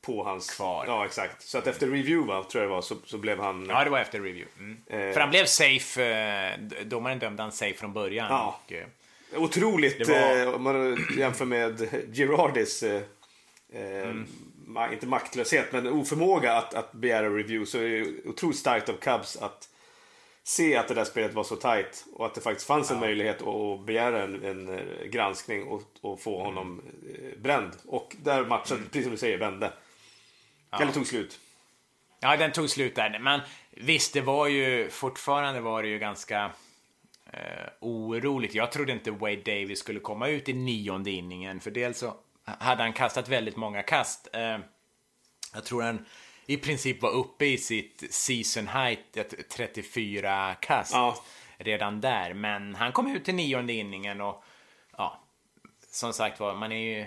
på 0.06 0.24
hans... 0.24 0.50
Kvar. 0.50 0.84
Ja, 0.86 1.04
exakt. 1.04 1.42
Så 1.42 1.58
att 1.58 1.66
efter 1.66 1.86
review, 1.86 2.34
va, 2.34 2.44
tror 2.50 2.62
jag 2.62 2.70
det 2.70 2.74
var, 2.74 2.82
så, 2.82 2.94
så 3.04 3.18
blev 3.18 3.38
han... 3.38 3.66
Ja, 3.68 3.84
det 3.84 3.90
var 3.90 3.98
efter 3.98 4.20
review. 4.20 4.50
Mm. 4.58 4.78
Eh... 4.86 5.12
För 5.12 5.20
han 5.20 5.30
blev 5.30 5.44
safe. 5.44 6.04
Eh, 6.04 6.84
domaren 6.84 7.18
dömde 7.18 7.42
han 7.42 7.52
safe 7.52 7.74
från 7.74 7.92
början. 7.92 8.26
Ja. 8.30 8.60
Och, 8.64 8.72
eh... 8.72 8.86
Otroligt, 9.34 10.08
var... 10.08 10.40
eh, 10.40 10.54
om 10.54 10.62
man 10.62 11.06
jämför 11.18 11.44
med 11.44 11.88
Girardis, 12.12 12.82
eh, 12.82 13.02
eh, 13.72 14.08
mm. 14.08 14.26
inte 14.92 15.06
maktlöshet, 15.06 15.72
men 15.72 15.86
oförmåga 15.86 16.52
att, 16.52 16.74
att 16.74 16.92
begära 16.92 17.28
review. 17.28 17.66
Så 17.66 17.78
är 17.78 17.88
det 17.88 18.28
otroligt 18.28 18.58
starkt 18.58 18.88
av 18.88 18.96
Cubs 18.96 19.36
att 19.36 19.68
se 20.48 20.76
att 20.76 20.88
det 20.88 20.94
där 20.94 21.04
spelet 21.04 21.34
var 21.34 21.44
så 21.44 21.56
tight 21.56 22.04
och 22.12 22.26
att 22.26 22.34
det 22.34 22.40
faktiskt 22.40 22.66
fanns 22.66 22.90
ja. 22.90 22.94
en 22.94 23.00
möjlighet 23.00 23.42
att 23.42 23.86
begära 23.86 24.22
en, 24.22 24.44
en 24.44 24.78
eh, 24.78 25.04
granskning 25.04 25.64
och, 25.64 25.82
och, 26.00 26.20
få 26.20 26.44
honom 26.44 26.80
mm. 26.80 27.42
bränd. 27.42 27.72
Och 27.86 28.16
där 28.22 28.44
matchen, 28.44 28.76
mm. 28.76 28.88
precis 28.88 29.02
som 29.02 29.12
du 29.12 29.18
säger, 29.18 29.38
vände. 29.38 29.72
Ja. 30.70 30.80
Eller 30.80 30.92
tog 30.92 31.06
slut. 31.06 31.40
Ja, 32.20 32.36
den 32.36 32.52
tog 32.52 32.70
slut 32.70 32.94
där. 32.94 33.18
Men 33.18 33.40
visst, 33.70 34.12
det 34.12 34.20
var 34.20 34.46
ju 34.46 34.90
fortfarande 34.90 35.60
var 35.60 35.82
det 35.82 35.88
ju 35.88 35.98
ganska 35.98 36.50
eh, 37.32 37.66
oroligt. 37.80 38.54
Jag 38.54 38.72
trodde 38.72 38.92
inte 38.92 39.10
Wade 39.10 39.36
Davis 39.36 39.78
skulle 39.78 40.00
komma 40.00 40.28
ut 40.28 40.48
i 40.48 40.52
nionde 40.52 41.10
inningen. 41.10 41.60
För 41.60 41.70
dels 41.70 41.98
så 41.98 42.14
hade 42.44 42.82
han 42.82 42.92
kastat 42.92 43.28
väldigt 43.28 43.56
många 43.56 43.82
kast. 43.82 44.28
Eh, 44.32 44.58
jag 45.54 45.64
tror 45.64 45.82
han 45.82 46.06
i 46.46 46.56
princip 46.56 47.02
var 47.02 47.10
uppe 47.10 47.46
i 47.46 47.58
sitt 47.58 48.04
season 48.10 48.68
height, 48.68 49.18
34 49.50 50.54
kast 50.54 50.92
ja. 50.92 51.16
redan 51.58 52.00
där. 52.00 52.34
Men 52.34 52.74
han 52.74 52.92
kom 52.92 53.06
ut 53.16 53.24
till 53.24 53.34
nionde 53.34 53.72
inningen 53.72 54.20
och 54.20 54.44
ja, 54.98 55.20
som 55.90 56.12
sagt 56.12 56.40
var, 56.40 56.54
man 56.54 56.72
är 56.72 56.98
ju 56.98 57.06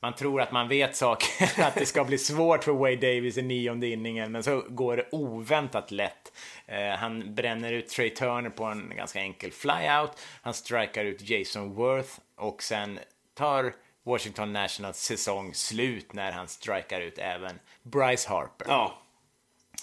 man 0.00 0.14
tror 0.14 0.40
att 0.40 0.52
man 0.52 0.68
vet 0.68 0.96
saker, 0.96 1.62
att 1.62 1.74
det 1.74 1.86
ska 1.86 2.04
bli 2.04 2.18
svårt 2.18 2.64
för 2.64 2.72
Wade 2.72 2.96
Davis 2.96 3.38
i 3.38 3.42
nionde 3.42 3.86
inningen, 3.86 4.32
men 4.32 4.42
så 4.42 4.64
går 4.68 4.96
det 4.96 5.08
oväntat 5.12 5.90
lätt. 5.90 6.32
Eh, 6.66 6.88
han 6.88 7.34
bränner 7.34 7.72
ut 7.72 7.88
Trey 7.88 8.10
Turner 8.10 8.50
på 8.50 8.64
en 8.64 8.92
ganska 8.96 9.20
enkel 9.20 9.52
flyout, 9.52 10.20
han 10.42 10.54
strikar 10.54 11.04
ut 11.04 11.30
Jason 11.30 11.74
Worth 11.74 12.10
och 12.36 12.62
sen 12.62 12.98
tar 13.34 13.74
Washington 14.02 14.52
Nationals 14.52 14.98
säsong 14.98 15.54
slut 15.54 16.12
när 16.12 16.32
han 16.32 16.48
strikar 16.48 17.00
ut 17.00 17.18
även 17.18 17.58
Bryce 17.90 18.28
Harper. 18.28 18.66
Ja. 18.68 18.98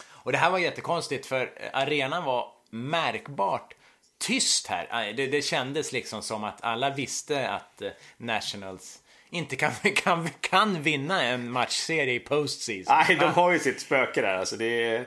Och 0.05 0.31
det 0.31 0.37
här 0.37 0.49
var 0.51 0.59
jättekonstigt 0.59 1.25
för 1.25 1.69
arenan 1.73 2.23
var 2.23 2.51
märkbart 2.69 3.73
tyst 4.17 4.67
här. 4.67 5.13
Det, 5.13 5.27
det 5.27 5.41
kändes 5.41 5.91
liksom 5.91 6.21
som 6.21 6.43
att 6.43 6.63
alla 6.63 6.89
visste 6.89 7.49
att 7.49 7.81
eh, 7.81 7.89
Nationals 8.17 8.99
inte 9.29 9.55
kan, 9.55 9.71
kan, 9.95 10.29
kan 10.39 10.81
vinna 10.81 11.23
en 11.23 11.51
matchserie 11.51 12.13
i 12.13 12.19
postseason. 12.19 12.95
Nej, 13.07 13.17
de 13.19 13.25
har 13.25 13.51
ju 13.51 13.59
sitt 13.59 13.81
spöke 13.81 14.21
där. 14.21 14.37
Alltså, 14.37 14.55
det 14.55 14.83
är 14.83 15.05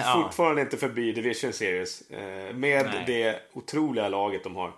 ja. 0.00 0.22
fortfarande 0.22 0.62
inte 0.62 0.76
förbi 0.76 1.12
Division 1.12 1.52
Series. 1.52 2.10
Eh, 2.10 2.54
med 2.54 2.86
Nej. 2.86 3.04
det 3.06 3.40
otroliga 3.52 4.08
laget 4.08 4.44
de 4.44 4.56
har. 4.56 4.72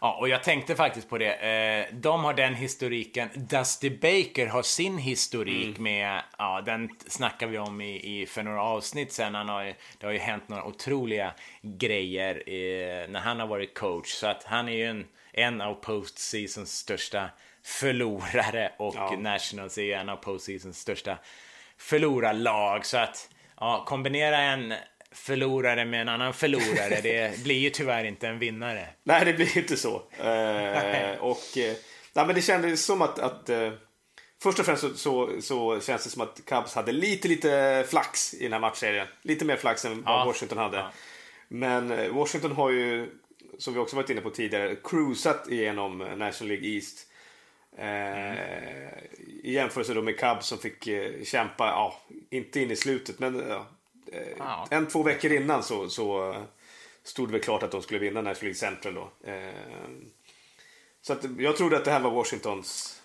Ja, 0.00 0.16
och 0.20 0.28
jag 0.28 0.42
tänkte 0.42 0.76
faktiskt 0.76 1.08
på 1.08 1.18
det. 1.18 1.32
Eh, 1.34 1.94
de 1.94 2.24
har 2.24 2.34
den 2.34 2.54
historiken. 2.54 3.28
Dusty 3.34 3.90
Baker 3.90 4.46
har 4.46 4.62
sin 4.62 4.98
historik 4.98 5.78
mm. 5.78 5.82
med, 5.82 6.22
ja, 6.38 6.62
den 6.66 6.90
snackar 7.06 7.46
vi 7.46 7.58
om 7.58 7.80
i, 7.80 8.20
i, 8.20 8.26
för 8.26 8.42
några 8.42 8.62
avsnitt 8.62 9.12
sen. 9.12 9.34
Han 9.34 9.48
har, 9.48 9.64
det 9.98 10.06
har 10.06 10.12
ju 10.12 10.18
hänt 10.18 10.48
några 10.48 10.64
otroliga 10.64 11.34
grejer 11.62 12.34
eh, 12.34 13.08
när 13.08 13.20
han 13.20 13.40
har 13.40 13.46
varit 13.46 13.78
coach. 13.78 14.08
Så 14.08 14.26
att 14.26 14.44
han 14.44 14.68
är 14.68 14.72
ju 14.72 14.86
en, 14.86 15.06
en 15.32 15.60
av 15.60 15.74
postseasons 15.74 16.72
största 16.72 17.30
förlorare 17.64 18.72
och 18.78 18.94
ja. 18.96 19.16
Nationals 19.18 19.78
är 19.78 19.82
ju 19.82 19.92
en 19.92 20.08
av 20.08 20.16
postseasons 20.16 20.78
största 20.78 21.18
förlorarlag. 21.78 22.86
Så 22.86 22.98
att 22.98 23.30
ja, 23.56 23.84
kombinera 23.88 24.38
en 24.38 24.74
förlorare 25.12 25.84
med 25.84 26.00
en 26.00 26.08
annan 26.08 26.34
förlorare, 26.34 27.00
det 27.02 27.42
blir 27.42 27.58
ju 27.58 27.70
tyvärr 27.70 28.04
inte 28.04 28.28
en 28.28 28.38
vinnare. 28.38 28.88
Nej, 29.04 29.24
det 29.24 29.32
blir 29.32 29.58
inte 29.58 29.76
så. 29.76 30.02
Eh, 30.18 31.18
och 31.20 31.58
eh, 31.58 31.76
nej, 32.12 32.26
men 32.26 32.34
det 32.34 32.42
kändes 32.42 32.84
som 32.84 33.02
att, 33.02 33.18
att 33.18 33.48
eh, 33.48 33.72
först 34.42 34.58
och 34.58 34.66
främst 34.66 34.82
så, 34.82 34.94
så, 34.94 35.40
så, 35.40 35.80
känns 35.80 36.04
det 36.04 36.10
som 36.10 36.22
att 36.22 36.40
Cubs 36.44 36.74
hade 36.74 36.92
lite, 36.92 37.28
lite 37.28 37.84
flax 37.88 38.34
i 38.34 38.42
den 38.42 38.52
här 38.52 38.60
matchserien. 38.60 39.06
Lite 39.22 39.44
mer 39.44 39.56
flax 39.56 39.84
än 39.84 40.02
vad 40.02 40.14
ja. 40.14 40.24
Washington 40.24 40.58
hade. 40.58 40.76
Ja. 40.76 40.90
Men 41.48 41.90
eh, 41.90 42.12
Washington 42.12 42.52
har 42.52 42.70
ju, 42.70 43.10
som 43.58 43.74
vi 43.74 43.80
också 43.80 43.96
varit 43.96 44.10
inne 44.10 44.20
på 44.20 44.30
tidigare, 44.30 44.76
cruisat 44.84 45.48
igenom 45.48 45.98
National 45.98 46.48
League 46.48 46.68
East. 46.68 47.06
Mm. 47.78 48.36
I 49.42 49.52
jämförelse 49.52 49.94
då 49.94 50.02
med 50.02 50.18
Cubs 50.18 50.46
som 50.46 50.58
fick 50.58 50.86
eh, 50.86 51.22
kämpa, 51.24 51.66
ja, 51.66 52.02
inte 52.30 52.60
in 52.60 52.70
i 52.70 52.76
slutet, 52.76 53.18
men 53.18 53.44
ja, 53.48 53.66
ja. 54.38 54.66
en, 54.70 54.86
två 54.86 55.02
veckor 55.02 55.32
innan 55.32 55.62
så, 55.62 55.88
så 55.88 56.36
stod 57.02 57.28
det 57.28 57.32
väl 57.32 57.40
klart 57.40 57.62
att 57.62 57.70
de 57.70 57.82
skulle 57.82 58.00
vinna 58.00 58.22
National 58.22 58.42
League 58.42 58.54
Central 58.54 58.94
då. 58.94 59.10
Så 61.02 61.12
att 61.12 61.24
jag 61.38 61.56
trodde 61.56 61.76
att 61.76 61.84
det 61.84 61.90
här 61.90 62.00
var 62.00 62.10
Washingtons 62.10 63.02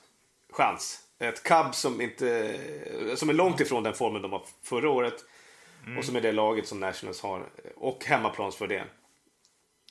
chans. 0.50 1.02
Ett 1.20 1.44
Cubs 1.44 1.78
som, 1.78 2.02
inte, 2.02 2.60
som 3.16 3.30
är 3.30 3.34
långt 3.34 3.60
ifrån 3.60 3.84
den 3.84 3.94
formen 3.94 4.22
de 4.22 4.32
har 4.32 4.46
förra 4.64 4.90
året. 4.90 5.26
Mm. 5.86 5.98
Och 5.98 6.06
som 6.06 6.16
är 6.16 6.22
det 6.22 6.32
laget 6.32 6.68
som 6.68 6.80
Nationals 6.80 7.22
har. 7.22 7.50
Och 7.76 8.06
hemmaplansfördel. 8.06 8.88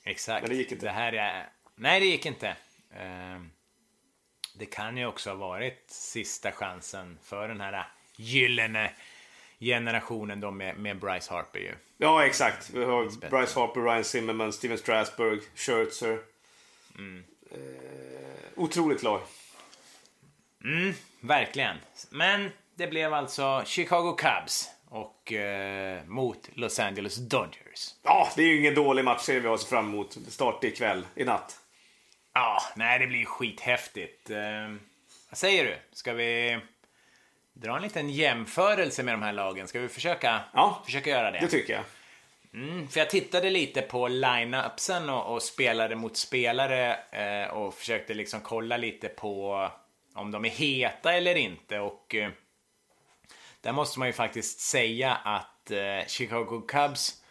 Exakt. 0.03 0.41
Men 0.41 0.49
det 0.49 0.55
gick 0.55 0.71
inte. 0.71 0.85
Det 0.85 0.91
här 0.91 1.13
är... 1.13 1.49
Nej, 1.75 1.99
det 1.99 2.05
gick 2.05 2.25
inte. 2.25 2.55
Ehm, 2.93 3.51
det 4.55 4.65
kan 4.65 4.97
ju 4.97 5.05
också 5.05 5.29
ha 5.29 5.37
varit 5.37 5.83
sista 5.87 6.51
chansen 6.51 7.19
för 7.23 7.47
den 7.47 7.61
här 7.61 7.87
gyllene 8.15 8.91
generationen 9.65 10.39
då 10.39 10.51
med, 10.51 10.77
med 10.77 10.99
Bryce 10.99 11.33
Harper 11.33 11.59
ju. 11.59 11.73
Ja, 11.97 12.25
exakt. 12.25 12.69
Vi 12.69 12.83
har 12.85 13.29
Bryce 13.29 13.59
Harper, 13.59 13.81
Ryan 13.81 14.03
Zimmerman, 14.03 14.53
Steven 14.53 14.77
Strasburg, 14.77 15.39
Scherzer. 15.55 16.19
Mm. 16.97 17.23
Eh, 17.51 17.57
otroligt 18.55 19.03
lag. 19.03 19.21
Mm, 20.63 20.93
verkligen. 21.19 21.77
Men 22.09 22.49
det 22.75 22.87
blev 22.87 23.13
alltså 23.13 23.63
Chicago 23.65 24.15
Cubs 24.17 24.69
och 24.89 25.33
eh, 25.33 26.05
mot 26.05 26.49
Los 26.53 26.79
Angeles 26.79 27.15
Dodgers. 27.15 27.95
Ja, 28.03 28.29
det 28.35 28.41
är 28.41 28.47
ju 28.47 28.59
ingen 28.59 28.75
dålig 28.75 29.05
match 29.05 29.29
vi 29.29 29.47
har 29.47 29.57
sett 29.57 29.69
fram 29.69 29.85
emot. 29.85 30.17
Start 30.27 30.63
ikväll, 30.63 31.05
i 31.15 31.23
natt. 31.23 31.59
Ja, 32.33 32.61
nej 32.75 32.99
det 32.99 33.07
blir 33.07 33.25
skithäftigt. 33.25 34.29
Eh, 34.29 34.37
vad 35.29 35.37
säger 35.37 35.65
du? 35.65 35.77
Ska 35.91 36.13
vi 36.13 36.59
dra 37.55 37.75
en 37.75 37.81
liten 37.81 38.09
jämförelse 38.09 39.03
med 39.03 39.13
de 39.13 39.21
här 39.21 39.33
lagen? 39.33 39.67
Ska 39.67 39.79
vi 39.79 39.89
försöka, 39.89 40.41
ja, 40.53 40.81
försöka 40.85 41.09
göra 41.09 41.31
det? 41.31 41.39
det 41.39 41.47
tycker 41.47 41.73
jag. 41.73 41.83
Mm, 42.53 42.87
för 42.87 42.99
jag 42.99 43.09
tittade 43.09 43.49
lite 43.49 43.81
på 43.81 44.07
line-upsen 44.07 45.09
och, 45.09 45.33
och 45.33 45.43
spelare 45.43 45.95
mot 45.95 46.17
spelare 46.17 46.97
eh, 47.11 47.49
och 47.49 47.73
försökte 47.73 48.13
liksom 48.13 48.41
kolla 48.41 48.77
lite 48.77 49.07
på 49.07 49.69
om 50.13 50.31
de 50.31 50.45
är 50.45 50.49
heta 50.49 51.13
eller 51.13 51.35
inte. 51.35 51.79
Och 51.79 52.15
eh, 52.15 52.29
där 53.61 53.71
måste 53.71 53.99
man 53.99 54.07
ju 54.07 54.13
faktiskt 54.13 54.59
säga 54.59 55.15
att 55.15 55.71
eh, 55.71 56.07
Chicago 56.07 56.61
Cubs, 56.67 57.23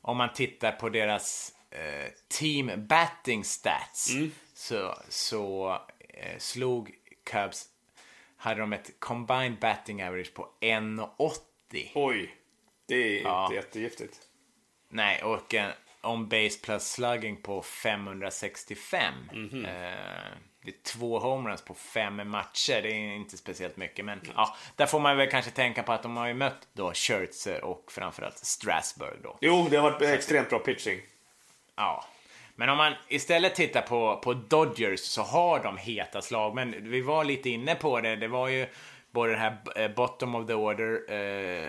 om 0.00 0.16
man 0.16 0.32
tittar 0.32 0.72
på 0.72 0.88
deras 0.88 1.52
eh, 1.70 2.10
team 2.28 2.70
batting 2.76 3.44
stats, 3.44 4.10
mm. 4.10 4.32
så, 4.54 4.98
så 5.08 5.72
eh, 6.08 6.38
slog 6.38 6.90
Cubs, 7.24 7.66
hade 8.42 8.60
de 8.60 8.72
ett 8.72 8.90
combined 8.98 9.58
batting 9.58 10.02
average 10.02 10.34
på 10.34 10.48
1,80. 10.60 11.88
Oj, 11.94 12.34
det 12.88 13.18
är 13.18 13.22
ja. 13.22 13.44
inte 13.44 13.54
jättegiftigt. 13.54 14.20
Nej, 14.88 15.22
och 15.22 15.54
en 15.54 15.72
on-base 16.02 16.58
plus 16.62 16.92
slugging 16.92 17.36
på 17.36 17.62
565. 17.62 19.14
Mm 19.32 19.48
-hmm. 19.48 19.64
eh, 19.66 20.36
det 20.64 20.70
är 20.70 20.82
två 20.82 21.18
homeruns 21.18 21.62
på 21.62 21.74
fem 21.74 22.28
matcher. 22.28 22.82
Det 22.82 22.88
är 22.88 23.14
inte 23.14 23.36
speciellt 23.36 23.76
mycket, 23.76 24.04
men 24.04 24.18
mm. 24.18 24.32
ja, 24.36 24.56
där 24.76 24.86
får 24.86 25.00
man 25.00 25.16
väl 25.16 25.30
kanske 25.30 25.50
tänka 25.50 25.82
på 25.82 25.92
att 25.92 26.02
de 26.02 26.16
har 26.16 26.26
ju 26.26 26.34
mött 26.34 26.68
då 26.72 26.92
Scherzer 26.94 27.64
och 27.64 27.92
framförallt 27.92 28.38
Strasburg 28.38 29.18
då. 29.22 29.38
Jo, 29.40 29.66
det 29.70 29.76
har 29.76 29.90
varit 29.90 30.02
extremt 30.02 30.48
bra 30.48 30.58
pitching. 30.58 31.00
Ja, 31.76 32.04
men 32.62 32.68
om 32.68 32.76
man 32.76 32.94
istället 33.08 33.54
tittar 33.54 33.82
på, 33.82 34.20
på 34.24 34.34
Dodgers 34.34 35.00
så 35.00 35.22
har 35.22 35.62
de 35.62 35.76
heta 35.76 36.22
slag, 36.22 36.54
men 36.54 36.90
vi 36.90 37.00
var 37.00 37.24
lite 37.24 37.50
inne 37.50 37.74
på 37.74 38.00
det. 38.00 38.16
Det 38.16 38.28
var 38.28 38.48
ju 38.48 38.66
både 39.10 39.32
det 39.32 39.38
här 39.38 39.58
eh, 39.76 39.90
bottom 39.90 40.34
of 40.34 40.46
the 40.46 40.54
order 40.54 41.12
eh, 41.12 41.68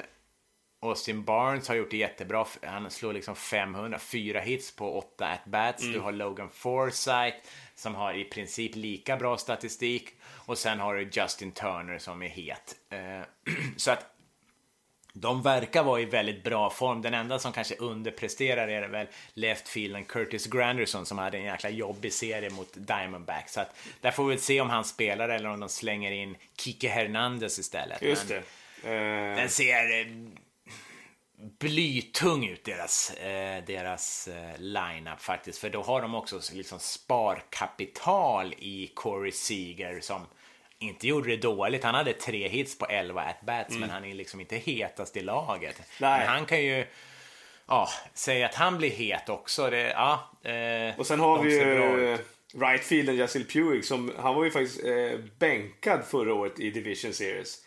Austin 0.82 1.24
Barnes 1.24 1.68
har 1.68 1.76
gjort 1.76 1.92
det 1.92 1.98
jättebra. 1.98 2.46
Han 2.64 2.92
slår 2.92 3.14
liksom 3.14 3.36
500, 3.36 4.00
fyra 4.00 4.40
hits 4.40 4.76
på 4.76 4.98
åtta 4.98 5.28
at-bats. 5.28 5.84
Mm. 5.84 5.94
Du 5.94 6.00
har 6.00 6.12
Logan 6.12 6.50
Forsythe 6.50 7.42
som 7.76 7.96
har 7.96 8.14
i 8.14 8.24
princip 8.24 8.76
lika 8.76 9.18
bra 9.18 9.38
statistik. 9.38 10.10
Och 10.46 10.58
sen 10.58 10.80
har 10.80 10.96
du 10.96 11.10
Justin 11.12 11.52
Turner 11.52 11.98
som 11.98 12.22
är 12.22 12.30
het. 12.30 12.76
Eh, 12.90 13.54
så 13.78 13.92
att 13.92 14.13
de 15.14 15.42
verkar 15.42 15.84
vara 15.84 16.02
i 16.02 16.06
väldigt 16.06 16.44
bra 16.44 16.70
form. 16.70 17.02
Den 17.02 17.14
enda 17.14 17.40
som 17.40 17.52
kanske 17.52 17.76
underpresterar 17.76 18.68
är 18.68 18.88
väl 18.88 19.08
leftfielden 19.34 20.06
Curtis 20.06 20.46
Granderson 20.46 21.06
som 21.06 21.18
hade 21.18 21.38
en 21.38 21.44
jäkla 21.44 21.70
jobbig 21.70 22.14
serie 22.14 22.50
mot 22.50 22.70
Diamondback. 22.74 23.50
Så 23.50 23.62
att 23.62 23.76
där 24.02 24.12
får 24.12 24.26
vi 24.26 24.38
se 24.38 24.62
om 24.62 24.70
han 24.70 24.86
spelar 24.86 25.30
eller 25.30 25.50
om 25.50 25.60
de 25.60 25.70
slänger 25.70 26.12
in 26.12 26.38
Kike 26.58 26.90
Hernandez 26.90 27.60
istället. 27.60 28.02
Just 28.02 28.28
det. 28.28 28.38
Uh... 28.84 29.36
Den 29.36 29.50
ser 29.50 30.00
eh, 30.00 30.08
blytung 31.60 32.46
ut 32.46 32.64
deras, 32.64 33.14
eh, 33.14 33.64
deras 33.66 34.28
eh, 34.28 34.60
lineup 34.60 35.22
faktiskt. 35.22 35.60
För 35.60 35.70
då 35.70 35.82
har 35.82 36.02
de 36.02 36.16
också 36.16 36.40
liksom 36.54 36.80
sparkapital 36.80 38.54
i 38.54 38.92
Corey 38.94 39.32
Seager 39.32 40.02
som 40.02 40.26
inte 40.84 41.08
gjorde 41.08 41.30
det 41.30 41.38
dåligt. 41.38 41.84
Han 41.84 41.96
hade 41.96 42.14
tre 42.14 42.48
hits 42.48 42.78
på 42.78 42.86
11 42.86 43.22
at-bats 43.22 43.70
mm. 43.70 43.82
men 43.82 43.90
han 43.90 44.06
är 44.06 44.14
liksom 44.14 44.40
inte 44.40 44.56
hetast 44.56 45.18
i 45.18 45.22
laget. 45.22 45.82
Nej. 46.00 46.20
Men 46.20 46.28
han 46.28 46.46
kan 46.46 46.64
ju 46.64 46.86
ja, 47.68 47.90
säga 48.14 48.46
att 48.46 48.56
han 48.56 48.78
blir 48.78 48.90
het 48.90 49.30
också. 49.30 49.70
Det, 49.70 49.90
ja, 49.90 50.32
eh, 50.44 51.00
och 51.00 51.08
sen 51.08 51.20
har 51.20 51.44
vi 51.44 51.54
ju 51.54 52.18
rightfielden 52.54 53.16
Jasil 53.16 53.46
Puig 53.46 53.86
som 53.86 54.12
han 54.20 54.36
var 54.36 54.44
ju 54.44 54.52
faktiskt 54.52 54.84
eh, 54.84 55.20
bänkad 55.40 56.06
förra 56.06 56.34
året 56.34 56.60
i 56.60 56.70
Division 56.70 57.14
Series. 57.14 57.60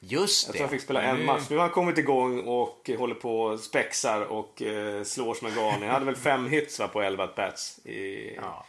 Just 0.00 0.46
det. 0.46 0.48
Jag 0.48 0.54
tror 0.54 0.66
han 0.66 0.70
fick 0.70 0.82
spela 0.82 1.02
en 1.02 1.24
match. 1.24 1.42
Nu 1.50 1.56
har 1.56 1.62
han 1.62 1.72
kommit 1.72 1.98
igång 1.98 2.40
och 2.40 2.90
håller 2.98 3.14
på 3.14 3.40
och 3.40 3.60
spexar 3.60 4.20
och 4.20 4.62
eh, 4.62 5.02
slår 5.02 5.34
som 5.34 5.48
en 5.48 5.54
galning. 5.54 5.82
Han 5.82 5.94
hade 5.94 6.06
väl 6.06 6.16
fem 6.16 6.46
hits 6.46 6.78
va, 6.78 6.88
på 6.88 7.02
11 7.02 7.28
bats. 7.36 7.86
I... 7.86 8.34
Ja. 8.36 8.66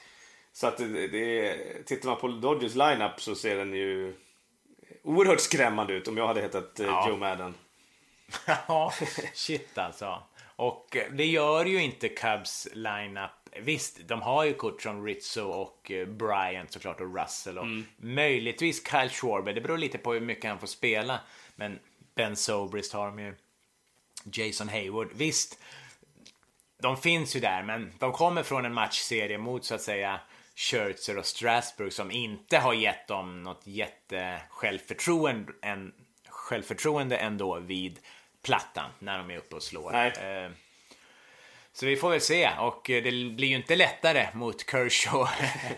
Så 0.60 0.68
att 0.68 0.78
det, 0.78 1.07
det, 1.07 1.84
tittar 1.86 2.10
man 2.10 2.20
på 2.20 2.28
Dodgers 2.28 2.76
lineup 2.76 3.22
så 3.22 3.36
ser 3.36 3.55
den 3.55 3.74
ju 3.74 4.14
oerhört 5.03 5.39
skrämmande 5.39 5.93
ut 5.93 6.07
om 6.07 6.18
jag 6.18 6.28
hade 6.28 6.41
hetat 6.41 6.80
eh, 6.80 6.86
ja. 6.86 7.10
Joe 7.10 7.18
Madden. 7.18 7.53
ja, 8.68 8.93
shit 9.34 9.78
alltså. 9.78 10.24
Och 10.55 10.97
det 11.12 11.26
gör 11.26 11.66
ju 11.66 11.84
inte 11.84 12.10
Cubs 12.10 12.68
lineup. 12.74 13.32
Visst, 13.62 14.07
de 14.07 14.22
har 14.22 14.43
ju 14.43 14.53
kort 14.53 14.82
som 14.82 15.05
Rizzo 15.05 15.41
och 15.41 15.91
eh, 15.91 16.07
Bryant 16.07 16.72
såklart 16.72 17.01
och 17.01 17.16
Russell 17.22 17.57
och 17.57 17.66
mm. 17.66 17.86
möjligtvis 17.97 18.89
Kyle 18.91 19.10
Schwarber. 19.10 19.53
Det 19.53 19.62
beror 19.62 19.78
lite 19.78 19.97
på 19.97 20.14
hur 20.14 20.22
mycket 20.22 20.49
han 20.49 20.60
får 20.60 20.68
spela. 20.68 21.20
Men 21.55 21.80
Ben 22.16 22.36
Sobrist 22.36 22.93
har 22.93 23.05
de 23.05 23.20
ju. 23.20 23.36
Jason 24.34 24.70
Hayward. 24.70 25.10
Visst, 25.14 25.60
de 26.82 26.97
finns 26.97 27.36
ju 27.36 27.39
där, 27.39 27.64
men 27.64 27.93
de 27.99 28.12
kommer 28.12 28.43
från 28.43 28.66
en 28.66 28.74
matchserie 28.74 29.38
mot 29.38 29.66
så 29.66 29.76
att 29.76 29.82
säga 29.82 30.20
Scherzer 30.60 31.18
och 31.18 31.26
Strasburg 31.26 31.93
som 31.93 32.12
inte 32.12 32.57
har 32.57 32.74
gett 32.74 33.07
dem 33.07 33.43
något 33.43 33.62
jätte 33.64 34.41
självförtroende, 34.49 35.53
en, 35.62 35.93
självförtroende 36.28 37.18
ändå 37.18 37.60
vid 37.60 37.99
plattan 38.43 38.91
när 38.99 39.18
de 39.18 39.32
är 39.32 39.38
uppe 39.38 39.55
och 39.55 39.64
slår. 39.64 39.91
Nej. 39.91 40.12
Eh, 40.12 40.51
så 41.74 41.86
vi 41.86 41.95
får 41.95 42.10
väl 42.10 42.22
se 42.22 42.49
och 42.60 42.82
det 42.86 43.01
blir 43.12 43.47
ju 43.47 43.55
inte 43.55 43.76
lättare 43.76 44.28
mot 44.34 44.72
Kershaw 44.72 45.32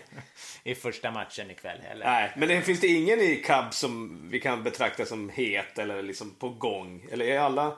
i 0.64 0.74
första 0.74 1.10
matchen 1.10 1.50
ikväll 1.50 1.80
heller. 1.80 2.04
Nej, 2.04 2.32
men 2.36 2.48
det, 2.48 2.62
finns 2.62 2.80
det 2.80 2.88
ingen 2.88 3.20
i 3.20 3.36
Cubs 3.36 3.78
som 3.78 4.20
vi 4.30 4.40
kan 4.40 4.62
betrakta 4.62 5.06
som 5.06 5.28
het 5.28 5.78
eller 5.78 6.02
liksom 6.02 6.34
på 6.34 6.48
gång? 6.48 7.06
Eller 7.12 7.24
är 7.24 7.38
alla 7.38 7.76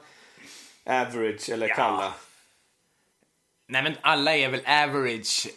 average 0.84 1.50
eller 1.50 1.68
ja. 1.68 1.74
kalla? 1.74 2.14
Nej, 3.66 3.82
men 3.82 3.96
alla 4.00 4.36
är 4.36 4.48
väl 4.48 4.66
average. 4.66 5.48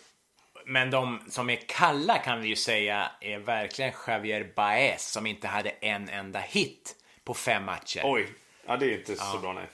Men 0.69 0.91
de 0.91 1.19
som 1.29 1.49
är 1.49 1.59
kalla 1.67 2.17
kan 2.17 2.41
vi 2.41 2.47
ju 2.47 2.55
säga 2.55 3.11
är 3.21 3.37
verkligen 3.37 3.93
Javier 4.07 4.53
Baez 4.55 5.11
som 5.11 5.25
inte 5.25 5.47
hade 5.47 5.69
en 5.69 6.09
enda 6.09 6.39
hit 6.39 6.95
på 7.23 7.33
fem 7.33 7.65
matcher. 7.65 8.01
Oj, 8.03 8.27
Ja, 8.67 8.77
det 8.77 8.85
är 8.85 8.97
inte 8.97 9.11
ja. 9.11 9.23
så 9.23 9.39
bra, 9.39 9.53
nej. 9.53 9.67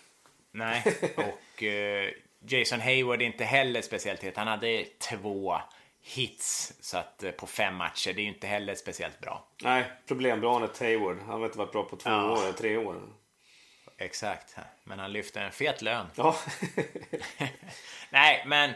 Nej, 0.51 0.83
och 1.15 1.63
uh, 1.63 2.09
Jason 2.47 2.81
Hayward 2.81 3.21
är 3.21 3.25
inte 3.25 3.45
heller 3.45 3.81
speciellt 3.81 4.23
het. 4.23 4.37
Han 4.37 4.47
hade 4.47 4.85
två 4.99 5.57
hits 6.01 6.73
så 6.81 6.97
att, 6.97 7.23
uh, 7.23 7.31
på 7.31 7.47
fem 7.47 7.75
matcher. 7.75 8.13
Det 8.13 8.21
är 8.21 8.23
ju 8.23 8.29
inte 8.29 8.47
heller 8.47 8.75
speciellt 8.75 9.19
bra. 9.19 9.47
Nej, 9.61 9.91
problembarnet 10.07 10.79
Hayward. 10.79 11.17
Han 11.19 11.39
har 11.39 11.45
inte 11.45 11.57
varit 11.57 11.71
bra 11.71 11.83
på 11.83 11.95
två 11.95 12.09
ja. 12.09 12.31
år, 12.31 12.51
tre 12.51 12.77
år. 12.77 13.01
Exakt, 13.97 14.55
men 14.83 14.99
han 14.99 15.13
lyfter 15.13 15.41
en 15.41 15.51
fet 15.51 15.81
lön. 15.81 16.07
Ja. 16.15 16.35
nej, 18.09 18.43
men 18.47 18.73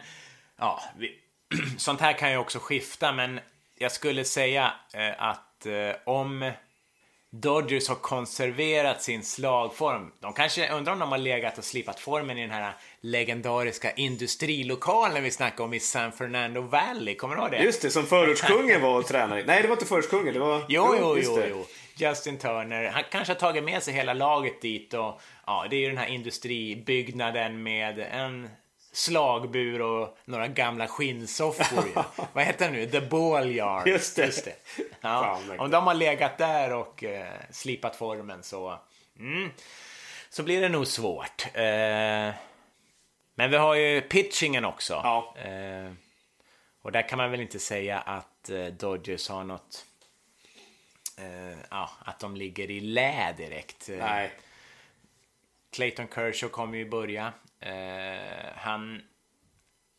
ja, 0.58 0.84
vi, 0.98 1.20
sånt 1.78 2.02
här 2.02 2.14
kan 2.14 2.32
ju 2.32 2.38
också 2.38 2.60
skifta, 2.60 3.12
men 3.12 3.40
jag 3.78 3.92
skulle 3.92 4.24
säga 4.24 4.74
uh, 4.96 5.24
att 5.24 5.44
om 6.06 6.52
Dodgers 7.30 7.88
har 7.88 7.96
konserverat 7.96 9.02
sin 9.04 9.24
slagform. 9.24 10.12
De 10.20 10.34
kanske 10.34 10.70
undrar 10.70 10.94
om 10.94 11.00
de 11.00 11.12
har 11.12 11.18
legat 11.18 11.58
och 11.58 11.64
slipat 11.64 12.00
formen 12.00 12.38
i 12.38 12.42
den 12.42 12.52
här 12.52 12.74
legendariska 13.02 13.92
industrilokalen 13.92 15.24
vi 15.24 15.32
snackade 15.32 15.64
om 15.64 15.74
i 15.74 15.80
San 15.80 16.12
Fernando 16.12 16.62
Valley. 16.62 17.16
Kommer 17.16 17.36
du 17.36 17.42
ihåg 17.42 17.52
det? 17.52 17.64
Just 17.64 17.82
det, 17.82 17.90
som 17.90 18.06
förortskungen 18.06 18.82
var 18.82 18.98
och 18.98 19.06
tränade 19.06 19.44
Nej, 19.46 19.62
det 19.62 19.68
var 19.68 19.76
inte 19.76 19.86
förortskungen. 19.86 20.34
Det 20.34 20.40
var... 20.40 20.66
Jo, 20.68 20.96
jo, 21.00 21.18
jo, 21.24 21.44
jo. 21.50 21.66
Justin 21.96 22.38
Turner. 22.38 22.90
Han 22.90 23.04
kanske 23.12 23.34
har 23.34 23.40
tagit 23.40 23.64
med 23.64 23.84
sig 23.84 23.94
hela 23.94 24.14
laget 24.14 24.62
dit 24.62 24.94
och 24.94 25.22
ja, 25.46 25.68
det 25.70 25.76
är 25.76 25.80
ju 25.80 25.88
den 25.88 25.98
här 25.98 26.08
industribyggnaden 26.08 27.64
med 27.64 28.00
en 28.00 28.50
slagbur 28.98 29.82
och 29.82 30.18
några 30.26 30.48
gamla 30.48 30.88
skinnsoffor. 30.88 32.06
Vad 32.34 32.44
heter 32.44 32.66
det 32.66 32.72
nu? 32.72 32.86
The 32.86 33.02
Ball 33.02 33.52
Yard. 33.52 33.88
Just 33.88 34.16
det. 34.16 34.26
Just 34.26 34.46
det. 34.46 34.56
Ja. 35.02 35.40
Om 35.60 35.72
de 35.72 35.88
har 35.88 35.94
legat 35.94 36.38
där 36.38 36.74
och 36.74 37.04
eh, 37.04 37.34
slipat 37.52 37.96
formen 37.96 38.44
så... 38.44 38.80
Mm. 39.20 39.50
så 40.30 40.44
blir 40.44 40.62
det 40.62 40.70
nog 40.70 40.88
svårt. 40.88 41.46
Eh, 41.54 42.34
men 43.36 43.52
vi 43.52 43.58
har 43.58 43.76
ju 43.76 44.02
pitchingen 44.02 44.66
också. 44.66 44.94
Ja. 44.94 45.36
Eh, 45.38 45.92
och 46.82 46.92
där 46.92 47.10
kan 47.10 47.18
man 47.18 47.32
väl 47.32 47.42
inte 47.42 47.60
säga 47.60 48.00
att 48.00 48.50
eh, 48.50 48.66
Dodgers 48.66 49.30
har 49.30 49.44
något... 49.44 49.86
Eh, 51.18 51.58
ja, 51.70 51.90
att 52.06 52.20
de 52.20 52.36
ligger 52.36 52.72
i 52.72 52.80
lä 52.80 53.34
direkt. 53.38 53.90
Eh, 53.90 53.98
Nej. 53.98 54.32
Clayton 55.76 56.08
Kershaw 56.08 56.50
kommer 56.54 56.78
ju 56.78 56.90
börja. 56.90 57.34
Eh, 57.60 58.54
han 58.56 59.02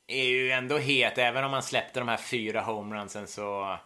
är 0.07 0.25
ju 0.25 0.51
ändå 0.51 0.79
het, 0.79 1.19
även 1.19 1.45
om 1.45 1.53
han 1.53 1.63
släppte 1.63 2.01
de 2.01 2.09
här 2.09 2.17
fyra 2.17 2.61
homerunsen 2.61 3.27
så 3.27 3.79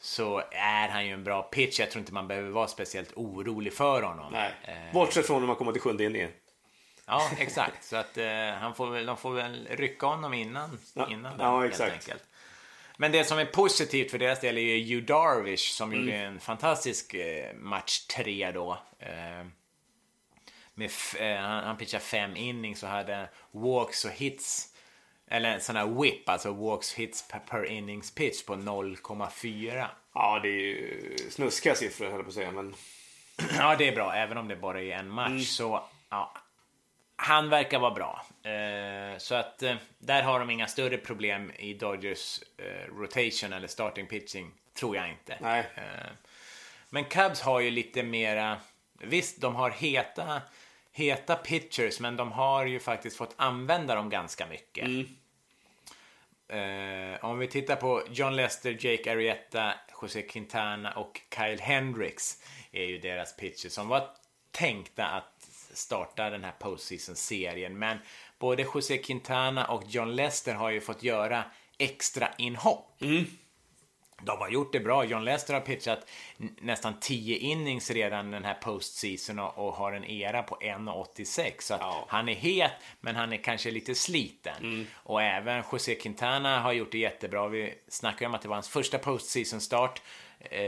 så 0.00 0.42
är 0.52 0.88
han 0.88 1.06
ju 1.06 1.12
en 1.12 1.24
bra 1.24 1.42
pitch. 1.42 1.80
Jag 1.80 1.90
tror 1.90 2.00
inte 2.00 2.12
man 2.12 2.28
behöver 2.28 2.50
vara 2.50 2.68
speciellt 2.68 3.12
orolig 3.16 3.72
för 3.72 4.02
honom. 4.02 4.32
Nej. 4.32 4.52
Eh, 4.64 4.92
Bortsett 4.92 5.26
från 5.26 5.40
när 5.40 5.46
man 5.46 5.56
kommer 5.56 5.72
till 5.72 5.80
sjunde 5.80 6.04
inningen. 6.04 6.30
Ja, 7.06 7.30
exakt. 7.38 7.84
Så 7.84 7.96
att 7.96 8.18
eh, 8.18 8.50
han 8.60 8.74
får 8.74 8.86
väl, 8.90 9.06
de 9.06 9.16
får 9.16 9.30
väl 9.30 9.68
rycka 9.70 10.06
honom 10.06 10.34
innan, 10.34 10.78
Ja, 10.94 11.08
innan 11.10 11.32
ja, 11.38 11.60
den, 11.60 11.68
exakt. 11.70 11.92
enkelt. 11.92 12.24
Men 12.96 13.12
det 13.12 13.24
som 13.24 13.38
är 13.38 13.44
positivt 13.44 14.10
för 14.10 14.18
deras 14.18 14.40
del 14.40 14.58
är 14.58 14.62
ju 14.62 14.94
Hugh 14.96 15.06
Darvish 15.06 15.70
som 15.72 15.92
Mm. 15.92 16.04
gjorde 16.04 16.16
en 16.18 16.40
fantastisk 16.40 17.14
eh, 17.14 17.54
match 17.54 17.98
tre 18.06 18.50
då. 18.50 18.78
Eh, 18.98 19.46
med 20.78 20.90
eh, 21.18 21.36
han, 21.36 21.64
han 21.64 21.76
pitchade 21.76 22.04
fem 22.04 22.36
innings 22.36 22.82
och 22.82 22.88
hade 22.88 23.28
walks 23.50 24.04
och 24.04 24.10
hits. 24.10 24.74
Eller 25.30 25.54
en 25.54 25.60
sån 25.60 25.76
här 25.76 26.02
whip, 26.02 26.28
alltså 26.28 26.52
walks 26.52 26.94
hits 26.94 27.28
per, 27.28 27.38
per 27.38 27.64
innings 27.64 28.14
pitch 28.14 28.44
på 28.44 28.54
0,4. 28.54 29.86
Ja, 30.14 30.40
det 30.42 30.48
är 30.48 30.52
ju 30.52 31.16
snuskiga 31.30 31.74
siffror 31.74 32.06
höll 32.06 32.14
jag 32.14 32.24
på 32.24 32.28
att 32.28 32.34
säga. 32.34 32.50
Men 32.50 32.74
Ja, 33.56 33.76
det 33.76 33.88
är 33.88 33.94
bra, 33.94 34.14
även 34.14 34.38
om 34.38 34.48
det 34.48 34.56
bara 34.56 34.82
är 34.82 34.96
en 34.96 35.10
match. 35.10 35.46
Så, 35.46 35.84
ja, 36.10 36.34
han 37.16 37.48
verkar 37.48 37.78
vara 37.78 37.90
bra. 37.90 38.26
Eh, 38.50 39.18
så 39.18 39.34
att 39.34 39.62
eh, 39.62 39.76
där 39.98 40.22
har 40.22 40.38
de 40.38 40.50
inga 40.50 40.66
större 40.66 40.98
problem 40.98 41.52
i 41.58 41.74
Dodgers 41.74 42.40
eh, 42.56 42.94
rotation 42.94 43.52
eller 43.52 43.68
starting 43.68 44.06
pitching, 44.06 44.50
tror 44.74 44.96
jag 44.96 45.08
inte. 45.08 45.38
Nej. 45.40 45.66
Eh, 45.74 46.10
men 46.90 47.04
Cubs 47.04 47.40
har 47.40 47.60
ju 47.60 47.70
lite 47.70 48.02
mera, 48.02 48.56
visst 49.00 49.40
de 49.40 49.54
har 49.54 49.70
heta, 49.70 50.42
heta 50.98 51.36
pitchers, 51.36 52.00
men 52.00 52.16
de 52.16 52.32
har 52.32 52.66
ju 52.66 52.80
faktiskt 52.80 53.16
fått 53.16 53.34
använda 53.36 53.94
dem 53.94 54.10
ganska 54.10 54.46
mycket. 54.46 54.88
Eh, 56.48 57.24
om 57.24 57.38
vi 57.38 57.48
tittar 57.48 57.76
på 57.76 58.02
John 58.10 58.36
Lester, 58.36 58.86
Jake 58.86 59.12
Arrieta, 59.12 59.74
José 60.02 60.22
Quintana 60.22 60.92
och 60.92 61.20
Kyle 61.36 61.60
Hendricks 61.60 62.42
är 62.72 62.84
ju 62.84 62.98
deras 62.98 63.36
pitchers 63.36 63.72
som 63.72 63.88
var 63.88 64.10
tänkta 64.50 65.06
att 65.06 65.48
starta 65.72 66.30
den 66.30 66.44
här 66.44 66.54
postseason-serien. 66.58 67.78
Men 67.78 67.98
både 68.38 68.62
José 68.62 68.98
Quintana 68.98 69.64
och 69.64 69.82
John 69.86 70.16
Lester 70.16 70.54
har 70.54 70.70
ju 70.70 70.80
fått 70.80 71.02
göra 71.02 71.44
extra 71.78 72.28
inhopp. 72.38 72.96
De 74.22 74.38
har 74.38 74.48
gjort 74.48 74.72
det 74.72 74.80
bra. 74.80 75.04
John 75.04 75.24
Lester 75.24 75.54
har 75.54 75.60
pitchat 75.60 76.08
nästan 76.60 76.94
10 77.00 77.36
innings 77.36 77.90
redan 77.90 78.30
den 78.30 78.44
här 78.44 78.54
postseason 78.54 79.38
och, 79.38 79.72
har 79.74 79.92
en 79.92 80.04
era 80.04 80.42
på 80.42 80.56
1,86. 80.60 81.52
Så 81.58 81.74
Ja. 81.80 82.04
han 82.08 82.28
är 82.28 82.34
het, 82.34 82.72
men 83.00 83.16
han 83.16 83.32
är 83.32 83.36
kanske 83.36 83.70
lite 83.70 83.94
sliten. 83.94 84.86
Och 84.94 85.22
även 85.22 85.62
José 85.72 85.94
Quintana 85.94 86.60
har 86.60 86.72
gjort 86.72 86.92
det 86.92 86.98
jättebra. 86.98 87.48
Vi 87.48 87.74
snackade 87.88 88.26
om 88.26 88.34
att 88.34 88.42
det 88.42 88.48
var 88.48 88.56
hans 88.56 88.68
första 88.68 88.98
postseason 88.98 89.60
start. 89.60 90.02
Eh, 90.40 90.58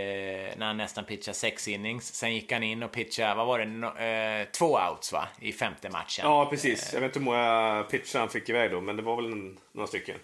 när 0.57 0.67
han 0.67 0.77
nästan 0.77 1.05
pitchade 1.05 1.35
sex 1.35 1.69
innings. 1.69 2.15
Sen 2.15 2.35
gick 2.35 2.53
han 2.53 2.63
in 2.63 2.83
och 2.83 2.93
pitchade, 2.93 3.35
vad 3.35 3.47
var 3.47 3.59
det, 3.59 3.65
no, 3.65 3.99
eh, 3.99 4.45
två 4.45 4.79
outs 4.91 5.13
va? 5.13 5.29
I 5.41 5.53
femte 5.53 5.91
matchen. 5.91 6.25
ja, 6.25 6.47
precis. 6.51 6.91
Jag 6.93 7.01
vet 7.01 7.09
inte 7.09 7.19
hur 7.19 7.25
många 7.25 7.87
pitcher 7.91 8.19
han 8.19 8.29
fick 8.29 8.49
iväg 8.49 8.71
då, 8.71 8.81
men 8.81 8.97
det 8.97 9.03
var 9.03 9.17
väl 9.17 9.55
några 9.73 9.87
stycken. 9.87 10.17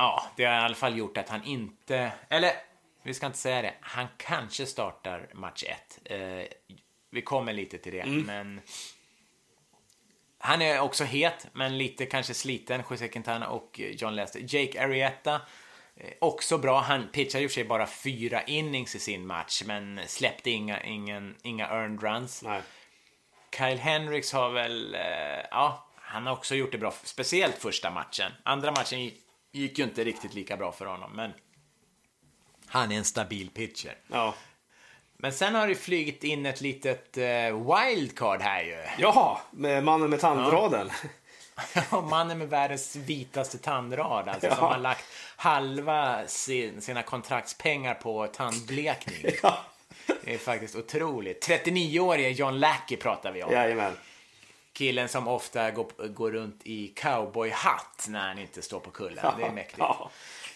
Ja, 0.00 0.24
det 0.36 0.44
har 0.44 0.54
i 0.54 0.56
alla 0.56 0.74
fall 0.74 0.98
gjort 0.98 1.18
att 1.18 1.28
han 1.28 1.44
inte... 1.44 2.12
Eller, 2.28 2.52
vi 3.02 3.14
ska 3.14 3.26
inte 3.26 3.38
säga 3.38 3.62
det. 3.62 3.74
Han 3.80 4.06
kanske 4.16 4.66
startar 4.66 5.28
match 5.32 5.64
ett. 5.64 5.98
Eh, 6.04 6.44
vi 7.10 7.22
kommer 7.22 7.52
lite 7.52 7.78
till 7.78 7.92
det, 7.92 8.06
men... 8.06 8.60
Han 10.38 10.62
är 10.62 10.80
också 10.80 11.04
het, 11.04 11.46
men 11.52 11.78
lite 11.78 12.06
kanske 12.06 12.34
sliten, 12.34 12.82
José 12.90 13.08
Quintana 13.08 13.48
och 13.48 13.80
John 13.80 14.14
Lester. 14.14 14.40
Jake 14.46 14.84
Arrieta, 14.84 15.40
eh, 15.96 16.10
också 16.20 16.58
bra. 16.58 16.80
Han 16.80 17.08
pitchade 17.12 17.44
i 17.44 17.46
och 17.46 17.50
för 17.50 17.54
sig 17.54 17.64
bara 17.64 17.86
fyra 17.86 18.42
innings 18.42 18.94
i 18.94 18.98
sin 18.98 19.26
match, 19.26 19.62
men 19.66 20.00
släppte 20.06 20.50
inga, 20.50 20.82
ingen, 20.82 21.36
inga 21.42 21.68
earned 21.68 22.02
runs. 22.02 22.42
Nej. 22.42 22.62
Kyle 23.56 23.78
Hendricks 23.78 24.32
har 24.32 24.50
väl, 24.50 24.94
eh, 24.94 25.00
ja, 25.50 25.86
han 25.96 26.26
har 26.26 26.32
också 26.32 26.54
gjort 26.54 26.72
det 26.72 26.78
bra, 26.78 26.94
speciellt 27.02 27.58
första 27.58 27.90
matchen. 27.90 28.32
Andra 28.42 28.70
matchen 28.70 29.10
gick, 29.52 29.78
ju 29.78 29.84
inte 29.84 30.04
riktigt 30.04 30.34
lika 30.34 30.56
bra 30.56 30.72
för 30.72 30.86
honom, 30.86 31.12
men 31.12 31.32
han 32.66 32.92
är 32.92 32.96
en 32.96 33.04
stabil 33.04 33.50
pitcher. 33.50 33.94
Ja. 34.08 34.34
Men 35.16 35.32
sen 35.32 35.54
har 35.54 35.68
det 35.68 35.74
flygit 35.74 36.24
in 36.24 36.46
ett 36.46 36.60
litet 36.60 37.16
eh, 37.16 37.24
wildcard 37.86 38.40
här 38.40 38.62
ju. 38.62 38.84
Jaha, 38.98 39.38
med 39.50 39.84
mannen 39.84 40.10
med 40.10 40.20
tandraden. 40.20 40.90
Mannen 42.10 42.38
med 42.38 42.48
världens 42.48 42.96
vitaste 42.96 43.58
tandrad, 43.58 44.28
alltså, 44.28 44.46
Ja. 44.46 44.54
som 44.56 44.64
har 44.64 44.78
lagt 44.78 45.04
halva 45.36 46.26
sin, 46.26 46.80
sina 46.80 47.02
kontraktspengar 47.02 47.94
på 47.94 48.26
tandblekning. 48.26 49.32
Ja. 49.42 49.58
Det 50.24 50.34
är 50.34 50.38
faktiskt 50.38 50.76
otroligt. 50.76 51.48
39-årige 51.48 52.28
John 52.30 52.58
Lackey 52.60 52.96
pratar 52.96 53.32
vi 53.32 53.42
om. 53.42 53.52
Jajamän. 53.52 53.92
Killen 54.72 55.08
som 55.08 55.28
ofta 55.28 55.70
går, 55.70 56.08
går 56.08 56.30
runt 56.32 56.60
i 56.64 56.88
cowboyhatt 56.88 58.06
när 58.08 58.28
han 58.28 58.38
inte 58.38 58.62
står 58.62 58.80
på 58.80 58.90
kullen. 58.90 59.34
Det 59.38 59.44
är 59.44 59.52
mäktigt. 59.52 59.82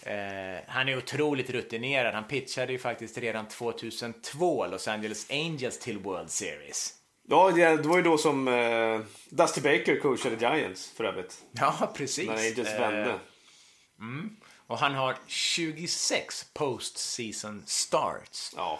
Eh, 0.07 0.59
han 0.67 0.89
är 0.89 0.97
otroligt 0.97 1.49
rutinerad. 1.49 2.13
Han 2.13 2.23
pitchade 2.23 2.71
ju 2.71 2.79
faktiskt 2.79 3.17
redan 3.17 3.47
2002 3.47 4.67
Los 4.67 4.87
Angeles 4.87 5.31
Angels 5.31 5.79
till 5.79 5.97
World 5.97 6.31
Series. 6.31 6.93
Ja, 7.27 7.51
det 7.51 7.87
var 7.87 7.97
ju 7.97 8.03
då 8.03 8.17
som 8.17 8.47
eh, 8.47 8.99
Dusty 9.29 9.61
Baker 9.61 9.99
coachade 9.99 10.35
Giants 10.35 10.91
för 10.97 11.03
övrigt. 11.03 11.37
Ja, 11.51 11.91
precis. 11.95 12.27
När 12.27 12.35
Angels 12.35 12.69
Eh, 12.69 12.79
vände. 12.79 13.19
och 14.67 14.77
han 14.77 14.95
har 14.95 15.17
26 15.27 16.45
postseason 16.53 17.63
starts. 17.65 18.53
Ja. 18.57 18.79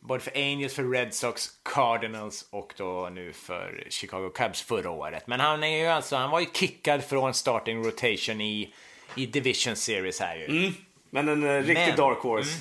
Både 0.00 0.20
för 0.20 0.32
Angels, 0.36 0.74
för 0.74 0.84
Red 0.84 1.14
Sox, 1.14 1.48
Cardinals 1.62 2.48
och 2.50 2.74
då 2.76 3.08
nu 3.12 3.32
för 3.32 3.86
Chicago 3.90 4.30
Cubs 4.34 4.62
förra 4.62 4.90
året. 4.90 5.26
Men 5.26 5.40
han 5.40 5.64
är 5.64 5.78
ju 5.78 5.86
alltså, 5.86 6.16
han 6.16 6.30
var 6.30 6.40
ju 6.40 6.46
kickad 6.54 7.04
från 7.04 7.34
starting 7.34 7.84
rotation 7.84 8.40
i, 8.40 8.74
i 9.16 9.26
Division 9.26 9.76
Series 9.76 10.20
här 10.20 10.36
ju. 10.36 10.72
Men 11.10 11.28
en 11.28 11.42
eh, 11.42 11.56
riktig 11.56 11.74
Men- 11.74 11.96
dark 11.96 12.18
horse. 12.18 12.60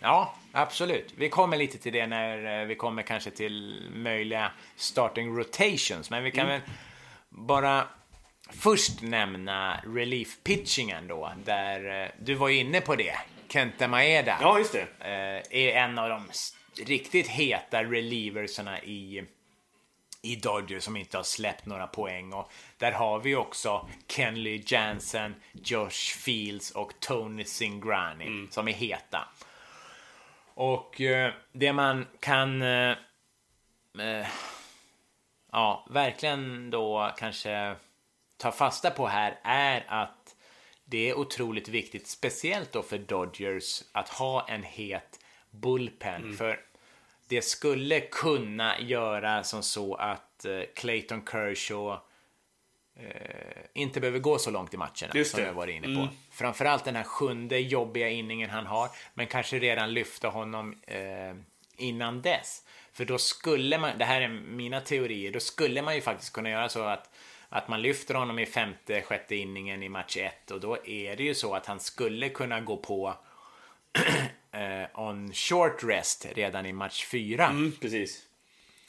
Ja, 0.00 0.34
absolut. 0.52 1.12
Vi 1.16 1.28
kommer 1.28 1.56
lite 1.56 1.78
till 1.78 1.92
det 1.92 2.06
när 2.06 2.60
eh, 2.60 2.66
vi 2.66 2.74
kommer 2.74 3.02
kanske 3.02 3.30
till 3.30 3.82
möjliga 3.94 4.52
starting 4.76 5.36
rotations. 5.36 6.10
Men 6.10 6.24
vi 6.24 6.30
kan 6.30 6.46
väl 6.46 6.60
bara 7.28 7.88
först 8.50 9.02
nämna 9.02 9.80
relief 9.94 10.28
pitchingen 10.44 11.06
då. 11.08 11.32
Där 11.44 12.02
eh, 12.02 12.08
du 12.20 12.34
var 12.34 12.48
inne 12.48 12.80
på 12.80 12.94
det. 12.96 13.14
Kenta 13.48 13.88
Maeda 13.88 14.38
Ja, 14.40 14.58
just 14.58 14.72
det. 14.72 14.86
eh, 15.00 15.58
är 15.60 15.76
en 15.76 15.98
av 15.98 16.08
de 16.08 16.28
riktigt 16.86 17.28
heta 17.28 17.84
relieversarna 17.84 18.82
i 18.82 19.24
i 20.22 20.36
Dodgers 20.36 20.82
som 20.84 20.96
inte 20.96 21.16
har 21.16 21.24
släppt 21.24 21.66
några 21.66 21.86
poäng. 21.86 22.32
Och 22.32 22.52
där 22.78 22.92
har 22.92 23.18
vi 23.20 23.36
också 23.36 23.88
Kenley 24.08 24.62
Jansen, 24.66 25.34
Josh 25.52 26.16
Fields 26.24 26.70
och 26.70 26.92
Tony 27.00 27.44
Cingrani 27.44 28.46
som 28.50 28.68
är 28.68 28.72
heta. 28.72 29.28
Och 30.54 31.00
eh, 31.00 31.32
det 31.52 31.72
man 31.72 32.06
kan 32.20 32.62
eh, 32.62 32.96
eh, 33.98 34.26
ja, 35.52 35.86
verkligen 35.90 36.70
då 36.70 37.12
kanske 37.16 37.76
ta 38.36 38.52
fasta 38.52 38.90
på 38.90 39.06
här 39.06 39.38
är 39.42 39.84
att 39.88 40.33
det 40.84 41.10
är 41.10 41.18
otroligt 41.18 41.68
viktigt, 41.68 42.06
speciellt 42.06 42.72
då 42.72 42.82
för 42.82 42.98
Dodgers, 42.98 43.82
att 43.92 44.08
ha 44.08 44.48
en 44.48 44.62
het 44.62 45.20
bullpen. 45.50 46.36
För 46.36 46.60
det 47.28 47.42
skulle 47.42 48.00
kunna 48.00 48.80
göra 48.80 49.44
som 49.44 49.62
så 49.62 49.94
att 49.94 50.44
eh, 50.44 50.60
Clayton 50.74 51.22
Kershaw 51.30 52.00
eh, 52.96 53.64
inte 53.74 54.00
behöver 54.00 54.18
gå 54.18 54.38
så 54.38 54.50
långt 54.50 54.74
i 54.74 54.76
matcherna 54.76 55.12
Just 55.14 55.30
som 55.30 55.40
det. 55.40 55.46
jag 55.46 55.54
var 55.54 55.66
inne 55.66 55.96
på. 55.96 56.08
Framförallt 56.30 56.84
den 56.84 56.96
här 56.96 57.04
sjunde 57.04 57.58
jobbiga 57.58 58.08
inningen 58.08 58.50
han 58.50 58.66
har, 58.66 58.88
men 59.14 59.26
kanske 59.26 59.58
redan 59.58 59.94
lyfta 59.94 60.28
honom 60.28 60.76
eh, 60.86 61.34
innan 61.76 62.22
dess. 62.22 62.62
För 62.92 63.04
då 63.04 63.18
skulle 63.18 63.78
man, 63.78 63.98
det 63.98 64.04
här 64.04 64.20
är 64.20 64.28
mina 64.28 64.80
teorier, 64.80 65.32
då 65.32 65.40
skulle 65.40 65.82
man 65.82 65.94
ju 65.94 66.00
faktiskt 66.00 66.32
kunna 66.32 66.50
göra 66.50 66.68
så 66.68 66.82
att 66.82 67.13
att 67.54 67.68
man 67.68 67.82
lyfter 67.82 68.14
honom 68.14 68.38
i 68.38 68.46
femte, 68.46 69.02
sjätte 69.02 69.36
inningen 69.36 69.82
i 69.82 69.88
match 69.88 70.16
1 70.16 70.50
och 70.50 70.60
då 70.60 70.86
är 70.86 71.16
det 71.16 71.22
ju 71.22 71.34
så 71.34 71.54
att 71.54 71.66
han 71.66 71.80
skulle 71.80 72.28
kunna 72.28 72.60
gå 72.60 72.76
på 72.76 73.16
eh, 74.52 75.00
on 75.00 75.32
short 75.32 75.84
rest 75.84 76.26
redan 76.34 76.66
i 76.66 76.72
match 76.72 77.04
4. 77.04 77.46
Mm, 77.46 77.72
precis. 77.80 78.26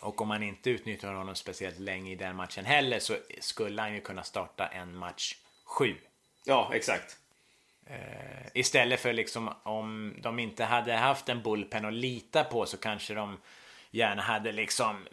Och 0.02 0.22
om 0.22 0.28
man 0.28 0.44
inte 0.44 0.70
utnyttjar 0.70 1.14
honom 1.14 1.36
speciellt 1.36 1.80
länge 1.80 2.12
i 2.12 2.16
den 2.16 2.36
matchen 2.36 2.66
heller 2.66 3.00
så 3.00 3.18
skulle 3.40 3.82
han 3.82 3.94
ju 3.94 4.02
kunna 4.02 4.24
starta 4.24 4.68
en 4.68 4.98
match 4.98 5.36
sju. 5.66 5.96
Ja, 6.46 6.72
exakt. 6.74 7.18
Uh, 7.90 8.48
istället 8.54 9.00
för 9.00 9.14
liksom 9.14 9.54
om 9.64 10.16
de 10.22 10.40
inte 10.40 10.64
hade 10.64 10.94
haft 10.94 11.30
en 11.30 11.44
bullpen 11.44 11.86
att 11.86 11.94
lita 11.94 12.44
på 12.44 12.66
så 12.66 12.78
kanske 12.78 13.14
de 13.14 13.38
gärna 13.96 14.22
hade 14.22 14.52
liksom 14.52 15.08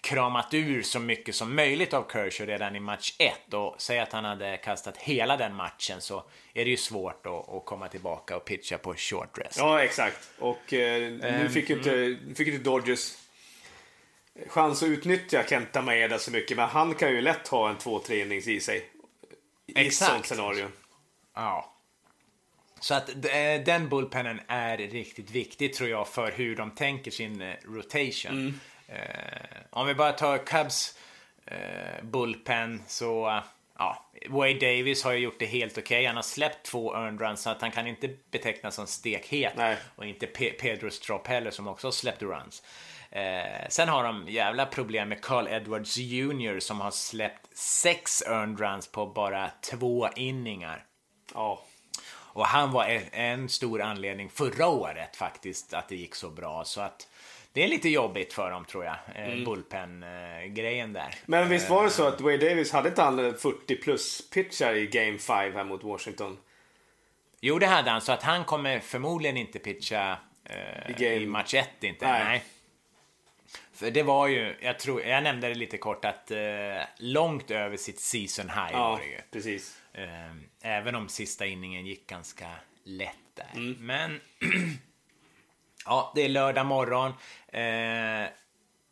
kramat 0.00 0.54
ur 0.54 0.82
så 0.82 1.00
mycket 1.00 1.34
som 1.34 1.54
möjligt 1.54 1.94
av 1.94 2.06
Kershaw 2.12 2.52
redan 2.52 2.76
i 2.76 2.80
match 2.80 3.14
1 3.18 3.54
och 3.54 3.74
säg 3.78 3.98
att 3.98 4.12
han 4.12 4.24
hade 4.24 4.56
kastat 4.56 4.96
hela 4.96 5.36
den 5.36 5.54
matchen 5.54 6.00
så 6.00 6.24
är 6.54 6.64
det 6.64 6.70
ju 6.70 6.76
svårt 6.76 7.26
att, 7.26 7.64
komma 7.64 7.88
tillbaka 7.88 8.36
och 8.36 8.44
pitcha 8.44 8.78
på 8.78 8.94
short 8.94 9.38
rest. 9.38 9.58
Ja, 9.58 9.82
exakt. 9.82 10.30
Och 10.38 10.72
eh, 10.72 11.12
nu 11.12 11.44
um, 11.44 11.52
fick 11.52 11.70
ju 11.70 11.76
inte, 11.76 11.92
mm. 11.92 12.34
fick 12.34 12.48
inte 12.48 12.64
Dodgers 12.64 13.16
chans 14.48 14.82
att 14.82 14.88
utnyttja 14.88 15.44
Kenta 15.48 15.82
Maeda 15.82 16.18
så 16.18 16.30
mycket, 16.30 16.56
men 16.56 16.68
han 16.68 16.94
kan 16.94 17.10
ju 17.10 17.20
lätt 17.20 17.48
ha 17.48 17.70
en 17.70 17.76
2-3 17.76 18.22
innings 18.22 18.48
i 18.48 18.60
sig. 18.60 18.90
I 19.66 19.72
exakt. 19.76 20.10
ett 20.10 20.14
sånt 20.14 20.26
scenario. 20.26 20.66
Ja. 21.34 21.76
Så 22.80 22.94
att 22.94 23.08
eh, 23.08 23.64
den 23.64 23.88
bullpennen 23.88 24.40
är 24.48 24.78
riktigt 24.78 25.30
viktig 25.30 25.74
tror 25.74 25.90
jag 25.90 26.08
för 26.08 26.32
hur 26.32 26.56
de 26.56 26.70
tänker 26.70 27.10
sin 27.10 27.42
eh, 27.42 27.54
rotation. 27.64 28.32
Mm. 28.32 28.60
Eh, 28.88 29.60
om 29.70 29.86
vi 29.86 29.94
bara 29.94 30.12
tar 30.12 30.38
Cubs 30.38 30.96
bullpen 32.02 32.82
så 32.86 33.42
ja, 33.78 34.10
Wade 34.28 34.54
Davis 34.54 35.04
har 35.04 35.12
ju 35.12 35.18
gjort 35.18 35.38
det 35.38 35.46
helt 35.46 35.72
okej. 35.72 35.82
Okay. 35.82 36.06
Han 36.06 36.16
har 36.16 36.22
släppt 36.22 36.66
två 36.66 36.94
earned 36.94 37.20
runs 37.20 37.42
så 37.42 37.50
att 37.50 37.60
han 37.60 37.70
kan 37.70 37.86
inte 37.86 38.16
betecknas 38.30 38.74
som 38.74 38.86
stekhet. 38.86 39.52
Nej. 39.56 39.76
Och 39.96 40.06
inte 40.06 40.26
Pe 40.26 40.50
Pedro 40.50 40.90
Strop 40.90 41.26
heller 41.26 41.50
som 41.50 41.68
också 41.68 41.86
har 41.86 41.92
släppt 41.92 42.22
runs. 42.22 42.62
Eh, 43.10 43.68
sen 43.68 43.88
har 43.88 44.04
de 44.04 44.28
jävla 44.28 44.66
problem 44.66 45.08
med 45.08 45.22
Carl 45.22 45.48
Edwards 45.48 45.96
Jr 45.96 46.60
som 46.60 46.80
har 46.80 46.90
släppt 46.90 47.56
sex 47.56 48.22
earned 48.22 48.60
runs 48.60 48.92
på 48.92 49.06
bara 49.06 49.50
två 49.70 50.08
inningar. 50.16 50.84
Ja. 51.34 51.62
Och 52.32 52.46
han 52.46 52.72
var 52.72 53.00
en 53.12 53.48
stor 53.48 53.82
anledning 53.82 54.30
förra 54.30 54.68
året 54.68 55.16
faktiskt 55.16 55.74
att 55.74 55.88
det 55.88 55.96
gick 55.96 56.14
så 56.14 56.30
bra. 56.30 56.64
Så 56.64 56.80
att 56.80 57.08
det 57.52 57.64
är 57.64 57.68
lite 57.68 57.88
jobbigt 57.88 58.32
för 58.32 58.50
dem 58.50 58.64
tror 58.64 58.84
jag. 58.84 58.96
Eh, 59.14 59.32
mm. 59.32 59.44
Bullpen-grejen 59.44 60.92
där. 60.92 61.14
Men 61.26 61.48
visst 61.48 61.70
var 61.70 61.84
det 61.84 61.90
så 61.90 62.06
att 62.06 62.20
Wade 62.20 62.48
Davis 62.48 62.72
hade 62.72 62.88
inte 62.88 63.02
han 63.02 63.34
40 63.34 63.76
plus 63.76 64.30
pitchar 64.30 64.74
i 64.74 64.86
Game 64.86 65.18
5 65.18 65.54
här 65.54 65.64
mot 65.64 65.84
Washington? 65.84 66.38
Jo, 67.40 67.58
det 67.58 67.66
hade 67.66 67.90
han. 67.90 68.00
Så 68.00 68.12
att 68.12 68.22
han 68.22 68.44
kommer 68.44 68.80
förmodligen 68.80 69.36
inte 69.36 69.58
pitcha 69.58 70.18
eh, 70.44 70.90
I, 70.90 70.92
game... 70.92 71.14
i 71.14 71.26
match 71.26 71.54
1 71.54 71.68
inte. 71.80 72.06
Nej. 72.06 72.24
Nej. 72.24 72.44
För 73.72 73.90
det 73.90 74.02
var 74.02 74.26
ju, 74.26 74.56
jag 74.60 74.78
tror, 74.78 75.02
jag 75.02 75.22
nämnde 75.22 75.48
det 75.48 75.54
lite 75.54 75.78
kort 75.78 76.04
att 76.04 76.30
eh, 76.30 76.38
långt 76.98 77.50
över 77.50 77.76
sitt 77.76 78.00
season 78.00 78.48
high 78.48 78.68
ja, 78.72 78.90
var 78.90 78.98
det 78.98 79.06
ju. 79.06 79.20
precis. 79.30 79.79
Eh, 79.92 80.32
även 80.62 80.94
om 80.94 81.08
sista 81.08 81.46
inningen 81.46 81.86
gick 81.86 82.06
ganska 82.06 82.50
lätt 82.84 83.16
där. 83.34 83.50
Mm. 83.54 83.86
Men 83.86 84.20
ja, 85.84 86.12
det 86.14 86.22
är 86.22 86.28
lördag 86.28 86.66
morgon. 86.66 87.12
Eh, 87.48 88.30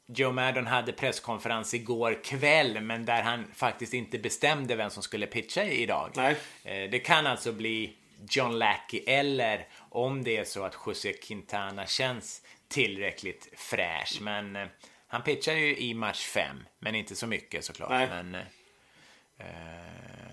Joe 0.07 0.33
Maddon 0.33 0.67
hade 0.67 0.93
presskonferens 0.93 1.75
igår 1.75 2.25
kväll, 2.25 2.81
men 2.81 3.05
där 3.05 3.23
han 3.23 3.53
faktiskt 3.55 3.95
inte 3.95 4.19
bestämde 4.19 4.77
vem 4.77 4.91
som 4.91 5.03
skulle 5.03 5.27
pitcha 5.27 5.65
idag. 5.65 6.11
Nej. 6.17 6.37
Eh, 6.65 6.91
det 6.91 6.99
kan 6.99 7.27
alltså 7.27 7.53
bli 7.53 7.97
John 8.31 8.59
Lackey 8.59 8.99
eller 9.07 9.67
om 9.91 10.25
det 10.25 10.37
är 10.37 10.45
så 10.45 10.65
att 10.65 10.77
José 10.87 11.13
Quintana 11.13 11.87
känns 11.87 12.43
tillräckligt 12.69 13.49
fräsch. 13.57 14.19
Men 14.21 14.57
eh, 14.57 14.69
han 15.07 15.23
pitchar 15.23 15.53
ju 15.53 15.77
i 15.77 15.95
match 15.95 16.27
5, 16.27 16.65
men 16.79 16.95
inte 16.95 17.17
så 17.17 17.27
mycket 17.27 17.65
såklart. 17.65 17.91
Nej. 17.91 18.09
Men, 18.09 18.35
eh, 18.35 20.28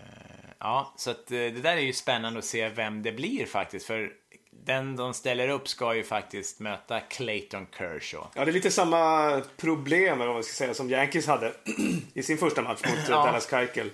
Ja, 0.65 0.93
så 0.95 1.11
att 1.11 1.31
eh, 1.31 1.37
det 1.37 1.61
där 1.61 1.77
är 1.77 1.81
ju 1.81 1.93
spännande 1.93 2.39
att 2.39 2.45
se 2.45 2.69
vem 2.69 3.03
det 3.03 3.11
blir 3.11 3.45
faktiskt. 3.45 3.85
För 3.85 4.13
den 4.51 4.95
de 4.95 5.13
ställer 5.13 5.49
upp 5.49 5.67
ska 5.67 5.95
ju 5.95 6.03
faktiskt 6.03 6.59
möta 6.59 6.99
Clayton 6.99 7.67
Kershaw. 7.77 8.29
Ja, 8.35 8.45
det 8.45 8.51
är 8.51 8.53
lite 8.53 8.71
samma 8.71 9.41
problem, 9.57 10.19
vad 10.19 10.27
man 10.27 10.43
ska 10.43 10.53
säga, 10.53 10.73
som 10.73 10.89
Yankees 10.89 11.27
hade 11.27 11.53
i 12.13 12.23
sin 12.23 12.37
första 12.37 12.61
match 12.61 12.81
mot 12.83 12.97
eh, 12.97 13.05
ja. 13.09 13.25
Dallas 13.25 13.49
Keuchel. 13.49 13.91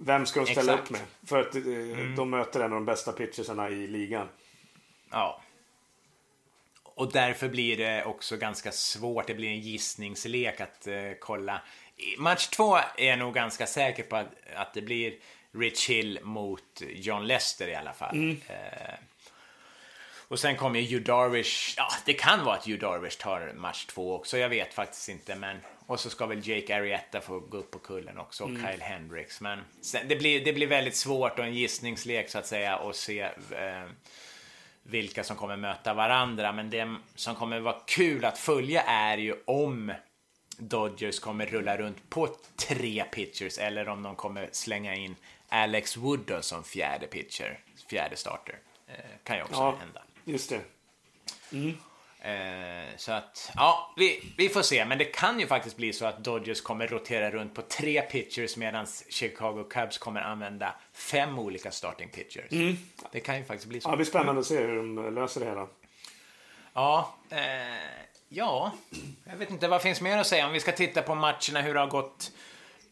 Vem 0.00 0.26
ska 0.26 0.40
de 0.40 0.46
ställa 0.46 0.72
Exakt. 0.72 0.90
upp 0.90 0.90
med? 0.90 1.00
För 1.26 1.40
att 1.40 1.54
eh, 1.54 1.62
mm. 1.62 2.16
de 2.16 2.30
möter 2.30 2.60
en 2.60 2.64
av 2.64 2.70
de 2.70 2.84
bästa 2.84 3.12
pitchersarna 3.12 3.68
i 3.68 3.86
ligan. 3.86 4.28
Ja. 5.10 5.42
Och 6.84 7.12
därför 7.12 7.48
blir 7.48 7.76
det 7.76 8.04
också 8.04 8.36
ganska 8.36 8.72
svårt. 8.72 9.26
Det 9.26 9.34
blir 9.34 9.48
en 9.48 9.60
gissningslek 9.60 10.60
att 10.60 10.88
uh, 10.88 10.94
kolla. 11.20 11.62
Match 12.18 12.48
två 12.48 12.76
är 12.76 13.08
jag 13.08 13.18
nog 13.18 13.34
ganska 13.34 13.66
säker 13.66 14.02
på 14.02 14.16
att, 14.16 14.26
att 14.56 14.74
det 14.74 14.82
blir 14.82 15.14
Rich 15.52 15.90
Hill 15.90 16.18
mot 16.22 16.82
John 16.94 17.26
Lester 17.26 17.68
i 17.68 17.74
alla 17.74 17.92
fall. 17.92 18.14
Mm. 18.14 18.40
Eh, 18.48 18.94
och 20.30 20.38
sen 20.38 20.56
kommer 20.56 20.80
ju 20.80 21.00
Darvish, 21.00 21.74
ja 21.76 21.88
det 22.04 22.12
kan 22.12 22.44
vara 22.44 22.56
att 22.56 22.66
Hugh 22.66 22.80
Darvish 22.80 23.18
tar 23.18 23.52
match 23.52 23.86
två 23.86 24.14
också, 24.14 24.38
jag 24.38 24.48
vet 24.48 24.74
faktiskt 24.74 25.08
inte 25.08 25.34
men 25.34 25.56
och 25.86 26.00
så 26.00 26.10
ska 26.10 26.26
väl 26.26 26.48
Jake 26.48 26.76
Arrieta 26.76 27.20
få 27.20 27.40
gå 27.40 27.56
upp 27.56 27.70
på 27.70 27.78
kullen 27.78 28.18
också 28.18 28.44
och 28.44 28.50
mm. 28.50 28.62
Kyle 28.62 28.82
Hendricks 28.82 29.40
men 29.40 29.60
sen, 29.80 30.08
det, 30.08 30.16
blir, 30.16 30.44
det 30.44 30.52
blir 30.52 30.66
väldigt 30.66 30.96
svårt 30.96 31.38
och 31.38 31.44
en 31.44 31.54
gissningslek 31.54 32.30
så 32.30 32.38
att 32.38 32.46
säga 32.46 32.76
och 32.76 32.96
se 32.96 33.20
eh, 33.20 33.88
vilka 34.82 35.24
som 35.24 35.36
kommer 35.36 35.56
möta 35.56 35.94
varandra 35.94 36.52
men 36.52 36.70
det 36.70 36.96
som 37.14 37.34
kommer 37.34 37.60
vara 37.60 37.80
kul 37.86 38.24
att 38.24 38.38
följa 38.38 38.82
är 38.82 39.18
ju 39.18 39.34
om 39.44 39.92
Dodgers 40.60 41.18
kommer 41.18 41.46
rulla 41.46 41.76
runt 41.76 42.10
på 42.10 42.28
tre 42.56 43.04
pitchers 43.12 43.58
eller 43.58 43.88
om 43.88 44.02
de 44.02 44.16
kommer 44.16 44.48
slänga 44.52 44.94
in 44.94 45.16
Alex 45.48 45.96
Wood 45.96 46.20
då, 46.26 46.42
som 46.42 46.64
fjärde 46.64 47.06
pitcher, 47.06 47.58
fjärde 47.90 48.16
starter. 48.16 48.58
Eh, 48.86 48.94
kan 49.24 49.36
ju 49.36 49.42
också 49.42 49.60
ja, 49.60 49.76
hända. 49.80 50.02
Just 50.24 50.50
det. 50.50 50.60
Mm. 51.52 51.76
Eh, 52.22 52.96
så 52.96 53.12
att, 53.12 53.52
ja, 53.54 53.94
vi, 53.96 54.32
vi 54.36 54.48
får 54.48 54.62
se. 54.62 54.84
Men 54.84 54.98
det 54.98 55.04
kan 55.04 55.40
ju 55.40 55.46
faktiskt 55.46 55.76
bli 55.76 55.92
så 55.92 56.06
att 56.06 56.24
Dodgers 56.24 56.60
kommer 56.60 56.86
rotera 56.86 57.30
runt 57.30 57.54
på 57.54 57.62
tre 57.62 58.02
pitchers 58.02 58.56
medan 58.56 58.86
Chicago 59.08 59.64
Cubs 59.70 59.98
kommer 59.98 60.20
använda 60.20 60.74
fem 60.92 61.38
olika 61.38 61.70
starting 61.70 62.08
pitchers. 62.08 62.52
Mm. 62.52 62.76
Det 63.12 63.20
kan 63.20 63.38
ju 63.38 63.44
faktiskt 63.44 63.68
bli 63.68 63.80
så. 63.80 63.88
Ja, 63.88 63.90
det 63.90 63.96
blir 63.96 64.06
spännande 64.06 64.40
att 64.40 64.46
se 64.46 64.60
hur 64.60 64.76
de 64.76 65.14
löser 65.14 65.40
det 65.40 65.46
hela. 65.46 65.66
Ja, 66.72 67.14
eh, 67.30 67.38
ja, 68.32 68.72
jag 69.24 69.36
vet 69.36 69.50
inte 69.50 69.68
vad 69.68 69.82
finns 69.82 70.00
mer 70.00 70.18
att 70.18 70.26
säga 70.26 70.46
om 70.46 70.52
vi 70.52 70.60
ska 70.60 70.72
titta 70.72 71.02
på 71.02 71.14
matcherna 71.14 71.62
hur 71.62 71.74
det 71.74 71.80
har 71.80 71.86
gått 71.86 72.32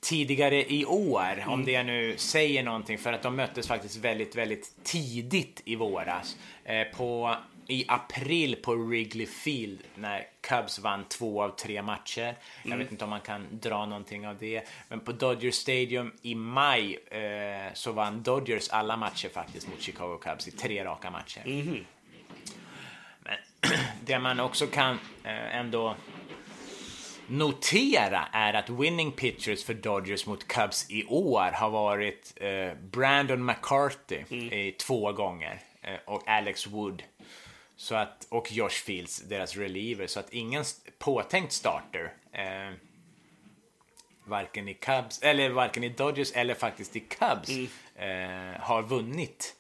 tidigare 0.01 0.73
i 0.73 0.85
år, 0.85 1.33
mm. 1.33 1.49
om 1.49 1.65
det 1.65 1.83
nu 1.83 2.17
säger 2.17 2.63
någonting, 2.63 2.99
för 2.99 3.13
att 3.13 3.23
de 3.23 3.37
möttes 3.37 3.69
faktiskt 3.69 3.97
väldigt, 3.97 4.37
väldigt 4.37 4.85
tidigt 4.85 5.63
i 5.65 5.77
våras. 5.77 6.37
Eh, 6.65 6.85
på, 6.97 7.37
I 7.67 7.85
april 7.89 8.57
på 8.57 8.75
Wrigley 8.75 9.27
Field 9.27 9.79
när 9.95 10.27
Cubs 10.41 10.79
vann 10.79 11.05
två 11.05 11.43
av 11.43 11.51
tre 11.51 11.83
matcher. 11.83 12.23
Mm. 12.23 12.37
Jag 12.65 12.77
vet 12.77 12.93
inte 12.93 13.05
om 13.05 13.11
man 13.11 13.21
kan 13.21 13.47
dra 13.51 13.87
någonting 13.87 14.29
av 14.29 14.39
det. 14.39 14.69
Men 14.89 15.01
på 15.01 15.13
Dodger 15.13 15.51
Stadium 15.51 16.13
i 16.23 16.35
maj 16.35 16.99
eh, 17.11 17.73
så 17.75 17.93
vann 17.93 18.23
Dodgers 18.23 18.69
alla 18.69 18.97
matcher 18.97 19.29
faktiskt 19.29 19.69
mot 19.69 19.81
Chicago 19.81 20.19
Cubs 20.23 20.49
i 20.49 20.51
tre 20.51 20.85
raka 20.85 21.11
matcher. 21.11 21.43
Mm. 21.45 21.85
Det 24.05 24.19
man 24.19 24.41
också 24.41 24.67
kan 24.67 24.99
eh, 25.25 25.57
ändå 25.57 25.97
notera 27.27 28.29
är 28.33 28.55
att 28.55 28.71
winning 28.71 29.13
pitchers 29.13 29.65
för 29.65 29.75
Dodgers 29.75 30.27
mot 30.27 30.49
Cubs 30.49 30.91
i 30.91 31.05
år 31.05 31.51
har 31.55 31.71
varit 31.71 32.33
eh, 32.37 32.75
Brandon 32.91 33.45
McCarthy 33.45 34.25
mm. 34.31 34.53
i 34.53 34.73
två 34.73 35.13
gånger 35.13 35.61
eh, 35.83 35.95
och 36.07 36.29
Alex 36.29 36.67
Wood. 36.67 37.03
Så 37.77 37.95
att, 37.95 38.27
och 38.29 38.53
Josh 38.53 38.69
Fields, 38.69 39.21
deras 39.21 39.57
reliever. 39.57 40.07
Så 40.07 40.21
att 40.21 40.33
ingen 40.33 40.65
påtänkt 40.99 41.53
starter, 41.53 42.13
eh, 42.33 42.75
varken 44.25 44.69
i 44.69 44.75
Cubs, 44.75 45.23
eller 45.23 45.51
varken 45.51 45.85
i 45.85 45.89
Dodgers 45.89 46.33
eller 46.33 46.55
faktiskt 46.55 46.97
i 46.97 47.01
Cubs, 47.01 47.49
mm. 47.49 48.55
eh, 48.55 48.61
har 48.61 48.83
vunnit 48.83 49.55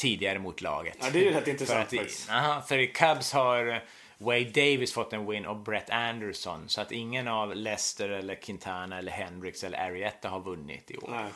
tidigare 0.00 0.38
mot 0.38 0.60
laget. 0.60 0.96
Ja, 1.00 1.10
det 1.12 1.18
är 1.18 1.22
ju 1.22 1.30
rätt 1.30 1.48
intressant 1.48 1.88
för, 1.88 1.98
att, 1.98 2.28
aha, 2.30 2.62
för 2.62 2.78
i 2.78 2.86
Cubs 2.86 3.32
har 3.32 3.82
Wade 4.18 4.44
Davis 4.44 4.92
fått 4.92 5.12
en 5.12 5.30
win 5.30 5.46
och 5.46 5.56
Brett 5.56 5.90
Anderson. 5.90 6.68
Så 6.68 6.80
att 6.80 6.92
ingen 6.92 7.28
av 7.28 7.56
Lester 7.56 8.08
eller 8.08 8.34
Quintana 8.34 8.98
eller 8.98 9.12
Hendricks 9.12 9.64
eller 9.64 9.78
Arietta 9.78 10.28
har 10.28 10.40
vunnit 10.40 10.90
i 10.90 10.96
år. 10.96 11.10
Nej. 11.10 11.32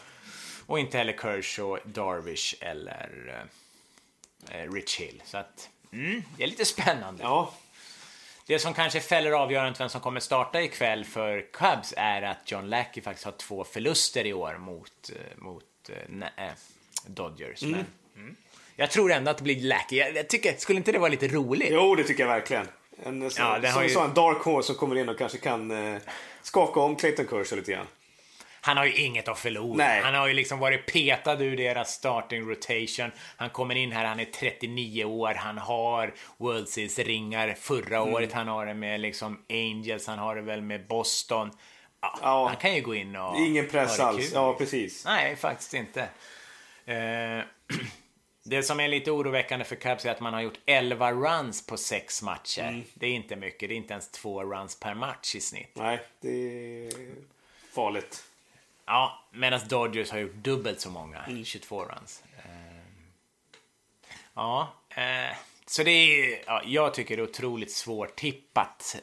Och 0.66 0.78
inte 0.78 0.98
heller 0.98 1.12
Kershaw, 1.12 1.82
Darvish 1.84 2.54
eller 2.60 3.46
uh, 4.54 4.72
Rich 4.72 5.00
Hill. 5.00 5.22
Så 5.24 5.38
att 5.38 5.70
mm, 5.92 6.22
det 6.36 6.42
är 6.42 6.46
lite 6.46 6.64
spännande. 6.64 7.22
Ja. 7.22 7.54
Det 8.46 8.58
som 8.58 8.74
kanske 8.74 9.00
fäller 9.00 9.32
avgörandet 9.32 9.80
vem 9.80 9.88
som 9.88 10.00
kommer 10.00 10.20
starta 10.20 10.62
ikväll 10.62 11.04
för 11.04 11.52
Cubs 11.52 11.94
är 11.96 12.22
att 12.22 12.50
John 12.50 12.68
Lackey 12.68 13.00
faktiskt 13.00 13.24
har 13.24 13.32
två 13.32 13.64
förluster 13.64 14.26
i 14.26 14.32
år 14.32 14.56
mot, 14.58 15.10
uh, 15.10 15.42
mot 15.42 15.90
uh, 15.90 16.46
Dodgers. 17.06 17.62
Mm. 17.62 17.72
Men, 17.72 17.86
mm. 18.24 18.36
Jag 18.76 18.90
tror 18.90 19.12
ändå 19.12 19.30
att 19.30 19.38
det 19.38 19.44
blir 19.44 19.60
Lackey. 19.60 19.96
Jag, 19.96 20.16
jag 20.16 20.28
tycker, 20.28 20.54
skulle 20.56 20.76
inte 20.76 20.92
det 20.92 20.98
vara 20.98 21.10
lite 21.10 21.28
roligt? 21.28 21.68
Jo, 21.70 21.94
det 21.94 22.04
tycker 22.04 22.22
jag 22.22 22.30
verkligen. 22.30 22.66
En, 23.02 23.30
så, 23.30 23.42
ja, 23.42 23.72
som, 23.72 23.82
ju... 23.82 23.98
en 24.00 24.14
dark 24.14 24.38
horse 24.38 24.66
som 24.66 24.76
kommer 24.76 24.96
in 24.96 25.08
och 25.08 25.18
kanske 25.18 25.38
kan 25.38 25.70
eh, 25.70 26.00
skaka 26.42 26.80
om 26.80 26.96
Clayton 26.96 27.24
Kershaw 27.24 27.56
lite 27.56 27.72
grann. 27.72 27.86
Han 28.60 28.76
har 28.76 28.84
ju 28.84 28.92
inget 28.92 29.28
att 29.28 29.38
förlora. 29.38 29.76
Nej. 29.76 30.02
Han 30.02 30.14
har 30.14 30.28
ju 30.28 30.34
liksom 30.34 30.58
varit 30.58 30.92
petad 30.92 31.42
ur 31.42 31.56
deras 31.56 31.92
starting 31.92 32.50
rotation. 32.50 33.10
Han 33.36 33.50
kommer 33.50 33.74
in 33.74 33.92
här, 33.92 34.04
han 34.04 34.20
är 34.20 34.24
39 34.24 35.04
år, 35.04 35.34
han 35.34 35.58
har 35.58 36.14
World 36.36 36.68
Series 36.68 36.98
ringar 36.98 37.54
förra 37.60 37.96
mm. 37.96 38.14
året, 38.14 38.32
han 38.32 38.48
har 38.48 38.66
det 38.66 38.74
med 38.74 39.00
liksom 39.00 39.38
Angels, 39.50 40.06
han 40.06 40.18
har 40.18 40.36
det 40.36 40.42
väl 40.42 40.62
med 40.62 40.86
Boston. 40.86 41.50
Ja, 42.00 42.18
ja. 42.22 42.46
Han 42.48 42.56
kan 42.56 42.74
ju 42.74 42.80
gå 42.80 42.94
in 42.94 43.16
och 43.16 43.38
Ingen 43.38 43.68
press 43.68 44.00
alls. 44.00 44.32
Ja, 44.34 44.54
precis. 44.54 45.04
Nej, 45.04 45.36
faktiskt 45.36 45.74
inte. 45.74 46.08
Eh, 46.84 47.44
det 48.44 48.62
som 48.62 48.80
är 48.80 48.88
lite 48.88 49.10
oroväckande 49.10 49.64
för 49.64 49.76
Cubs 49.76 50.04
är 50.04 50.10
att 50.10 50.20
man 50.20 50.34
har 50.34 50.40
gjort 50.40 50.58
11 50.66 51.12
runs 51.12 51.66
på 51.66 51.76
sex 51.76 52.22
matcher. 52.22 52.68
Mm. 52.68 52.84
Det 52.94 53.06
är 53.06 53.10
inte 53.10 53.36
mycket. 53.36 53.68
Det 53.68 53.74
är 53.74 53.76
inte 53.76 53.92
ens 53.92 54.10
två 54.10 54.44
runs 54.44 54.80
per 54.80 54.94
match 54.94 55.34
i 55.34 55.40
snitt. 55.40 55.70
Nej, 55.74 56.00
det 56.20 56.28
är 56.28 56.92
farligt. 57.72 58.24
Ja, 58.86 59.24
medan 59.30 59.60
Dodgers 59.68 60.10
har 60.10 60.18
gjort 60.18 60.34
dubbelt 60.34 60.80
så 60.80 60.90
många, 60.90 61.18
mm. 61.18 61.44
22 61.44 61.84
runs. 61.84 62.22
Uh, 62.36 62.80
ja, 64.34 64.72
uh, 64.98 65.36
så 65.66 65.82
det 65.82 65.90
är, 65.90 66.42
ja, 66.46 66.62
jag 66.64 66.94
tycker 66.94 67.16
det 67.16 67.22
är 67.22 67.28
otroligt 67.28 67.72
svårtippat. 67.72 68.96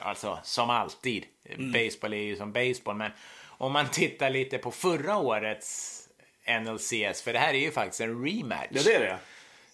Alltså, 0.00 0.38
som 0.42 0.70
alltid. 0.70 1.26
Mm. 1.44 1.72
Baseball 1.72 2.12
är 2.12 2.22
ju 2.22 2.36
som 2.36 2.52
baseball, 2.52 2.96
men 2.96 3.10
om 3.42 3.72
man 3.72 3.90
tittar 3.90 4.30
lite 4.30 4.58
på 4.58 4.70
förra 4.70 5.16
årets 5.16 6.05
NLCS, 6.46 7.22
för 7.22 7.32
det 7.32 7.38
här 7.38 7.54
är 7.54 7.58
ju 7.58 7.70
faktiskt 7.70 8.00
en 8.00 8.24
rematch. 8.24 8.68
Ja, 8.70 8.82
det 8.84 8.94
är 8.94 9.00
det. 9.00 9.18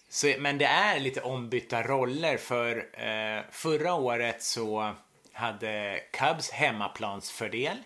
Så, 0.09 0.33
men 0.39 0.57
det 0.57 0.65
är 0.65 0.99
lite 0.99 1.21
ombytta 1.21 1.83
roller, 1.83 2.37
för 2.37 2.87
förra 3.51 3.93
året 3.93 4.43
så 4.43 4.95
hade 5.33 5.99
Cubs 6.11 6.51
hemmaplansfördel. 6.51 7.77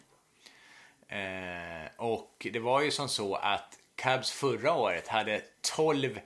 Eh, 1.09 1.91
och 1.97 2.47
det 2.53 2.59
var 2.59 2.81
ju 2.81 2.91
som 2.91 3.09
så 3.09 3.35
att 3.35 3.79
Cubs 3.95 4.31
förra 4.31 4.73
året 4.73 5.07
hade 5.07 5.41
12 5.61 6.19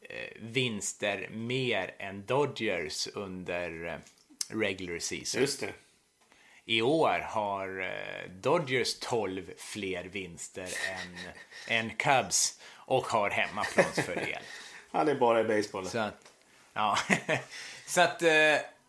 eh, 0.00 0.16
vinster 0.40 1.28
mer 1.30 1.94
än 1.98 2.26
Dodgers 2.26 3.06
under 3.06 3.86
eh, 3.86 3.98
regular 4.48 4.98
season. 4.98 5.40
Just 5.40 5.60
det. 5.60 5.72
I 6.70 6.82
år 6.82 7.26
har 7.28 7.80
eh, 7.80 8.30
Dodgers 8.30 8.98
12 8.98 9.50
fler 9.56 10.04
vinster 10.04 10.68
än, 10.90 11.18
än 11.76 11.90
Cubs 11.90 12.60
och 12.74 13.06
har 13.06 13.30
hemmaplansfördel. 13.30 14.42
ja, 14.92 15.04
det 15.04 15.10
är 15.10 15.16
bara 15.16 15.40
i 15.40 15.44
baseball. 15.44 15.86
Så 15.86 15.98
att, 15.98 16.32
ja. 16.72 16.98
så 17.86 18.00
att, 18.00 18.22
eh, 18.22 18.30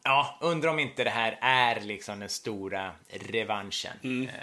ja, 0.03 0.38
undrar 0.41 0.69
om 0.69 0.79
inte 0.79 1.03
det 1.03 1.09
här 1.09 1.39
är 1.41 1.79
liksom 1.79 2.19
den 2.19 2.29
stora 2.29 2.91
revanschen. 3.09 3.99
Mm. 4.03 4.29
Eh, 4.29 4.36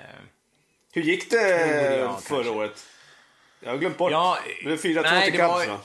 hur 0.92 1.02
gick 1.02 1.30
det 1.30 1.66
jag, 1.96 2.22
förra 2.22 2.42
kanske. 2.42 2.50
året? 2.50 2.86
Jag 3.60 3.70
har 3.70 3.78
glömt 3.78 3.98
bort. 3.98 4.12
Ja, 4.12 4.38
det 4.64 4.72
är 4.72 4.76
4-2 4.76 5.24
till 5.24 5.32
Cubs 5.32 5.48
var... 5.48 5.66
va? 5.66 5.80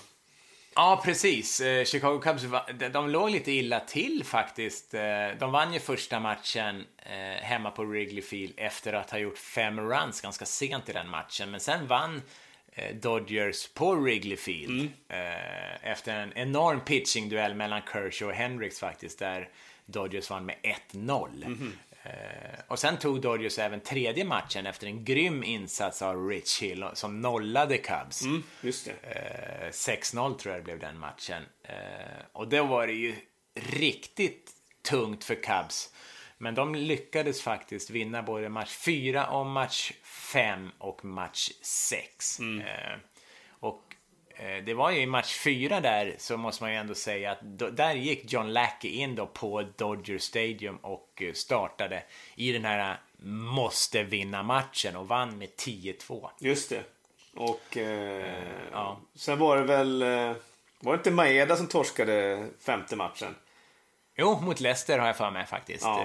Ja, 0.76 1.02
precis. 1.06 1.62
Eh, 1.62 1.86
Chicago 1.86 2.20
Cubs, 2.20 2.46
de, 2.92 3.10
låg 3.10 3.30
lite 3.30 3.52
illa 3.52 3.80
till 3.80 4.24
faktiskt. 4.24 4.94
Eh, 4.94 5.02
de 5.40 5.52
vann 5.52 5.74
ju 5.74 5.80
första 5.80 6.20
matchen 6.20 6.86
eh, 6.98 7.44
hemma 7.44 7.72
på 7.72 7.84
Wrigley 7.84 8.22
Field 8.22 8.54
efter 8.58 8.94
att 8.94 9.12
ha 9.12 9.18
gjort 9.18 9.38
fem 9.38 9.80
runs 9.80 10.22
ganska 10.22 10.46
sent 10.46 10.90
i 10.90 10.94
den 10.94 11.10
matchen. 11.10 11.52
Men 11.52 11.60
sen 11.60 11.88
vann 11.88 12.22
Dodgers 12.94 13.68
på 13.68 13.96
Wrigley 13.96 14.38
Field 14.38 14.92
mm. 15.10 15.78
efter 15.82 16.16
en 16.16 16.34
enorm 16.38 16.80
pitching-duell 16.80 17.56
mellan 17.56 17.82
Kershaw 17.82 18.26
och 18.26 18.34
Hendricks 18.34 18.80
faktiskt, 18.80 19.20
där 19.20 19.50
Dodgers 19.86 20.30
vann 20.30 20.46
med 20.46 20.56
1-0. 20.92 21.46
Mm 21.46 21.58
-hmm. 21.58 21.72
Eh, 22.04 22.60
och 22.68 22.80
sen 22.80 22.98
tog 22.98 23.22
Dodgers 23.22 23.60
även 23.60 23.80
tredje 23.80 24.26
matchen 24.26 24.66
efter 24.66 24.88
en 24.88 25.06
grym 25.06 25.44
insats 25.44 26.02
av 26.02 26.30
Rich 26.30 26.62
Hill 26.62 26.86
som 26.94 27.22
nollade 27.22 27.78
Cubs. 27.78 28.22
Mm, 28.22 28.44
just 28.62 28.86
det. 28.86 29.10
Eh, 29.66 29.72
6-0 29.72 30.38
tror 30.38 30.54
jag 30.54 30.62
det 30.62 30.66
blev 30.66 30.80
den 30.80 31.00
matchen. 31.00 31.44
Eh, 31.64 31.76
och 32.32 32.48
då 32.48 32.64
var 32.64 32.88
det 32.88 32.94
ju 32.94 33.16
riktigt 33.56 34.52
tungt 34.90 35.24
för 35.24 35.36
Cubs. 35.36 35.94
Men 36.38 36.56
de 36.56 36.76
lyckades 36.76 37.42
faktiskt 37.42 37.90
vinna 37.90 38.24
både 38.24 38.50
match 38.50 38.70
4 38.70 39.28
och 39.28 39.46
match 39.46 39.92
5 40.04 40.72
och 40.78 41.06
match 41.06 41.50
6. 41.62 42.40
Mm. 42.40 43.00
Eh, 44.44 44.54
Eh, 44.54 44.64
det 44.64 44.74
var 44.74 44.92
ju 44.92 45.02
i 45.02 45.06
match 45.06 45.40
fyra 45.40 45.80
där 45.80 46.16
så 46.18 46.38
måste 46.38 46.64
man 46.64 46.72
ju 46.72 46.78
ändå 46.78 46.96
säga 46.96 47.32
att 47.32 47.42
då, 47.42 47.70
där 47.70 47.94
gick 47.94 48.34
John 48.34 48.54
Lackey 48.54 48.90
in 48.90 49.16
då 49.16 49.26
på 49.26 49.64
Dodger 49.78 50.18
Stadium 50.18 50.78
och 50.78 51.22
eh, 51.22 51.34
startade 51.34 52.04
i 52.36 52.52
den 52.52 52.66
här 52.66 52.98
måste 53.26 54.04
vinna 54.04 54.44
matchen 54.44 54.96
och 54.96 55.08
vann 55.08 55.38
med 55.38 55.50
10-2. 55.50 56.30
Just 56.40 56.70
det. 56.70 56.84
Och 57.36 57.78
eh, 57.78 58.18
uh, 58.18 58.50
ja. 58.72 59.00
sen 59.16 59.40
var 59.40 59.58
det 59.58 59.64
väl, 59.64 60.04
var 60.80 60.94
det 60.94 60.98
inte 60.98 61.12
Maeda 61.12 61.56
som 61.56 61.68
torskade 61.68 62.48
femte 62.60 62.96
matchen? 62.96 63.36
Jo, 64.16 64.40
mot 64.42 64.60
Leicester 64.60 65.00
har 65.00 65.08
jag 65.08 65.18
för 65.18 65.32
mig 65.32 65.46
faktiskt. 65.46 65.84
Ja. 65.84 66.04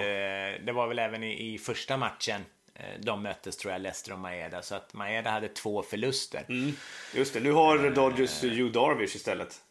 Det 0.65 0.71
var 0.71 0.87
väl 0.87 0.99
även 0.99 1.23
i, 1.23 1.53
i 1.53 1.57
första 1.57 1.97
matchen 1.97 2.41
Eh, 2.41 2.58
de 2.99 3.23
möttes 3.23 3.57
tror 3.57 3.73
jag, 3.73 3.81
Leicester 3.81 4.13
och 4.13 4.19
Maeda. 4.19 4.61
Så 4.61 4.75
att 4.75 4.93
Maeda 4.93 5.29
hade 5.29 5.47
två 5.47 5.83
förluster. 5.83 6.45
Mm. 6.49 6.75
Just 7.13 7.33
det, 7.33 7.39
nu 7.39 7.51
har 7.51 7.85
uh, 7.85 7.93
Dodgers 7.93 8.43
uh, 8.43 8.51
Hugh 8.51 8.71
Darvish 8.71 9.15
istället. 9.15 9.61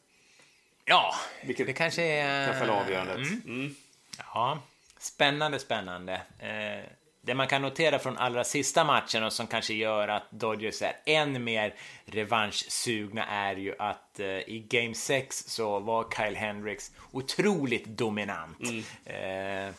Ja, 0.84 1.14
Vilket 1.42 1.66
det 1.66 1.72
kanske 1.72 2.02
är... 2.02 2.46
kan 2.46 2.60
fälla 2.60 2.72
avgörandet. 2.72 3.16
Mm. 3.16 3.42
Mm. 3.46 3.74
Ja, 4.18 4.62
spännande, 4.98 5.58
spännande. 5.58 6.12
Uh, 6.42 6.90
det 7.20 7.34
man 7.34 7.46
kan 7.46 7.62
notera 7.62 7.98
från 7.98 8.18
allra 8.18 8.44
sista 8.44 8.84
matchen 8.84 9.24
och 9.24 9.32
som 9.32 9.46
kanske 9.46 9.74
gör 9.74 10.08
att 10.08 10.30
Dodgers 10.30 10.82
är 10.82 10.92
än 11.04 11.44
mer 11.44 11.74
revanschsugna 12.04 13.26
är 13.26 13.56
ju 13.56 13.74
att 13.78 14.20
uh, 14.20 14.26
i 14.26 14.66
Game 14.68 14.94
6 14.94 15.44
så 15.46 15.78
var 15.78 16.06
Kyle 16.16 16.36
Hendricks 16.36 16.92
otroligt 17.10 17.84
dominant. 17.84 18.60
Mm. 18.60 19.68
Uh, 19.68 19.74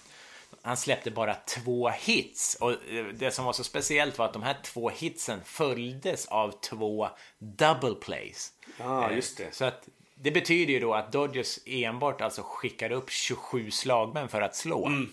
han 0.61 0.77
släppte 0.77 1.11
bara 1.11 1.35
två 1.35 1.89
hits. 1.89 2.57
Och 2.59 2.71
eh, 2.71 3.05
det 3.05 3.31
som 3.31 3.45
var 3.45 3.53
så 3.53 3.63
speciellt 3.63 4.17
var 4.17 4.25
att 4.25 4.33
de 4.33 4.43
här 4.43 4.57
två 4.63 4.89
hitsen 4.89 5.39
följdes 5.43 6.25
av 6.25 6.51
två 6.51 7.09
double 7.39 7.95
plays. 7.95 8.53
Ja, 8.77 9.11
just 9.11 9.37
det. 9.37 9.55
Så 9.55 9.65
att 9.65 9.89
det 10.15 10.31
betyder 10.31 10.73
ju 10.73 10.79
då 10.79 10.93
att 10.93 11.11
Dodgers 11.11 11.59
enbart 11.65 12.21
alltså 12.21 12.41
skickar 12.45 12.91
upp 12.91 13.09
27 13.09 13.71
slagmän 13.71 14.29
för 14.29 14.41
att 14.41 14.55
slå. 14.55 14.85
Mm. 14.85 15.09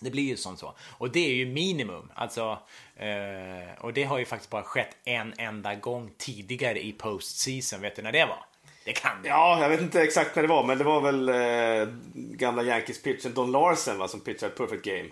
Det 0.00 0.10
blir 0.10 0.22
ju 0.22 0.36
som 0.36 0.56
så. 0.56 0.74
Och 0.80 1.10
det 1.10 1.26
är 1.26 1.34
ju 1.34 1.46
minimum. 1.46 2.12
Alltså, 2.14 2.58
eh, 2.96 3.80
och 3.84 3.92
det 3.92 4.04
har 4.04 4.18
ju 4.18 4.24
faktiskt 4.24 4.50
bara 4.50 4.62
skett 4.62 4.96
en 5.04 5.34
enda 5.38 5.74
gång 5.74 6.10
tidigare 6.18 6.84
i 6.84 6.92
postseason. 6.92 7.80
Vet 7.80 7.96
du 7.96 8.02
när 8.02 8.12
det 8.12 8.24
var? 8.24 8.44
Det 8.90 8.94
kan 8.94 9.22
det. 9.22 9.28
Ja, 9.28 9.62
jag 9.62 9.68
vet 9.68 9.80
inte 9.80 10.02
exakt 10.02 10.36
när 10.36 10.42
det 10.42 10.48
var, 10.48 10.64
men 10.64 10.78
det 10.78 10.84
var 10.84 11.00
väl 11.00 11.28
eh, 11.28 11.94
gamla 12.14 12.62
Yankees-pitchen 12.62 13.34
Don 13.34 13.52
Larsen 13.52 13.98
va, 13.98 14.08
som 14.08 14.20
pitchade 14.20 14.52
Perfect 14.52 14.84
Game. 14.84 15.08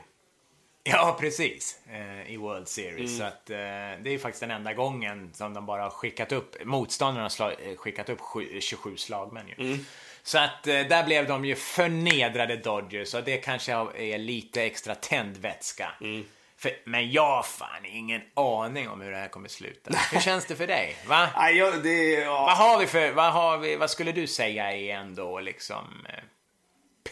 Ja, 0.84 1.16
precis. 1.20 1.80
Eh, 1.90 2.32
I 2.32 2.36
World 2.36 2.68
Series. 2.68 2.98
Mm. 2.98 3.18
Så 3.18 3.24
att, 3.24 3.50
eh, 3.50 3.56
det 4.02 4.14
är 4.14 4.18
faktiskt 4.18 4.40
den 4.40 4.50
enda 4.50 4.74
gången 4.74 5.30
som 5.34 5.54
de 5.54 5.66
bara 5.66 5.82
har 5.82 5.90
skickat 5.90 6.32
upp, 6.32 6.64
motståndarna 6.64 7.30
har 7.38 7.50
eh, 7.50 7.76
skickat 7.76 8.08
upp 8.08 8.20
27 8.60 8.96
slagmän 8.96 9.48
ju. 9.48 9.54
Mm. 9.66 9.86
Så 10.22 10.38
att 10.38 10.66
eh, 10.66 10.80
där 10.80 11.04
blev 11.04 11.26
de 11.26 11.44
ju 11.44 11.54
förnedrade 11.54 12.56
Dodgers 12.56 13.14
och 13.14 13.24
det 13.24 13.36
kanske 13.36 13.72
är 13.96 14.18
lite 14.18 14.62
extra 14.62 14.94
tändvätska. 14.94 15.90
Mm. 16.00 16.24
För, 16.58 16.72
men 16.84 17.10
jag 17.10 17.36
har 17.36 17.42
fan 17.42 17.84
ingen 17.84 18.20
aning 18.34 18.88
om 18.88 19.00
hur 19.00 19.10
det 19.10 19.16
här 19.16 19.28
kommer 19.28 19.48
sluta. 19.48 19.98
Hur 20.12 20.20
känns 20.20 20.46
det 20.46 20.56
för 20.56 20.66
dig? 20.66 20.96
Va? 21.06 21.30
Nej, 21.36 21.56
ja, 21.56 21.70
det, 21.70 22.12
ja. 22.12 22.44
Vad 22.44 22.56
har 22.56 22.78
vi 22.78 22.86
för, 22.86 23.12
vad 23.12 23.32
har 23.32 23.58
vi, 23.58 23.76
vad 23.76 23.90
skulle 23.90 24.12
du 24.12 24.26
säga 24.26 24.72
är 24.72 24.94
ändå 24.94 25.40
liksom 25.40 26.06
eh, 26.08 26.24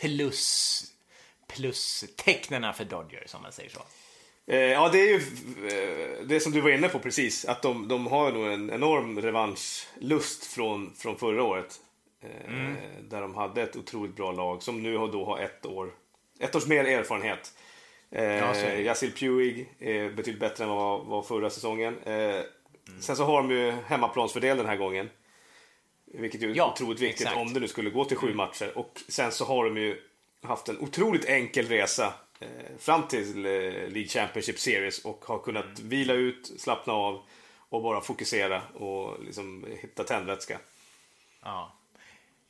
plus, 0.00 0.82
plus 1.48 2.04
tecknena 2.16 2.72
för 2.72 2.84
Dodgers 2.84 3.34
om 3.34 3.42
man 3.42 3.52
säger 3.52 3.70
så? 3.70 3.80
Eh, 4.46 4.58
ja, 4.58 4.88
det 4.88 4.98
är 4.98 5.08
ju 5.08 5.16
eh, 5.68 6.26
det 6.26 6.40
som 6.40 6.52
du 6.52 6.60
var 6.60 6.70
inne 6.70 6.88
på 6.88 6.98
precis. 6.98 7.44
Att 7.44 7.62
de, 7.62 7.88
de 7.88 8.06
har 8.06 8.32
nog 8.32 8.46
en 8.46 8.70
enorm 8.70 9.20
revanschlust 9.20 10.46
från, 10.46 10.94
från 10.94 11.18
förra 11.18 11.42
året. 11.42 11.80
Mm. 12.46 12.76
Där 13.08 13.20
de 13.20 13.34
hade 13.34 13.62
ett 13.62 13.76
otroligt 13.76 14.16
bra 14.16 14.32
lag 14.32 14.62
som 14.62 14.82
nu 14.82 14.92
då 14.92 15.24
har 15.24 15.38
ett 15.38 15.66
år, 15.66 15.90
ett 16.38 16.54
års 16.54 16.66
mer 16.66 16.84
erfarenhet. 16.84 17.52
Eh, 18.10 18.80
Yasil 18.80 19.12
Puig 19.12 19.68
är 19.78 20.10
betydligt 20.10 20.40
bättre 20.40 20.64
än 20.64 20.70
vad 20.70 21.06
var 21.06 21.22
förra 21.22 21.50
säsongen. 21.50 21.98
Eh, 22.04 22.14
mm. 22.14 22.46
Sen 23.00 23.16
så 23.16 23.24
har 23.24 23.42
de 23.42 23.50
ju 23.50 23.70
hemmaplansfördel 23.86 24.56
den 24.56 24.66
här 24.66 24.76
gången. 24.76 25.10
Vilket 26.04 26.42
är 26.42 26.52
ja, 26.54 26.72
otroligt 26.72 27.00
viktigt 27.00 27.26
exakt. 27.26 27.36
om 27.36 27.54
det 27.54 27.60
nu 27.60 27.68
skulle 27.68 27.90
gå 27.90 28.04
till 28.04 28.16
sju 28.16 28.26
mm. 28.26 28.36
matcher. 28.36 28.78
Och 28.78 29.00
sen 29.08 29.32
så 29.32 29.44
har 29.44 29.64
de 29.64 29.76
ju 29.76 30.02
haft 30.42 30.68
en 30.68 30.78
otroligt 30.78 31.24
enkel 31.24 31.68
resa 31.68 32.14
eh, 32.40 32.48
fram 32.78 33.08
till 33.08 33.46
eh, 33.46 33.52
League 33.52 34.08
Championship 34.08 34.58
Series 34.58 35.04
och 35.04 35.24
har 35.24 35.38
kunnat 35.38 35.78
mm. 35.78 35.88
vila 35.88 36.12
ut, 36.12 36.52
slappna 36.58 36.92
av 36.92 37.22
och 37.68 37.82
bara 37.82 38.00
fokusera 38.00 38.62
och 38.74 39.24
liksom 39.24 39.66
hitta 39.82 40.04
tändvätska. 40.04 40.58
Ja. 41.42 41.72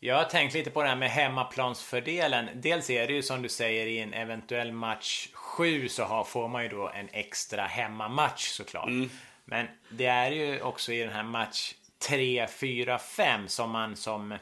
Jag 0.01 0.17
har 0.17 0.25
tänkt 0.25 0.55
lite 0.55 0.71
på 0.71 0.83
det 0.83 0.89
här 0.89 0.97
med 0.97 1.11
hemmaplansfördelen. 1.11 2.49
Dels 2.55 2.91
är 2.91 3.07
det 3.07 3.13
ju 3.13 3.23
som 3.23 3.43
du 3.43 3.49
säger 3.49 3.87
i 3.87 3.99
en 3.99 4.13
eventuell 4.13 4.73
match 4.73 5.29
7 5.57 5.89
så 5.89 6.05
har, 6.05 6.25
får 6.25 6.49
man 6.49 6.63
ju 6.63 6.69
då 6.69 6.89
en 6.89 7.09
extra 7.13 7.63
hemmamatch 7.67 8.49
såklart. 8.49 8.89
Mm. 8.89 9.11
Men 9.45 9.67
det 9.89 10.07
är 10.07 10.31
ju 10.31 10.61
också 10.61 10.93
i 10.93 10.99
den 10.99 11.13
här 11.13 11.23
match 11.23 11.75
3, 11.99 12.47
4, 12.47 12.99
5 12.99 13.49
som 13.49 13.71
man 13.71 13.97
som... 13.97 14.39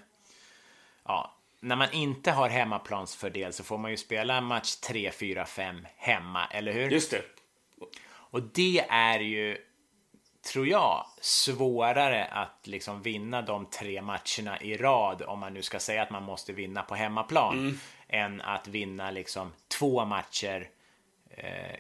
Ja, 1.05 1.35
när 1.61 1.77
man 1.77 1.93
inte 1.93 2.31
har 2.31 2.49
hemmaplansfördel 2.49 3.53
så 3.53 3.65
får 3.65 3.79
man 3.79 3.91
ju 3.91 3.97
spela 3.97 4.41
match 4.41 4.75
3, 4.75 5.11
4, 5.11 5.47
5 5.47 5.87
hemma, 5.97 6.47
eller 6.47 6.73
hur? 6.73 6.91
Just 6.91 7.11
det. 7.11 7.23
Och 8.07 8.43
det 8.43 8.87
är 8.89 9.21
ju, 9.21 9.59
tror 10.53 10.67
jag, 10.67 11.07
svårare 11.21 12.25
att 12.25 12.67
liksom 12.67 13.03
vinna 13.03 13.43
de 13.43 13.67
tre 13.67 14.03
matcherna 14.03 14.61
i 14.61 14.77
rad 14.77 15.23
om 15.23 15.39
man 15.39 15.55
nu 15.55 15.63
ska 15.63 15.79
säga 15.79 16.03
att 16.03 16.11
man 16.11 16.23
måste 16.23 16.53
vinna 16.53 16.83
på 16.83 16.95
hemmaplan 16.95 17.59
mm. 17.59 17.79
än 18.09 18.41
att 18.41 18.69
vinna 18.69 19.11
liksom 19.11 19.53
två 19.79 20.05
matcher 20.05 20.71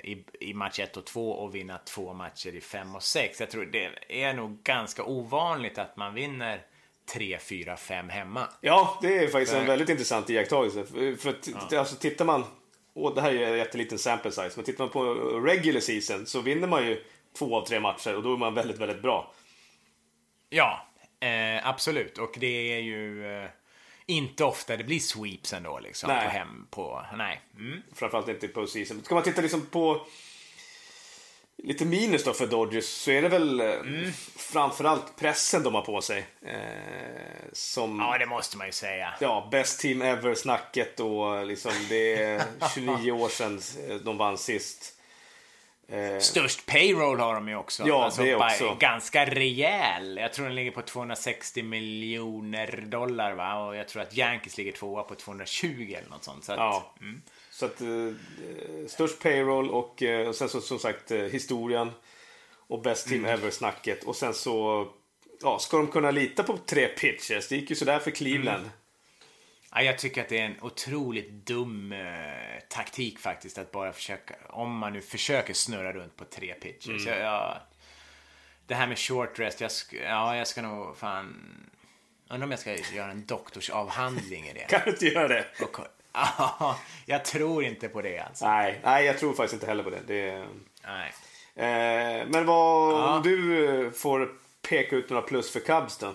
i, 0.02 0.24
i 0.40 0.55
match 0.55 0.78
1 0.78 0.96
och 0.96 1.05
2 1.05 1.30
och 1.30 1.55
vinna 1.55 1.78
två 1.78 2.12
matcher 2.12 2.55
i 2.55 2.61
5 2.61 2.94
och 2.94 3.02
6. 3.02 3.40
Jag 3.40 3.50
tror 3.50 3.64
det 3.64 3.90
är 4.24 4.34
nog 4.34 4.62
ganska 4.62 5.05
ovanligt 5.05 5.78
att 5.78 5.96
man 5.96 6.14
vinner 6.14 6.66
3, 7.12 7.38
4, 7.38 7.76
5 7.76 8.09
hemma. 8.09 8.48
Ja, 8.61 8.98
det 9.02 9.18
är 9.18 9.28
faktiskt 9.28 9.55
en 9.55 9.66
väldigt 9.66 9.88
intressant 9.88 10.30
iakttagelse. 10.30 10.84
För 11.16 11.30
att, 11.30 11.48
ja. 11.70 11.78
alltså, 11.78 11.96
tittar 11.96 12.24
man, 12.24 12.44
och 12.92 13.14
det 13.14 13.20
här 13.20 13.34
är 13.34 13.52
en 13.52 13.59
jätteliten 13.59 13.98
sample 13.98 14.30
size, 14.30 14.52
men 14.57 14.64
tittar 14.64 14.84
man 14.84 14.92
på 14.92 15.05
regular 15.40 15.80
season 15.80 16.26
så 16.26 16.40
vinner 16.40 16.68
man 16.68 16.86
ju 16.86 17.05
två 17.38 17.57
av 17.57 17.66
tre 17.66 17.80
matcher 17.80 18.16
och 18.16 18.22
då 18.22 18.32
är 18.32 18.36
man 18.36 18.55
väldigt, 18.55 18.78
väldigt 18.78 19.02
bra. 19.02 19.34
Ja, 20.48 20.86
eh, 21.20 21.68
absolut. 21.68 22.18
Och 22.18 22.34
det 22.38 22.72
är 22.72 22.80
ju 22.80 23.26
eh, 23.26 23.50
inte 24.07 24.44
ofta 24.44 24.76
det 24.76 24.84
blir 24.84 25.00
sweeps 25.00 25.52
ändå 25.52 25.78
liksom. 25.78 26.09
Nej. 26.09 26.24
På 26.24 26.30
hem 26.30 26.66
på, 26.70 27.07
nej. 27.16 27.40
Mm. 27.59 27.82
Framförallt 27.94 28.28
inte 28.28 28.46
i 28.46 28.48
postseason. 28.48 29.02
Ska 29.05 29.14
man 29.14 29.24
titta 29.24 29.42
liksom 29.42 29.66
på 29.66 30.07
lite 31.57 31.84
minus 31.84 32.24
då 32.24 32.32
för 32.32 32.46
Dodgers 32.46 32.84
så 32.84 33.11
är 33.11 33.22
det 33.22 33.28
väl 33.28 33.61
eh, 33.61 33.66
mm. 33.66 34.12
framförallt 34.36 35.16
pressen 35.16 35.62
de 35.62 35.74
har 35.74 35.82
på 35.82 36.00
sig. 36.00 36.26
Eh, 36.42 36.57
som, 37.52 37.98
ja, 37.98 38.18
det 38.18 38.26
måste 38.26 38.57
man 38.57 38.66
ju 38.66 38.72
säga. 38.72 39.14
Ja, 39.20 39.48
best 39.50 39.80
team 39.80 40.02
ever 40.02 40.34
snacket 40.34 41.00
och 41.00 41.46
liksom 41.46 41.72
det 41.88 42.22
är 42.22 42.42
29 42.74 43.12
år 43.12 43.28
sedan 43.28 43.61
eh, 43.88 43.96
de 43.96 44.16
vann 44.16 44.38
sist. 44.38 44.93
Eh, 45.89 46.18
Störst 46.18 46.66
payroll 46.66 47.20
har 47.20 47.35
de 47.35 47.49
ju 47.49 47.57
också. 47.57 47.82
Ja, 47.87 48.05
alltså, 48.05 48.22
det 48.22 48.35
också. 48.35 48.76
Ganska 48.80 49.26
rejäl. 49.26 50.16
Jag 50.16 50.32
tror 50.32 50.47
den 50.47 50.55
ligger 50.55 50.70
på 50.70 50.82
260 50.82 51.62
miljoner 51.62 52.85
dollar 52.87 53.32
va? 53.32 53.66
Och 53.66 53.76
jag 53.76 53.89
tror 53.89 54.03
att 54.03 54.16
Yankees 54.16 54.59
ligger 54.59 54.72
tvåa 54.72 55.03
på 55.03 55.14
220 55.14 55.95
eller 55.99 56.11
något 56.11 56.24
sånt. 56.24 56.45
Så 56.45 56.53
att, 56.53 56.59
ja. 56.59 56.95
Mm. 57.01 57.22
Så 57.51 57.66
att, 57.66 57.80
eh, 57.80 57.89
störst 58.89 59.22
payroll 59.22 59.70
och, 59.70 60.03
eh, 60.03 60.28
och 60.28 60.35
sen 60.35 60.49
så 60.49 60.61
som 60.61 60.78
sagt 60.78 61.11
eh, 61.11 61.18
historien 61.18 61.91
och 62.66 62.82
best 62.82 63.09
team 63.09 63.24
mm. 63.24 63.39
ever-snacket. 63.39 64.05
Och 64.05 64.16
sen 64.16 64.35
så 64.35 64.87
ja, 65.43 65.59
ska 65.59 65.76
de 65.76 65.87
kunna 65.87 66.11
lita 66.11 66.43
på 66.43 66.57
tre 66.66 66.87
pitchers. 66.87 67.49
Det 67.49 67.57
gick 67.57 67.70
ju 67.70 67.76
sådär 67.76 67.99
för 67.99 68.11
Cleveland. 68.11 68.62
Mm. 68.62 68.70
Ja, 69.75 69.83
jag 69.83 69.99
tycker 69.99 70.22
att 70.22 70.29
det 70.29 70.39
är 70.39 70.45
en 70.45 70.61
otroligt 70.61 71.31
dum 71.31 71.93
eh, 71.93 72.61
taktik 72.68 73.18
faktiskt 73.18 73.59
att 73.59 73.72
bara 73.72 73.93
försöka, 73.93 74.35
om 74.49 74.79
man 74.79 74.93
nu 74.93 75.01
försöker 75.01 75.55
snurra 75.55 75.93
runt 75.93 76.16
på 76.16 76.25
tre 76.25 76.55
pitchers. 76.55 77.07
Mm. 77.07 77.18
Jag, 77.18 77.33
jag, 77.33 77.61
det 78.66 78.75
här 78.75 78.87
med 78.87 78.99
short 78.99 79.39
rest, 79.39 79.61
jag, 79.61 79.70
ja, 80.05 80.37
jag 80.37 80.47
ska 80.47 80.62
nog 80.62 80.97
fan... 80.97 81.51
Undrar 82.29 82.45
om 82.45 82.51
jag 82.51 82.61
ska 82.61 82.77
göra 82.77 83.11
en 83.11 83.27
doktorsavhandling 83.27 84.47
i 84.47 84.53
det. 84.53 84.61
kan 84.68 84.81
du 84.85 84.91
inte 84.91 85.07
göra 85.07 85.29
det? 85.29 85.47
Och, 85.62 85.79
Ja, 86.14 86.79
jag 87.07 87.25
tror 87.25 87.64
inte 87.64 87.89
på 87.89 88.03
det 88.03 88.18
alltså. 88.18 88.47
Nej, 88.47 88.81
nej, 88.85 89.05
jag 89.05 89.18
tror 89.18 89.35
faktiskt 89.35 89.55
inte 89.55 89.66
heller 89.66 89.83
på 89.85 89.91
det. 89.91 90.01
det... 90.07 90.47
Nej. 90.85 91.12
Eh, 91.57 92.27
men 92.29 92.47
vad, 92.47 92.93
ja. 92.93 93.16
om 93.16 93.22
du 93.22 93.91
får 93.97 94.33
peka 94.68 94.97
ut 94.97 95.11
några 95.11 95.22
plus 95.22 95.53
för 95.53 95.61
Cubs 95.61 95.99
då? 95.99 96.14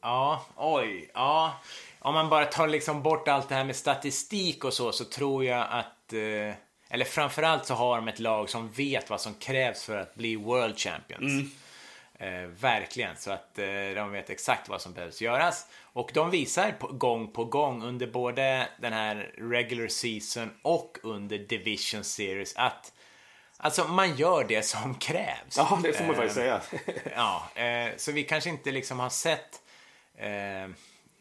Ja, 0.00 0.46
oj, 0.56 1.10
ja. 1.14 1.60
Om 2.04 2.14
man 2.14 2.28
bara 2.28 2.44
tar 2.44 2.68
liksom 2.68 3.02
bort 3.02 3.28
allt 3.28 3.48
det 3.48 3.54
här 3.54 3.64
med 3.64 3.76
statistik 3.76 4.64
och 4.64 4.72
så, 4.72 4.92
så 4.92 5.04
tror 5.04 5.44
jag 5.44 5.66
att... 5.70 6.12
Eh, 6.12 6.54
eller 6.90 7.04
framförallt 7.04 7.66
så 7.66 7.74
har 7.74 7.96
de 7.96 8.08
ett 8.08 8.18
lag 8.18 8.50
som 8.50 8.70
vet 8.70 9.10
vad 9.10 9.20
som 9.20 9.34
krävs 9.34 9.84
för 9.84 9.96
att 9.96 10.14
bli 10.14 10.36
World 10.36 10.78
Champions. 10.78 11.22
Mm. 11.22 11.50
Eh, 12.18 12.48
verkligen, 12.48 13.16
så 13.16 13.30
att 13.30 13.58
eh, 13.58 13.64
de 13.94 14.12
vet 14.12 14.30
exakt 14.30 14.68
vad 14.68 14.80
som 14.80 14.92
behövs 14.92 15.22
göras. 15.22 15.66
Och 15.82 16.10
de 16.14 16.30
visar 16.30 16.72
på, 16.72 16.86
gång 16.86 17.32
på 17.32 17.44
gång 17.44 17.82
under 17.82 18.06
både 18.06 18.68
den 18.80 18.92
här 18.92 19.34
regular 19.38 19.88
season 19.88 20.50
och 20.62 20.98
under 21.02 21.38
division 21.38 22.04
series 22.04 22.56
att 22.56 22.92
Alltså 23.56 23.84
man 23.84 24.16
gör 24.16 24.44
det 24.44 24.62
som 24.62 24.94
krävs. 24.94 25.56
Ja, 25.56 25.80
det 25.82 25.92
får 25.92 26.04
man 26.04 26.14
faktiskt 26.14 26.34
säga. 26.34 26.60
ja, 27.16 27.48
eh, 27.54 27.90
så 27.96 28.12
vi 28.12 28.22
kanske 28.22 28.50
inte 28.50 28.70
liksom 28.70 29.00
har 29.00 29.10
sett 29.10 29.60
eh, 30.18 30.68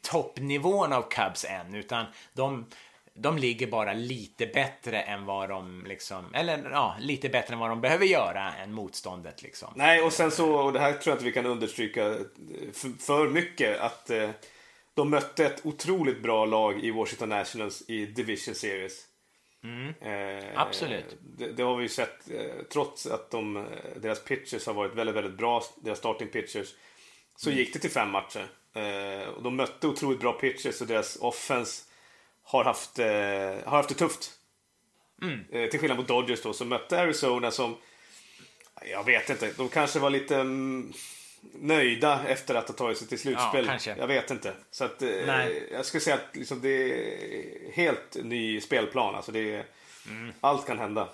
toppnivån 0.01 0.93
av 0.93 1.09
Cubs 1.09 1.45
än, 1.45 1.75
utan 1.75 2.05
de, 2.33 2.65
de 3.13 3.37
ligger 3.37 3.67
bara 3.67 3.93
lite 3.93 4.47
bättre 4.47 5.01
än 5.01 5.25
vad 5.25 5.49
de 5.49 5.85
liksom, 5.87 6.33
eller 6.33 6.69
ja, 6.71 6.95
lite 6.99 7.29
bättre 7.29 7.53
än 7.53 7.59
vad 7.59 7.69
de 7.69 7.81
behöver 7.81 8.05
göra 8.05 8.53
än 8.53 8.73
motståndet 8.73 9.41
liksom. 9.41 9.73
Nej, 9.75 10.01
och 10.01 10.13
sen 10.13 10.31
så, 10.31 10.55
och 10.55 10.73
det 10.73 10.79
här 10.79 10.93
tror 10.93 11.11
jag 11.11 11.15
inte 11.15 11.25
vi 11.25 11.31
kan 11.31 11.45
understryka 11.45 12.17
för, 12.73 13.03
för 13.03 13.27
mycket, 13.27 13.79
att 13.79 14.09
eh, 14.09 14.29
de 14.93 15.09
mötte 15.09 15.45
ett 15.45 15.65
otroligt 15.65 16.23
bra 16.23 16.45
lag 16.45 16.83
i 16.83 16.91
Washington 16.91 17.29
Nationals 17.29 17.83
i 17.87 18.05
Division 18.05 18.55
Series. 18.55 19.07
Mm. 19.63 19.93
Eh, 20.01 20.61
Absolut. 20.61 21.17
Det, 21.21 21.51
det, 21.51 21.63
har 21.63 21.75
vi 21.75 21.83
ju 21.83 21.89
sett, 21.89 22.31
eh, 22.31 22.63
trots 22.71 23.05
att 23.07 23.31
de, 23.31 23.57
eh, 23.57 23.63
deras 23.95 24.23
pitchers 24.23 24.65
har 24.65 24.73
varit 24.73 24.95
väldigt, 24.95 25.15
väldigt 25.15 25.37
bra, 25.37 25.63
deras 25.81 25.97
starting 25.97 26.27
pitchers, 26.27 26.73
så 27.35 27.49
mm. 27.49 27.59
gick 27.59 27.73
det 27.73 27.79
till 27.79 27.91
fem 27.91 28.09
matcher. 28.09 28.47
Eh, 28.73 29.27
och 29.27 29.43
de 29.43 29.55
mötte 29.55 29.87
otroligt 29.87 30.19
bra 30.19 30.33
pitchers 30.33 30.81
och 30.81 30.87
deras 30.87 31.17
offense 31.21 31.83
har 32.43 32.63
haft, 32.63 32.99
eh, 32.99 33.05
har 33.65 33.77
haft 33.77 33.89
det 33.89 33.95
tufft. 33.95 34.31
Mm. 35.21 35.45
Eh, 35.51 35.69
till 35.69 35.79
skillnad 35.79 35.97
mot 35.97 36.07
Dodgers 36.07 36.41
då, 36.41 36.53
som 36.53 36.69
mötte 36.69 37.01
Arizona 37.01 37.51
som, 37.51 37.77
jag 38.91 39.03
vet 39.03 39.29
inte, 39.29 39.53
de 39.57 39.69
kanske 39.69 39.99
var 39.99 40.09
lite 40.09 40.35
mm, 40.35 40.93
nöjda 41.53 42.23
efter 42.27 42.55
att 42.55 42.67
ha 42.67 42.75
tagit 42.75 42.97
sig 42.97 43.07
till 43.07 43.19
slutspel. 43.19 43.71
Ja, 43.85 43.93
jag 43.97 44.07
vet 44.07 44.31
inte. 44.31 44.53
Så 44.71 44.83
att, 44.83 45.01
eh, 45.01 45.47
jag 45.71 45.85
skulle 45.85 46.01
säga 46.01 46.15
att 46.15 46.35
liksom, 46.35 46.61
det 46.61 46.69
är 46.69 47.71
helt 47.71 48.17
ny 48.23 48.61
spelplan. 48.61 49.15
Alltså 49.15 49.31
det 49.31 49.55
är, 49.55 49.65
mm. 50.07 50.33
Allt 50.41 50.67
kan 50.67 50.79
hända. 50.79 51.09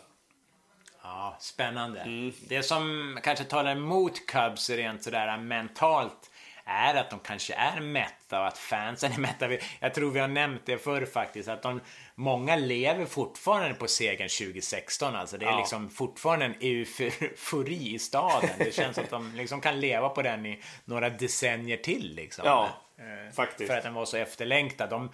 Ja, 1.03 1.37
spännande. 1.39 1.99
Mm. 1.99 2.33
Det 2.47 2.63
som 2.63 3.19
kanske 3.23 3.45
talar 3.45 3.71
emot 3.71 4.27
Cubs 4.27 4.69
rent 4.69 5.03
sådär 5.03 5.37
mentalt 5.37 6.26
är 6.67 6.95
att 6.95 7.09
de 7.09 7.19
kanske 7.19 7.53
är 7.53 7.79
mätta 7.79 8.39
och 8.39 8.47
att 8.47 8.57
fansen 8.57 9.11
är 9.11 9.17
mätta. 9.17 9.49
Jag 9.79 9.93
tror 9.93 10.11
vi 10.11 10.19
har 10.19 10.27
nämnt 10.27 10.61
det 10.65 10.77
förr 10.77 11.05
faktiskt, 11.05 11.49
att 11.49 11.61
de, 11.61 11.81
många 12.15 12.55
lever 12.55 13.05
fortfarande 13.05 13.73
på 13.73 13.87
segern 13.87 14.29
2016. 14.29 15.15
Alltså 15.15 15.37
det 15.37 15.45
är 15.45 15.49
ja. 15.49 15.59
liksom 15.59 15.89
fortfarande 15.89 16.45
en 16.45 16.55
eufori 16.59 17.93
i 17.93 17.99
staden. 17.99 18.49
Det 18.57 18.75
känns 18.75 18.97
att 18.97 19.09
de 19.09 19.35
liksom 19.35 19.61
kan 19.61 19.79
leva 19.79 20.09
på 20.09 20.21
den 20.21 20.45
i 20.45 20.61
några 20.85 21.09
decennier 21.09 21.77
till. 21.77 22.15
Liksom. 22.15 22.45
Ja, 22.45 22.69
eh, 22.97 23.33
faktiskt. 23.33 23.71
För 23.71 23.77
att 23.77 23.83
den 23.83 23.93
var 23.93 24.05
så 24.05 24.17
efterlängtad. 24.17 24.89
De, 24.89 25.09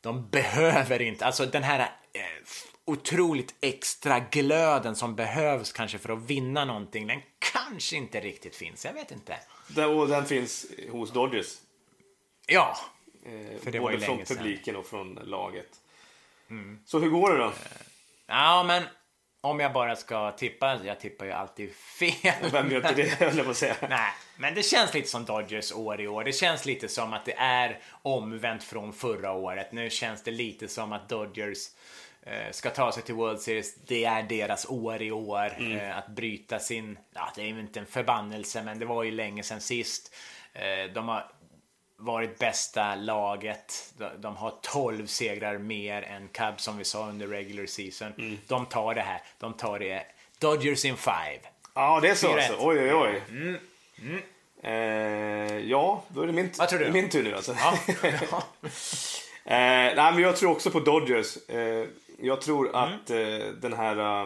de 0.00 0.28
behöver 0.28 1.02
inte, 1.02 1.26
alltså 1.26 1.46
den 1.46 1.62
här 1.62 1.90
otroligt 2.84 3.54
extra 3.60 4.20
glöden 4.20 4.96
som 4.96 5.14
behövs 5.14 5.72
kanske 5.72 5.98
för 5.98 6.12
att 6.12 6.22
vinna 6.22 6.64
någonting, 6.64 7.06
den 7.06 7.22
kanske 7.38 7.96
inte 7.96 8.20
riktigt 8.20 8.56
finns. 8.56 8.84
Jag 8.84 8.92
vet 8.92 9.10
inte. 9.10 9.38
Och 9.86 10.08
den 10.08 10.26
finns 10.26 10.66
hos 10.90 11.10
Dodgers. 11.10 11.56
Ja. 12.46 12.76
Eh, 13.24 13.60
för 13.62 13.70
det 13.70 13.80
både 13.80 13.80
var 13.80 13.90
ju 13.90 14.00
från 14.00 14.24
publiken 14.24 14.76
och 14.76 14.86
från 14.86 15.14
laget. 15.14 15.80
Mm. 16.50 16.78
Så 16.86 16.98
hur 16.98 17.10
går 17.10 17.32
det 17.32 17.38
då? 17.38 17.52
Ja, 18.26 18.64
men 18.66 18.82
om 19.40 19.60
jag 19.60 19.72
bara 19.72 19.96
ska 19.96 20.32
tippa, 20.32 20.80
jag 20.84 21.00
tippar 21.00 21.26
ju 21.26 21.32
alltid 21.32 21.74
fel. 21.74 22.50
Vem 22.52 22.70
gör 22.70 22.76
inte 22.76 22.94
det, 22.94 23.20
höll 23.20 23.36
jag 23.36 23.44
på 23.44 23.50
att 23.50 23.56
säga. 23.56 23.76
Nej, 23.88 24.12
men 24.36 24.54
det 24.54 24.62
känns 24.62 24.94
lite 24.94 25.08
som 25.08 25.24
Dodgers 25.24 25.72
år 25.72 26.00
i 26.00 26.08
år. 26.08 26.24
Det 26.24 26.32
känns 26.32 26.66
lite 26.66 26.88
som 26.88 27.12
att 27.12 27.24
det 27.24 27.34
är 27.38 27.78
omvänt 28.02 28.64
från 28.64 28.92
förra 28.92 29.32
året. 29.32 29.72
Nu 29.72 29.90
känns 29.90 30.22
det 30.22 30.30
lite 30.30 30.68
som 30.68 30.92
att 30.92 31.08
Dodgers 31.08 31.58
eh, 32.22 32.50
ska 32.50 32.70
ta 32.70 32.92
sig 32.92 33.02
till 33.02 33.14
World 33.14 33.40
Series. 33.40 33.74
Det 33.74 34.04
är 34.04 34.22
deras 34.22 34.66
år 34.66 35.02
i 35.02 35.10
år. 35.10 35.52
Mm. 35.58 35.78
Eh, 35.78 35.98
att 35.98 36.08
bryta 36.08 36.58
sin, 36.58 36.98
ja 37.14 37.32
det 37.36 37.42
är 37.42 37.46
ju 37.46 37.60
inte 37.60 37.80
en 37.80 37.86
förbannelse, 37.86 38.62
men 38.62 38.78
det 38.78 38.86
var 38.86 39.02
ju 39.02 39.10
länge 39.10 39.42
sedan 39.42 39.60
sist. 39.60 40.14
Eh, 40.52 40.92
de 40.94 41.08
har 41.08 41.32
varit 42.00 42.38
bästa 42.38 42.94
laget. 42.94 43.94
De 44.18 44.36
har 44.36 44.54
12 44.62 45.06
segrar 45.06 45.58
mer 45.58 46.02
än 46.02 46.28
Cubs 46.28 46.64
som 46.64 46.78
vi 46.78 46.84
sa 46.84 47.08
under 47.08 47.26
regular 47.26 47.66
season. 47.66 48.12
Mm. 48.18 48.38
De 48.46 48.66
tar 48.66 48.94
det 48.94 49.00
här. 49.00 49.22
De 49.38 49.52
tar 49.52 49.78
det. 49.78 50.02
Dodgers 50.38 50.84
in 50.84 50.96
five. 50.96 51.40
Ja, 51.74 52.00
det 52.02 52.08
är 52.08 52.14
så 52.14 52.32
alltså. 52.32 52.56
Oj, 52.60 52.78
oj, 52.80 52.94
oj. 52.94 53.22
Mm. 53.30 53.56
Mm. 54.02 54.22
Eh, 54.62 55.58
ja, 55.70 56.04
då 56.08 56.22
är 56.22 56.26
det 56.26 56.32
min, 56.32 56.50
du? 56.70 56.90
min 56.92 57.08
tur 57.10 57.22
nu 57.22 57.34
alltså. 57.34 57.54
Ja. 57.58 58.42
Eh, 59.44 59.56
nej, 59.96 60.12
men 60.12 60.18
jag 60.18 60.36
tror 60.36 60.50
också 60.50 60.70
på 60.70 60.80
Dodgers. 60.80 61.36
Eh, 61.48 61.86
jag 62.18 62.40
tror 62.40 62.68
Mm. 62.68 62.74
att 62.94 63.10
eh, 63.10 63.46
den 63.60 63.72
här 63.72 64.22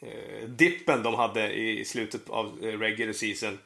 eh, 0.00 0.48
dippen 0.48 1.02
de 1.02 1.14
hade 1.14 1.52
i 1.52 1.84
slutet 1.84 2.30
av 2.30 2.58
eh, 2.62 2.78
regular 2.78 3.12
season 3.12 3.58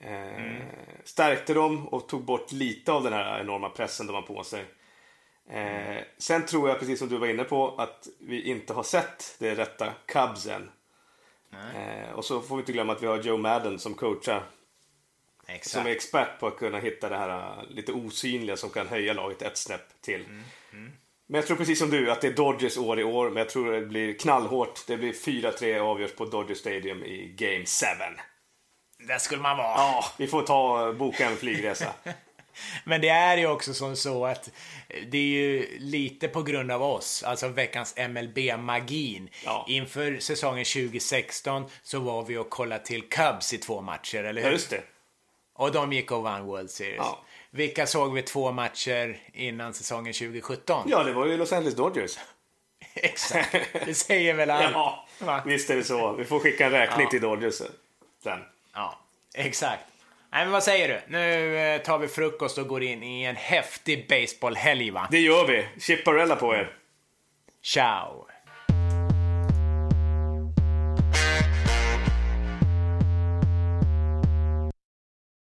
Mm. 0.00 0.62
stärkte 1.04 1.54
dem 1.54 1.88
och 1.88 2.08
tog 2.08 2.24
bort 2.24 2.52
lite 2.52 2.92
av 2.92 3.02
den 3.02 3.12
här 3.12 3.40
enorma 3.40 3.70
pressen 3.70 4.06
de 4.06 4.12
har 4.12 4.22
på 4.22 4.44
sig. 4.44 4.64
Eh, 5.50 6.02
sen 6.18 6.46
tror 6.46 6.68
jag, 6.68 6.78
precis 6.78 6.98
som 6.98 7.08
du 7.08 7.16
var 7.16 7.26
inne 7.26 7.44
på, 7.44 7.74
att 7.78 8.08
vi 8.20 8.42
inte 8.42 8.72
har 8.72 8.82
sett 8.82 9.36
det 9.38 9.54
rätta 9.54 9.92
Cubs 10.06 10.46
än. 10.46 10.70
Eh, 11.52 12.12
och 12.12 12.24
så 12.24 12.40
får 12.40 12.56
vi 12.56 12.60
inte 12.60 12.72
glömma 12.72 12.92
att 12.92 13.02
vi 13.02 13.06
har 13.06 13.22
Joe 13.22 13.36
Madden 13.36 13.78
som 13.78 13.94
coachar 13.94 14.42
som 15.48 15.54
är 15.54 15.56
Exakt. 15.56 15.86
expert 15.86 16.40
på 16.40 16.46
att 16.46 16.56
kunna 16.56 16.78
hitta 16.78 17.08
det 17.08 17.16
här 17.16 17.64
lite 17.68 17.92
osynliga 17.92 18.56
som 18.56 18.70
kan 18.70 18.86
höja 18.86 19.12
laget 19.12 19.42
ett 19.42 19.56
snäpp 19.56 20.00
till. 20.00 20.24
Men 21.26 21.38
jag 21.38 21.46
tror 21.46 21.56
precis 21.56 21.78
som 21.78 21.90
du 21.90 22.10
att 22.10 22.20
det 22.20 22.26
är 22.26 22.32
Dodgers 22.32 22.78
år 22.78 23.00
i 23.00 23.04
år, 23.04 23.28
men 23.28 23.36
jag 23.36 23.48
tror 23.48 23.72
det 23.72 23.86
blir 23.86 24.18
knallhårt. 24.18 24.86
Det 24.86 24.96
blir 24.96 25.12
4-3 25.12 25.78
avgörs 25.78 26.12
på 26.14 26.24
Dodger 26.24 26.54
Stadium 26.54 27.02
i 27.04 27.34
Game 27.36 27.64
7. 27.64 28.22
Där 29.08 29.18
skulle 29.18 29.42
man 29.42 29.56
vara. 29.56 29.66
Ja, 29.76 30.04
vi 30.16 30.26
får 30.26 30.42
ta 30.42 30.92
boka 30.92 31.26
en 31.26 31.36
flygresa. 31.36 31.92
Men 32.84 33.00
det 33.00 33.08
är 33.08 33.36
ju 33.36 33.46
också 33.46 33.74
som 33.74 33.96
så 33.96 34.26
att 34.26 34.50
det 35.10 35.18
är 35.18 35.22
ju 35.22 35.78
lite 35.78 36.28
på 36.28 36.42
grund 36.42 36.70
av 36.70 36.82
oss, 36.82 37.22
alltså 37.22 37.48
veckans 37.48 37.94
MLB-magin. 37.96 39.28
Ja. 39.44 39.64
Inför 39.68 40.18
säsongen 40.20 40.64
2016 40.64 41.64
så 41.82 42.00
var 42.00 42.22
vi 42.22 42.36
och 42.36 42.50
kollade 42.50 42.84
till 42.84 43.08
Cubs 43.08 43.52
i 43.54 43.58
två 43.58 43.80
matcher, 43.80 44.24
eller 44.24 44.40
hur? 44.42 44.48
Ja, 44.48 44.52
just 44.52 44.70
det. 44.70 44.82
Och 45.54 45.72
de 45.72 45.92
gick 45.92 46.10
och 46.12 46.22
vann 46.22 46.44
World 46.46 46.70
Series. 46.70 46.96
Ja. 46.98 47.18
Vilka 47.50 47.86
såg 47.86 48.14
vi 48.14 48.22
två 48.22 48.52
matcher 48.52 49.18
innan 49.32 49.74
säsongen 49.74 50.12
2017? 50.12 50.86
Ja, 50.90 51.02
det 51.02 51.12
var 51.12 51.26
ju 51.26 51.36
Los 51.36 51.52
Angeles 51.52 51.74
Dodgers. 51.76 52.18
Exakt. 52.94 53.56
Det 53.84 53.94
säger 53.94 54.34
väl 54.34 54.50
allt. 54.50 54.70
Ja, 54.72 55.06
Va? 55.18 55.42
visst 55.46 55.70
är 55.70 55.76
det 55.76 55.84
så. 55.84 56.12
Vi 56.12 56.24
får 56.24 56.38
skicka 56.40 56.66
en 56.66 56.72
räkning 56.72 57.04
Ja. 57.04 57.10
till 57.10 57.20
Dodgers 57.20 57.54
sen. 58.22 58.40
Ja, 58.78 58.98
exakt. 59.34 59.84
Nej, 60.32 60.44
men 60.44 60.52
vad 60.52 60.62
säger 60.64 60.88
du? 60.88 61.12
Nu 61.12 61.58
eh, 61.58 61.82
tar 61.82 61.98
vi 61.98 62.08
frukost 62.08 62.58
och 62.58 62.68
går 62.68 62.82
in 62.82 63.02
i 63.02 63.22
en 63.24 63.36
häftig 63.36 64.08
baseballhelg, 64.08 64.90
va? 64.90 65.08
Det 65.10 65.18
gör 65.18 65.46
vi. 65.46 65.68
Chipparella 65.80 66.36
på 66.36 66.54
er. 66.54 66.76
Ciao! 67.62 68.27